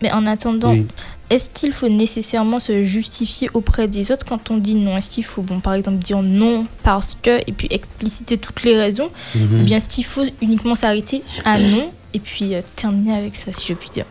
Mais 0.00 0.10
en 0.12 0.26
attendant, 0.26 0.72
Oui. 0.72 0.86
est-ce 1.30 1.50
qu'il 1.50 1.72
faut 1.72 1.88
nécessairement 1.88 2.58
se 2.58 2.82
justifier 2.82 3.48
auprès 3.54 3.86
des 3.88 4.10
autres 4.10 4.26
quand 4.26 4.50
on 4.50 4.56
dit 4.58 4.74
non? 4.74 4.96
Est-ce 4.96 5.10
qu'il 5.10 5.24
faut, 5.24 5.42
bon, 5.42 5.60
par 5.60 5.74
exemple, 5.74 5.98
dire 5.98 6.22
non 6.22 6.66
parce 6.82 7.16
que, 7.22 7.38
et 7.46 7.52
puis 7.52 7.68
expliciter 7.70 8.36
toutes 8.38 8.62
les 8.64 8.76
raisons? 8.76 9.10
Mhm. 9.36 9.60
Ou 9.60 9.64
bien 9.64 9.76
est-ce 9.76 9.88
qu'il 9.88 10.04
faut 10.04 10.24
uniquement 10.40 10.74
s'arrêter 10.74 11.22
à 11.44 11.58
non 11.58 11.90
et 12.14 12.18
puis 12.18 12.52
terminer 12.74 13.14
avec 13.14 13.36
ça, 13.36 13.52
si 13.52 13.66
je 13.68 13.74
puis 13.74 13.90
dire? 13.90 14.06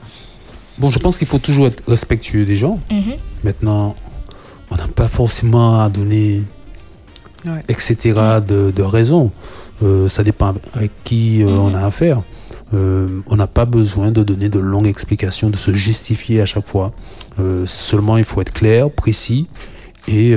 Bon, 0.78 0.90
je 0.92 1.00
pense 1.00 1.18
qu'il 1.18 1.28
faut 1.28 1.38
toujours 1.40 1.68
être 1.68 1.84
respectueux 1.88 2.46
des 2.46 2.56
gens. 2.56 2.80
Mhm. 2.92 3.14
Maintenant, 3.44 3.96
on 4.72 4.76
n'a 4.76 4.88
pas 4.88 5.08
forcément 5.08 5.80
à 5.82 5.90
donner, 5.90 6.44
Ouais. 7.46 7.64
etc. 7.70 8.14
de, 8.48 8.72
de 8.72 8.82
raisons. 8.84 9.32
Euh, 9.84 10.08
ça 10.08 10.24
dépend 10.24 10.54
avec 10.74 10.92
qui 11.04 11.44
euh, 11.44 11.48
on 11.48 11.74
a 11.74 11.84
affaire. 11.86 12.22
Euh, 12.74 13.08
on 13.28 13.36
n'a 13.36 13.48
pas 13.48 13.66
besoin 13.66 14.12
de 14.12 14.24
donner 14.24 14.48
de 14.48 14.60
longues 14.60 14.88
explications, 14.88 15.50
de 15.50 15.58
se 15.58 15.74
justifier 15.74 16.40
à 16.42 16.46
chaque 16.46 16.68
fois. 16.68 16.94
Seulement, 17.66 18.18
il 18.18 18.24
faut 18.24 18.40
être 18.42 18.54
clair, 18.54 18.90
précis, 18.92 19.48
et 20.08 20.36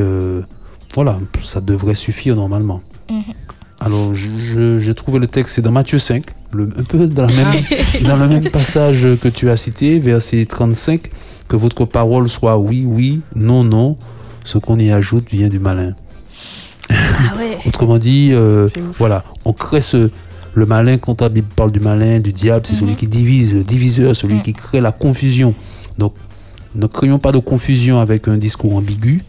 voilà, 0.94 1.18
ça 1.40 1.60
devrait 1.60 1.94
suffire 1.94 2.34
normalement. 2.36 2.80
Mhm. 3.10 3.22
Alors, 3.84 4.14
j'ai 4.14 4.94
trouvé 4.94 5.18
le 5.18 5.26
texte, 5.26 5.54
c'est 5.56 5.62
dans 5.62 5.70
Matthieu 5.72 5.98
5, 5.98 6.24
le- 6.52 6.70
un 6.78 6.82
peu 6.84 7.06
dans, 7.06 7.26
la 7.26 7.32
même, 7.32 7.62
dans 8.04 8.16
le 8.16 8.28
même 8.28 8.50
passage 8.50 9.06
que 9.20 9.28
tu 9.28 9.50
as 9.50 9.56
cité, 9.56 9.98
verset 9.98 10.44
35, 10.46 11.02
que 11.48 11.56
votre 11.56 11.84
parole 11.84 12.26
soit 12.28 12.56
oui, 12.58 12.84
oui, 12.86 13.20
non, 13.36 13.62
non. 13.62 13.96
Ce 14.42 14.58
qu'on 14.58 14.78
y 14.78 14.90
ajoute 14.90 15.30
vient 15.30 15.48
du 15.48 15.58
malin. 15.58 15.92
Ah 16.90 16.94
ouais. 17.38 17.58
Autrement 17.66 17.98
dit, 17.98 18.30
euh, 18.32 18.68
voilà, 18.98 19.22
on 19.44 19.52
crée 19.52 19.80
ce, 19.80 20.10
le 20.54 20.66
malin, 20.66 20.96
quand 20.98 21.20
la 21.20 21.28
Bible 21.28 21.48
parle 21.54 21.70
du 21.72 21.80
malin, 21.80 22.18
du 22.20 22.32
diable, 22.32 22.64
c'est 22.66 22.74
celui 22.74 22.94
qui 22.94 23.06
divise, 23.06 23.54
le 23.54 23.64
diviseur, 23.64 24.14
celui 24.16 24.40
qui 24.40 24.52
crée 24.54 24.80
la 24.80 24.92
confusion. 24.92 25.54
Donc, 25.98 26.14
ne 26.74 26.86
créons 26.86 27.18
pas 27.18 27.32
de 27.32 27.38
confusion 27.38 28.00
avec 28.00 28.28
un 28.28 28.36
discours 28.36 28.76
ambigu. 28.76 29.22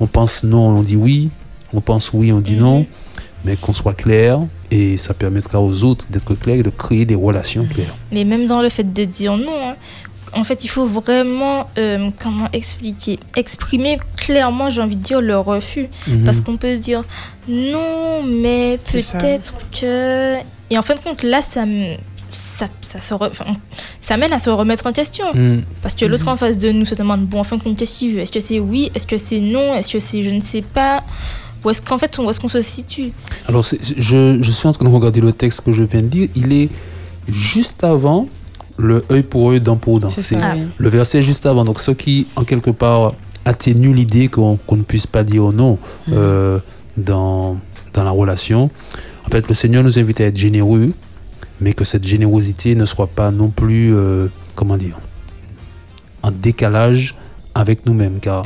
On 0.00 0.06
pense 0.06 0.44
non, 0.44 0.68
on 0.68 0.82
dit 0.82 0.96
oui. 0.96 1.30
On 1.72 1.80
pense 1.80 2.12
oui, 2.12 2.32
on 2.32 2.40
dit 2.40 2.56
non. 2.56 2.86
Mais 3.44 3.56
qu'on 3.56 3.72
soit 3.72 3.94
clair, 3.94 4.40
et 4.70 4.96
ça 4.98 5.14
permettra 5.14 5.60
aux 5.60 5.84
autres 5.84 6.06
d'être 6.10 6.34
clairs 6.34 6.56
et 6.56 6.62
de 6.62 6.70
créer 6.70 7.04
des 7.04 7.14
relations 7.14 7.64
claires. 7.66 7.94
Mais 8.12 8.24
même 8.24 8.46
dans 8.46 8.60
le 8.60 8.68
fait 8.68 8.92
de 8.92 9.04
dire 9.04 9.36
non, 9.36 9.52
hein, 9.62 9.74
en 10.34 10.44
fait, 10.44 10.62
il 10.64 10.68
faut 10.68 10.86
vraiment, 10.86 11.68
euh, 11.78 12.10
comment 12.22 12.48
expliquer, 12.52 13.18
exprimer 13.36 13.98
clairement, 14.16 14.68
j'ai 14.68 14.82
envie 14.82 14.96
de 14.96 15.02
dire, 15.02 15.20
le 15.22 15.38
refus. 15.38 15.88
Mhm. 16.06 16.24
Parce 16.24 16.40
qu'on 16.42 16.56
peut 16.58 16.76
dire 16.76 17.02
non, 17.48 18.22
mais 18.26 18.78
peut-être 19.20 19.54
que. 19.78 20.34
Et 20.70 20.76
en 20.76 20.82
fin 20.82 20.94
de 20.94 21.00
compte, 21.00 21.22
là, 21.22 21.40
ça, 21.40 21.64
me- 21.64 21.94
ça, 22.30 22.66
ça, 22.82 23.00
se 23.00 23.14
re- 23.14 23.30
enfin, 23.30 23.46
ça 24.02 24.18
mène 24.18 24.32
à 24.34 24.38
se 24.38 24.50
remettre 24.50 24.86
en 24.86 24.92
question. 24.92 25.24
Mhm. 25.32 25.62
Parce 25.80 25.94
que 25.94 26.04
l'autre 26.04 26.28
en 26.28 26.36
face 26.36 26.58
de 26.58 26.70
nous 26.72 26.84
se 26.84 26.94
demande 26.94 27.24
bon, 27.26 27.40
en 27.40 27.44
fin 27.44 27.56
de 27.56 27.62
compte, 27.62 27.78
qu'est-ce 27.78 28.00
qu'il 28.00 28.14
veut 28.14 28.20
Est-ce 28.20 28.32
que 28.32 28.40
c'est 28.40 28.58
oui? 28.58 28.90
Est-ce 28.94 29.06
que 29.06 29.16
c'est 29.16 29.40
non? 29.40 29.74
Est-ce 29.74 29.92
que 29.92 30.00
c'est 30.00 30.22
je 30.22 30.30
ne 30.30 30.40
sais 30.40 30.60
pas? 30.62 31.02
Ou 31.64 31.70
est-ce 31.70 31.82
qu'en 31.82 31.98
fait, 31.98 32.16
où 32.18 32.28
est-ce 32.30 32.40
qu'on 32.40 32.48
se 32.48 32.62
situe 32.62 33.12
Alors, 33.46 33.62
je, 33.62 34.38
je 34.40 34.50
suis 34.50 34.68
en 34.68 34.72
train 34.72 34.84
de 34.84 34.94
regarder 34.94 35.20
le 35.20 35.32
texte 35.32 35.62
que 35.62 35.72
je 35.72 35.82
viens 35.82 36.02
de 36.02 36.08
lire. 36.08 36.28
Il 36.34 36.52
est 36.52 36.68
juste 37.28 37.82
avant 37.84 38.28
le 38.76 39.04
œil 39.10 39.24
pour 39.24 39.50
œil, 39.50 39.60
dent 39.60 39.76
pour 39.76 40.00
dent. 40.00 40.08
C'est 40.08 40.36
oui. 40.36 40.68
le 40.76 40.88
verset 40.88 41.20
juste 41.20 41.46
avant. 41.46 41.64
Donc, 41.64 41.80
ce 41.80 41.90
qui, 41.90 42.28
en 42.36 42.44
quelque 42.44 42.70
part, 42.70 43.12
atténue 43.44 43.92
l'idée 43.92 44.28
qu'on 44.28 44.56
qu'on 44.56 44.76
ne 44.76 44.82
puisse 44.82 45.06
pas 45.06 45.24
dire 45.24 45.52
non 45.52 45.78
euh, 46.12 46.58
dans, 46.96 47.56
dans 47.92 48.04
la 48.04 48.10
relation. 48.10 48.68
En 49.26 49.30
fait, 49.30 49.48
le 49.48 49.54
Seigneur 49.54 49.82
nous 49.82 49.98
invite 49.98 50.20
à 50.20 50.24
être 50.24 50.38
généreux, 50.38 50.92
mais 51.60 51.72
que 51.72 51.84
cette 51.84 52.06
générosité 52.06 52.74
ne 52.74 52.84
soit 52.84 53.08
pas 53.08 53.30
non 53.30 53.48
plus, 53.48 53.94
euh, 53.94 54.28
comment 54.54 54.76
dire, 54.76 54.98
en 56.22 56.30
décalage 56.30 57.14
avec 57.54 57.84
nous-mêmes. 57.84 58.20
Car 58.20 58.44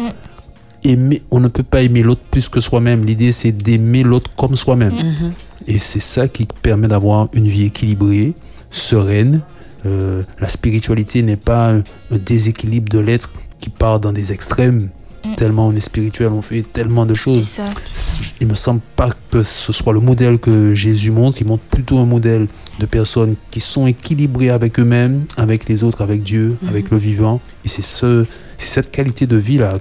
aimer, 0.85 1.23
on 1.31 1.41
ne 1.41 1.49
peut 1.49 1.63
pas 1.63 1.83
aimer 1.83 2.03
l'autre 2.03 2.23
plus 2.31 2.49
que 2.49 2.61
soi-même. 2.61 3.05
L'idée, 3.05 3.33
c'est 3.33 3.53
d'aimer 3.53 4.03
l'autre 4.03 4.31
comme 4.37 4.57
soi-même. 4.57 4.95
Mhm. 4.95 5.33
Et 5.67 5.79
c'est 5.79 6.01
ça 6.01 6.29
qui 6.29 6.47
permet 6.63 6.89
d'avoir 6.89 7.29
une 7.33 7.47
vie 7.47 7.67
équilibrée, 7.67 8.35
sereine. 8.71 9.43
Euh, 9.87 10.23
la 10.41 10.49
spiritualité 10.49 11.23
n'est 11.23 11.37
pas 11.37 11.73
un, 11.73 11.79
un 12.11 12.19
déséquilibre 12.25 12.89
de 12.89 12.99
l'être 12.99 13.31
qui 13.61 13.71
part 13.71 14.01
dans 14.01 14.13
des 14.13 14.33
extrêmes. 14.33 14.91
Tellement 15.37 15.69
on 15.69 15.73
est 15.73 15.81
spirituel, 15.81 16.29
on 16.33 16.43
fait 16.43 16.63
tellement 16.63 17.07
de 17.07 17.15
choses. 17.15 17.47
C'est 17.47 17.63
ça. 17.95 18.33
Il 18.41 18.49
me 18.49 18.55
semble 18.55 18.81
pas 18.97 19.09
que 19.31 19.43
ce 19.45 19.73
soit 19.73 19.93
le 19.93 20.01
modèle 20.01 20.39
que 20.39 20.75
Jésus 20.75 21.13
montre. 21.13 21.41
Il 21.41 21.47
montre 21.47 21.63
plutôt 21.63 21.99
un 21.99 22.07
modèle 22.07 22.49
de 22.81 22.87
personnes 22.87 23.37
qui 23.53 23.61
sont 23.61 23.87
équilibrées 23.87 24.51
avec 24.51 24.81
eux-mêmes, 24.81 25.25
avec 25.37 25.69
les 25.69 25.85
autres, 25.85 26.03
avec 26.03 26.23
Dieu, 26.23 26.57
avec 26.69 26.91
le 26.91 26.97
vivant. 26.97 27.41
Et 27.65 27.69
c'est 27.69 27.83
ce, 27.83 28.27
c'est 28.59 28.67
cette 28.75 28.91
qualité 28.91 29.27
de 29.27 29.37
vie 29.37 29.59
là 29.59 29.79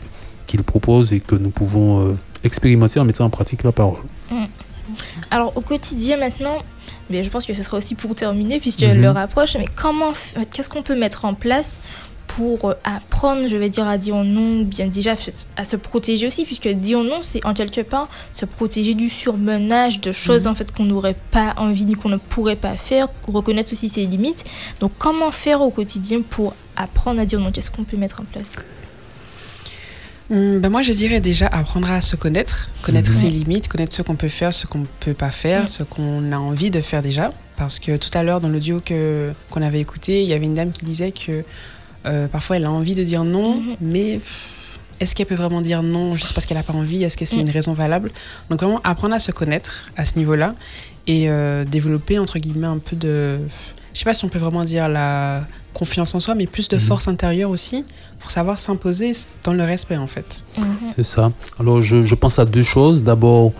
qu'il 0.51 0.63
propose 0.63 1.13
et 1.13 1.19
que 1.19 1.35
nous 1.35 1.49
pouvons 1.49 1.89
euh, 2.09 2.17
expérimenter 2.43 2.99
en 2.99 3.05
mettant 3.05 3.25
en 3.25 3.29
pratique 3.29 3.63
la 3.63 3.71
parole. 3.71 3.99
Mm. 4.29 4.45
Alors 5.31 5.53
au 5.55 5.61
quotidien 5.61 6.17
maintenant, 6.17 6.57
mais 7.09 7.23
je 7.23 7.29
pense 7.29 7.45
que 7.45 7.53
ce 7.53 7.63
sera 7.63 7.77
aussi 7.77 7.95
pour 7.95 8.13
terminer 8.15 8.59
puisque 8.59 8.81
Mhm. 8.83 9.01
l'heure 9.01 9.17
approche, 9.17 9.55
mais 9.57 9.65
comment, 9.75 10.11
qu'est-ce 10.51 10.69
qu'on 10.69 10.81
peut 10.83 10.97
mettre 10.97 11.23
en 11.25 11.33
place 11.33 11.79
pour 12.27 12.69
euh, 12.69 12.73
apprendre, 12.85 13.47
je 13.47 13.57
vais 13.57 13.69
dire, 13.69 13.87
à 13.87 13.97
dire 13.97 14.15
non, 14.15 14.61
bien 14.61 14.87
déjà 14.87 15.15
à 15.57 15.63
se 15.65 15.75
protéger 15.75 16.27
aussi, 16.27 16.45
puisque 16.45 16.67
dire 16.69 16.99
non, 17.03 17.19
c'est 17.23 17.45
en 17.45 17.53
quelque 17.53 17.81
part 17.81 18.07
se 18.31 18.45
protéger 18.45 18.93
du 18.93 19.09
surmenage, 19.09 19.99
de 20.01 20.11
choses 20.13 20.45
Mhm. 20.45 20.51
en 20.51 20.55
fait 20.55 20.71
qu'on 20.73 20.85
n'aurait 20.85 21.17
pas 21.31 21.53
envie 21.57 21.85
ni 21.85 21.93
qu'on 21.93 22.09
ne 22.09 22.17
pourrait 22.17 22.55
pas 22.67 22.75
faire, 22.75 23.07
reconnaître 23.27 23.71
aussi 23.73 23.87
ses 23.89 24.05
limites. 24.05 24.43
Donc 24.81 24.91
comment 24.97 25.31
faire 25.31 25.61
au 25.61 25.71
quotidien 25.71 26.21
pour 26.21 26.53
apprendre 26.75 27.19
à 27.21 27.25
dire 27.25 27.39
non? 27.39 27.51
Qu'est-ce 27.51 27.71
qu'on 27.71 27.83
peut 27.85 27.97
mettre 27.97 28.19
en 28.21 28.25
place? 28.25 28.55
Hum, 30.31 30.59
ben 30.59 30.69
moi, 30.69 30.81
je 30.81 30.93
dirais 30.93 31.19
déjà 31.19 31.47
apprendre 31.47 31.91
à 31.91 31.99
se 31.99 32.15
connaître, 32.15 32.69
connaître 32.81 33.09
Mhm. 33.11 33.15
ses 33.17 33.29
limites, 33.29 33.67
connaître 33.67 33.93
ce 33.93 34.01
qu'on 34.01 34.15
peut 34.15 34.29
faire, 34.29 34.53
ce 34.53 34.65
qu'on 34.65 34.79
ne 34.79 34.85
peut 35.01 35.13
pas 35.13 35.29
faire, 35.31 35.67
ce 35.67 35.83
qu'on 35.83 36.31
a 36.31 36.37
envie 36.37 36.71
de 36.71 36.79
faire 36.79 37.01
déjà. 37.01 37.31
Parce 37.57 37.79
que 37.79 37.97
tout 37.97 38.09
à 38.17 38.23
l'heure, 38.23 38.39
dans 38.39 38.47
l'audio 38.49 38.81
qu'on 39.51 39.61
avait 39.61 39.81
écouté, 39.81 40.23
il 40.23 40.29
y 40.29 40.33
avait 40.33 40.45
une 40.45 40.53
dame 40.55 40.71
qui 40.71 40.85
disait 40.85 41.11
que 41.11 41.43
euh, 42.05 42.27
parfois 42.27 42.55
elle 42.57 42.65
a 42.65 42.71
envie 42.71 42.95
de 42.95 43.03
dire 43.03 43.23
non, 43.25 43.61
mais 43.81 44.13
pff, 44.13 44.79
est-ce 45.01 45.15
qu'elle 45.15 45.25
peut 45.27 45.35
vraiment 45.35 45.61
dire 45.61 45.83
non 45.83 46.15
juste 46.15 46.33
parce 46.33 46.45
qu'elle 46.45 46.57
n'a 46.57 46.63
pas 46.63 46.73
envie? 46.73 47.03
Est-ce 47.03 47.17
que 47.17 47.25
c'est 47.25 47.41
une 47.41 47.49
raison 47.49 47.73
valable? 47.73 48.09
Donc, 48.49 48.61
vraiment 48.61 48.79
apprendre 48.85 49.13
à 49.15 49.19
se 49.19 49.31
connaître 49.31 49.91
à 49.97 50.05
ce 50.05 50.17
niveau-là 50.17 50.55
et 51.07 51.29
euh, 51.29 51.65
développer, 51.65 52.19
entre 52.19 52.39
guillemets, 52.39 52.67
un 52.67 52.77
peu 52.77 52.95
de. 52.95 53.39
Je 53.93 53.99
sais 53.99 54.05
pas 54.05 54.13
si 54.13 54.23
on 54.23 54.29
peut 54.29 54.39
vraiment 54.39 54.63
dire 54.63 54.87
la 54.87 55.45
confiance 55.73 56.13
en 56.15 56.19
soi, 56.19 56.35
mais 56.35 56.47
plus 56.47 56.69
de 56.69 56.75
Mhm. 56.77 56.81
force 56.81 57.07
intérieure 57.07 57.49
aussi 57.49 57.83
pour 58.19 58.31
savoir 58.31 58.59
s'imposer 58.59 59.11
dans 59.43 59.53
le 59.53 59.63
respect 59.63 59.97
en 59.97 60.07
fait. 60.07 60.43
C'est 60.95 61.03
ça. 61.03 61.31
Alors, 61.59 61.81
je, 61.81 62.01
je 62.03 62.15
pense 62.15 62.39
à 62.39 62.45
deux 62.45 62.63
choses. 62.63 63.03
D'abord, 63.03 63.51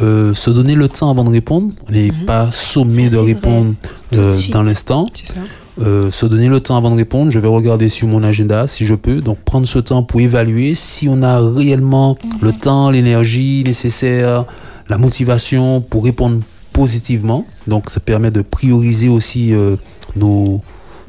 euh, 0.00 0.34
se 0.34 0.50
donner 0.50 0.74
le 0.74 0.88
temps 0.88 1.10
avant 1.10 1.24
de 1.24 1.30
répondre. 1.30 1.72
On 1.88 1.92
n'est 1.92 2.12
pas 2.26 2.50
sommé 2.50 3.08
de 3.08 3.16
répondre 3.16 3.74
de 4.12 4.18
euh, 4.18 4.40
dans 4.52 4.62
l'instant. 4.62 5.06
C'est 5.12 5.28
ça. 5.34 5.40
Euh, 5.82 6.10
se 6.10 6.24
donner 6.24 6.48
le 6.48 6.60
temps 6.60 6.76
avant 6.76 6.90
de 6.90 6.96
répondre. 6.96 7.30
Je 7.30 7.38
vais 7.38 7.48
regarder 7.48 7.90
sur 7.90 8.08
mon 8.08 8.22
agenda 8.22 8.66
si 8.66 8.86
je 8.86 8.94
peux. 8.94 9.20
Donc, 9.20 9.38
prendre 9.38 9.66
ce 9.66 9.78
temps 9.78 10.02
pour 10.02 10.20
évaluer 10.20 10.74
si 10.74 11.06
on 11.08 11.22
a 11.22 11.38
réellement 11.40 12.16
le 12.40 12.52
temps, 12.52 12.88
l'énergie 12.90 13.62
nécessaire, 13.66 14.46
la 14.88 14.96
motivation 14.96 15.82
pour 15.82 16.04
répondre 16.04 16.40
positivement. 16.72 17.44
Donc, 17.66 17.90
ça 17.90 18.00
permet 18.00 18.30
de 18.30 18.40
prioriser 18.42 19.08
aussi 19.08 19.52
euh, 19.54 19.76
nos, 20.14 20.62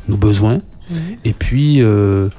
nos 0.07 0.17
besoins. 0.17 0.59
Et 1.25 1.33
puis, 1.33 1.81
euh, 1.81 2.29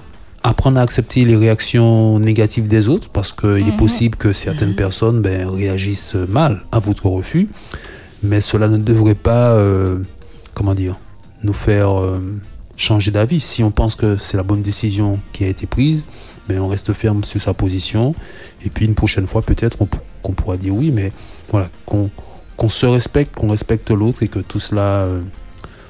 apprendre 0.43 0.79
à 0.79 0.83
accepter 0.83 1.25
les 1.25 1.37
réactions 1.37 2.19
négatives 2.19 2.66
des 2.66 2.89
autres 2.89 3.11
parce 3.11 3.33
qu'il 3.33 3.69
est 3.69 3.77
possible 3.77 4.16
que 4.16 4.33
certaines 4.33 4.75
personnes 4.75 5.21
ben, 5.21 5.49
réagissent 5.49 6.16
mal 6.29 6.62
à 6.73 6.79
votre 6.79 7.07
refus. 7.07 7.49
Mais 8.23 8.41
cela 8.41 8.69
ne 8.69 8.79
devrait 8.79 9.14
pas, 9.14 9.51
euh, 9.51 9.99
comment 10.55 10.75
dire, 10.75 10.97
nous 11.43 11.53
faire 11.53 12.01
euh, 12.01 12.21
changer 12.77 13.11
d'avis. 13.11 13.41
Si 13.41 13.62
on 13.62 13.71
pense 13.71 13.95
que 13.95 14.16
c'est 14.16 14.37
la 14.37 14.43
bonne 14.43 14.62
décision 14.62 15.21
qui 15.33 15.45
a 15.45 15.49
été 15.49 15.66
prise, 15.66 16.07
ben, 16.49 16.59
on 16.61 16.69
reste 16.69 16.93
ferme 16.95 17.23
sur 17.25 17.41
sa 17.41 17.53
position. 17.53 18.14
Et 18.64 18.71
puis 18.71 18.87
une 18.87 18.95
prochaine 18.95 19.27
fois, 19.27 19.43
peut-être 19.43 19.77
qu'on 19.77 20.33
pourra 20.33 20.57
dire 20.57 20.75
oui, 20.75 20.91
mais 20.91 21.12
voilà, 21.51 21.69
qu'on 21.85 22.11
qu'on 22.59 22.69
se 22.69 22.87
respecte, 22.87 23.37
qu'on 23.37 23.51
respecte 23.51 23.91
l'autre 23.93 24.25
et 24.25 24.29
que 24.29 24.41
tout 24.41 24.59
cela 24.59 25.05
euh, 25.05 25.23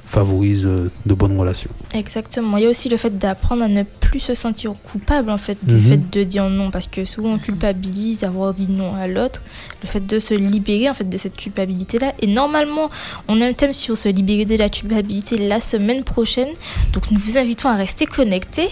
favorise 0.09 0.65
euh, 0.65 0.89
de 1.05 1.13
bonnes 1.13 1.37
relations. 1.39 1.69
Exactement. 1.93 2.57
Il 2.57 2.63
y 2.63 2.65
a 2.67 2.69
aussi 2.69 2.89
le 2.89 2.97
fait 2.97 3.15
d'apprendre 3.15 3.63
à 3.63 3.67
ne 3.67 3.83
plus 3.83 4.19
se 4.19 4.33
sentir 4.33 4.73
coupable 4.83 5.29
en 5.29 5.37
fait 5.37 5.57
du 5.63 5.75
Mhm. 5.75 5.81
fait 5.81 6.09
de 6.09 6.23
dire 6.23 6.49
non 6.49 6.71
parce 6.71 6.87
que 6.87 7.05
souvent 7.05 7.33
on 7.33 7.37
culpabilise 7.37 8.19
d'avoir 8.19 8.55
dit 8.55 8.65
non 8.67 8.95
à 8.95 9.05
l'autre. 9.07 9.41
Le 9.83 9.87
fait 9.87 10.05
de 10.05 10.17
se 10.17 10.33
libérer 10.33 10.89
en 10.89 10.95
fait 10.95 11.07
de 11.07 11.17
cette 11.17 11.37
culpabilité 11.37 11.99
là. 11.99 12.13
Et 12.21 12.27
normalement 12.27 12.89
on 13.27 13.39
a 13.39 13.45
un 13.45 13.53
thème 13.53 13.71
sur 13.73 13.95
se 13.95 14.09
libérer 14.09 14.45
de 14.45 14.55
la 14.55 14.67
culpabilité 14.69 15.37
la 15.37 15.61
semaine 15.61 16.03
prochaine. 16.03 16.49
Donc 16.93 17.11
nous 17.11 17.19
vous 17.19 17.37
invitons 17.37 17.69
à 17.69 17.75
rester 17.75 18.07
connectés 18.07 18.69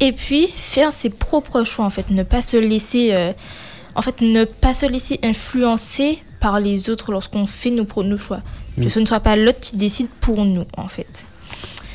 et 0.00 0.12
puis 0.12 0.48
faire 0.54 0.92
ses 0.92 1.08
propres 1.08 1.64
choix 1.64 1.86
en 1.86 1.90
fait. 1.90 2.10
Ne 2.10 2.24
pas 2.24 2.42
se 2.42 2.58
laisser 2.58 3.14
euh, 3.14 3.32
en 3.94 4.02
fait 4.02 4.20
ne 4.20 4.44
pas 4.44 4.74
se 4.74 4.84
laisser 4.84 5.18
influencer 5.22 6.18
par 6.40 6.60
les 6.60 6.90
autres 6.90 7.10
lorsqu'on 7.10 7.46
fait 7.46 7.70
nos, 7.70 7.86
nos 8.04 8.16
choix. 8.18 8.40
Que 8.80 8.86
Mm. 8.86 8.90
ce 8.90 9.00
ne 9.00 9.06
soit 9.06 9.20
pas 9.20 9.36
l'autre 9.36 9.60
qui 9.60 9.76
décide 9.76 10.08
pour 10.20 10.44
nous 10.44 10.64
en 10.76 10.88
fait. 10.88 11.26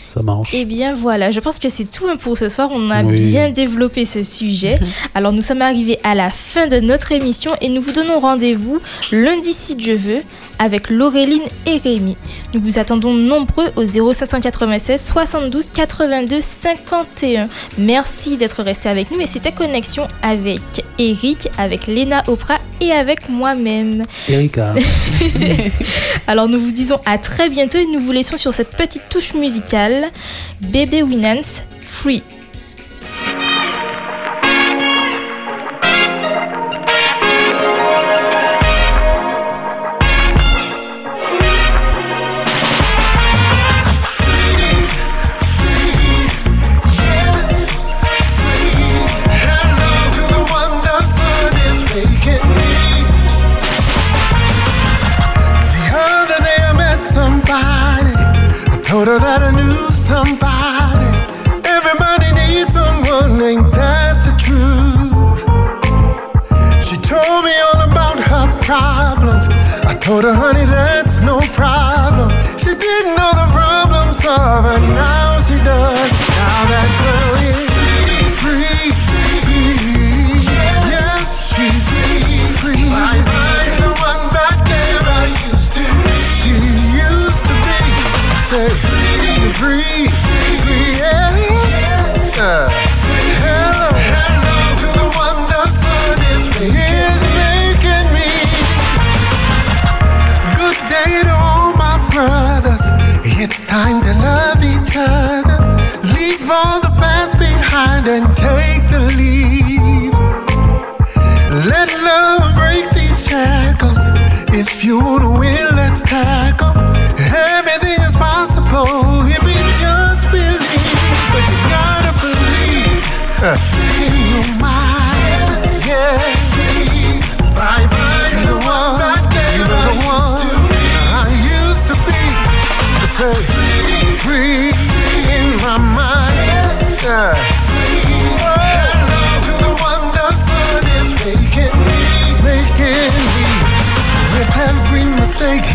Ça 0.05 0.21
marche. 0.21 0.51
Eh 0.53 0.65
bien 0.65 0.93
voilà, 0.93 1.31
je 1.31 1.39
pense 1.39 1.57
que 1.57 1.69
c'est 1.69 1.85
tout 1.89 2.05
hein, 2.07 2.17
pour 2.17 2.37
ce 2.37 2.47
soir. 2.47 2.69
On 2.71 2.91
a 2.91 3.01
Oui. 3.03 3.15
bien 3.15 3.49
développé 3.49 4.05
ce 4.05 4.21
sujet. 4.23 4.77
Alors 5.15 5.31
nous 5.31 5.41
sommes 5.41 5.61
arrivés 5.63 5.97
à 6.03 6.13
la 6.13 6.29
fin 6.29 6.67
de 6.67 6.79
notre 6.79 7.11
émission 7.13 7.49
et 7.61 7.69
nous 7.69 7.81
vous 7.81 7.93
donnons 7.93 8.19
rendez-vous 8.19 8.79
lundi 9.11 9.51
si 9.53 9.75
Dieu 9.75 9.95
veut 9.95 10.21
avec 10.59 10.89
Laureline 10.89 11.43
et 11.65 11.77
Rémi. 11.77 12.15
Nous 12.53 12.61
vous 12.61 12.79
attendons 12.79 13.13
nombreux 13.13 13.67
au 13.75 13.83
0596 13.83 15.01
72 15.01 15.67
82 15.73 16.41
51. 16.41 17.47
Merci 17.77 18.37
d'être 18.37 18.63
restés 18.63 18.89
avec 18.89 19.11
nous 19.11 19.19
et 19.19 19.27
c'était 19.27 19.51
Connexion 19.51 20.07
avec 20.21 20.61
Eric, 20.99 21.49
avec 21.57 21.87
Léna 21.87 22.23
Oprah 22.27 22.59
et 22.81 22.91
avec 22.91 23.29
moi-même. 23.29 24.03
Erika. 24.29 24.73
Alors 26.27 26.47
nous 26.47 26.59
vous 26.59 26.71
disons 26.71 26.99
à 27.05 27.17
très 27.17 27.49
bientôt 27.49 27.77
et 27.77 27.85
nous 27.85 27.99
vous 27.99 28.11
laissons 28.11 28.37
sur 28.37 28.53
cette 28.53 28.71
petite 28.71 29.09
touche 29.09 29.33
musicale. 29.33 30.05
Bébé 30.61 31.03
Winans, 31.03 31.63
Free. 31.81 32.23
Her 59.05 59.19
that 59.19 59.43
I 59.43 59.51
knew 59.51 59.91
somebody. 59.91 61.11
Everybody 61.67 62.31
needs 62.39 62.71
someone, 62.71 63.35
ain't 63.43 63.67
that 63.75 64.23
the 64.23 64.31
truth? 64.39 65.43
She 66.79 66.95
told 67.03 67.43
me 67.43 67.51
all 67.67 67.83
about 67.83 68.23
her 68.23 68.47
problems. 68.63 69.51
I 69.83 69.99
told 69.99 70.23
her, 70.23 70.33
honey, 70.33 70.63
that's 70.63 71.19
no 71.19 71.41
problem. 71.51 72.31
She 72.55 72.71
didn't 72.71 73.19
know 73.19 73.31
the 73.35 73.51
problem 73.51 74.13
solver, 74.13 74.79
now 74.79 75.37
she 75.39 75.59
does. 75.67 76.12
tree. 89.63 90.12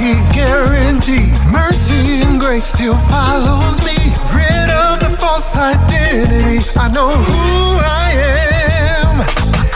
He 0.08 0.16
guarantees 0.32 1.44
mercy 1.52 2.24
and 2.24 2.40
grace 2.40 2.64
still 2.64 2.96
follows 3.12 3.76
me. 3.84 3.98
Rid 4.32 4.68
of 4.72 5.04
the 5.04 5.12
false 5.20 5.52
identity. 5.52 6.64
I 6.80 6.88
know 6.96 7.12
who 7.12 7.76
I 7.76 8.08
am. 8.88 9.20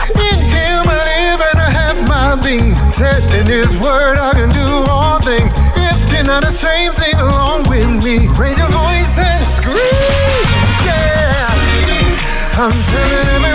In 0.09 0.37
Him 0.41 0.81
I 0.89 0.97
live 1.05 1.41
and 1.53 1.59
I 1.61 1.69
have 1.69 1.99
my 2.09 2.29
being. 2.41 2.73
Said 2.89 3.21
in 3.29 3.45
His 3.45 3.77
Word 3.77 4.17
I 4.17 4.33
can 4.33 4.49
do 4.49 4.89
all 4.89 5.21
things. 5.21 5.53
If 5.77 6.01
you're 6.11 6.25
not 6.25 6.43
ashamed, 6.43 6.95
sing 6.95 7.19
along 7.21 7.69
with 7.69 8.01
me. 8.01 8.25
Raise 8.33 8.57
your 8.57 8.71
voice 8.73 9.13
and 9.21 9.43
scream. 9.43 10.49
Yeah. 10.81 11.45
I'm 12.57 12.73
telling 12.89 13.52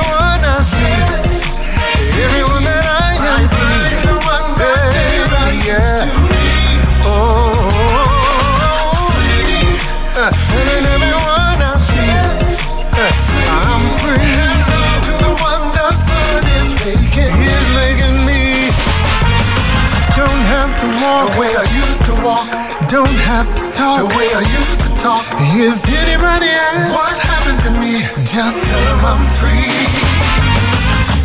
to 20.80 20.88
walk 21.02 21.32
the 21.32 21.40
way 21.40 21.50
I 21.50 21.66
used 21.82 22.02
to 22.06 22.14
walk. 22.22 22.46
Don't 22.88 23.18
have 23.26 23.48
to 23.58 23.64
talk 23.74 23.98
the 24.02 24.10
way 24.16 24.28
I 24.30 24.42
used 24.58 24.80
to 24.86 24.90
talk. 25.02 25.24
If 25.58 25.82
anybody 26.02 26.48
asks 26.48 26.94
what 26.94 27.14
happened 27.18 27.60
to 27.66 27.70
me, 27.82 27.94
just 28.22 28.64
tell 28.66 28.84
them 28.86 29.00
I'm 29.04 29.24
free. 29.38 29.74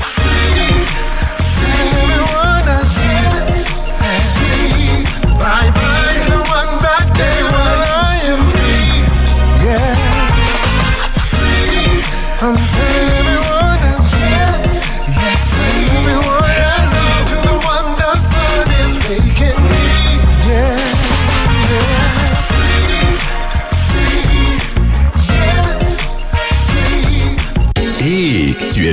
Free. 0.02 0.86
Free. 1.54 1.90
Everyone 2.02 2.66
I 2.66 2.82
see. 2.82 3.14
Free. 4.36 5.06
Bye 5.38 5.70
bye. 5.78 6.18
The 6.30 6.40
one 6.50 6.72
back 6.82 7.06
there 7.14 7.46
when 7.46 7.78
I 7.86 8.14
am 8.34 8.42
free. 8.54 9.06
Yeah. 9.66 9.94
Free. 11.30 12.02
I'm 12.42 12.58
telling 12.58 13.23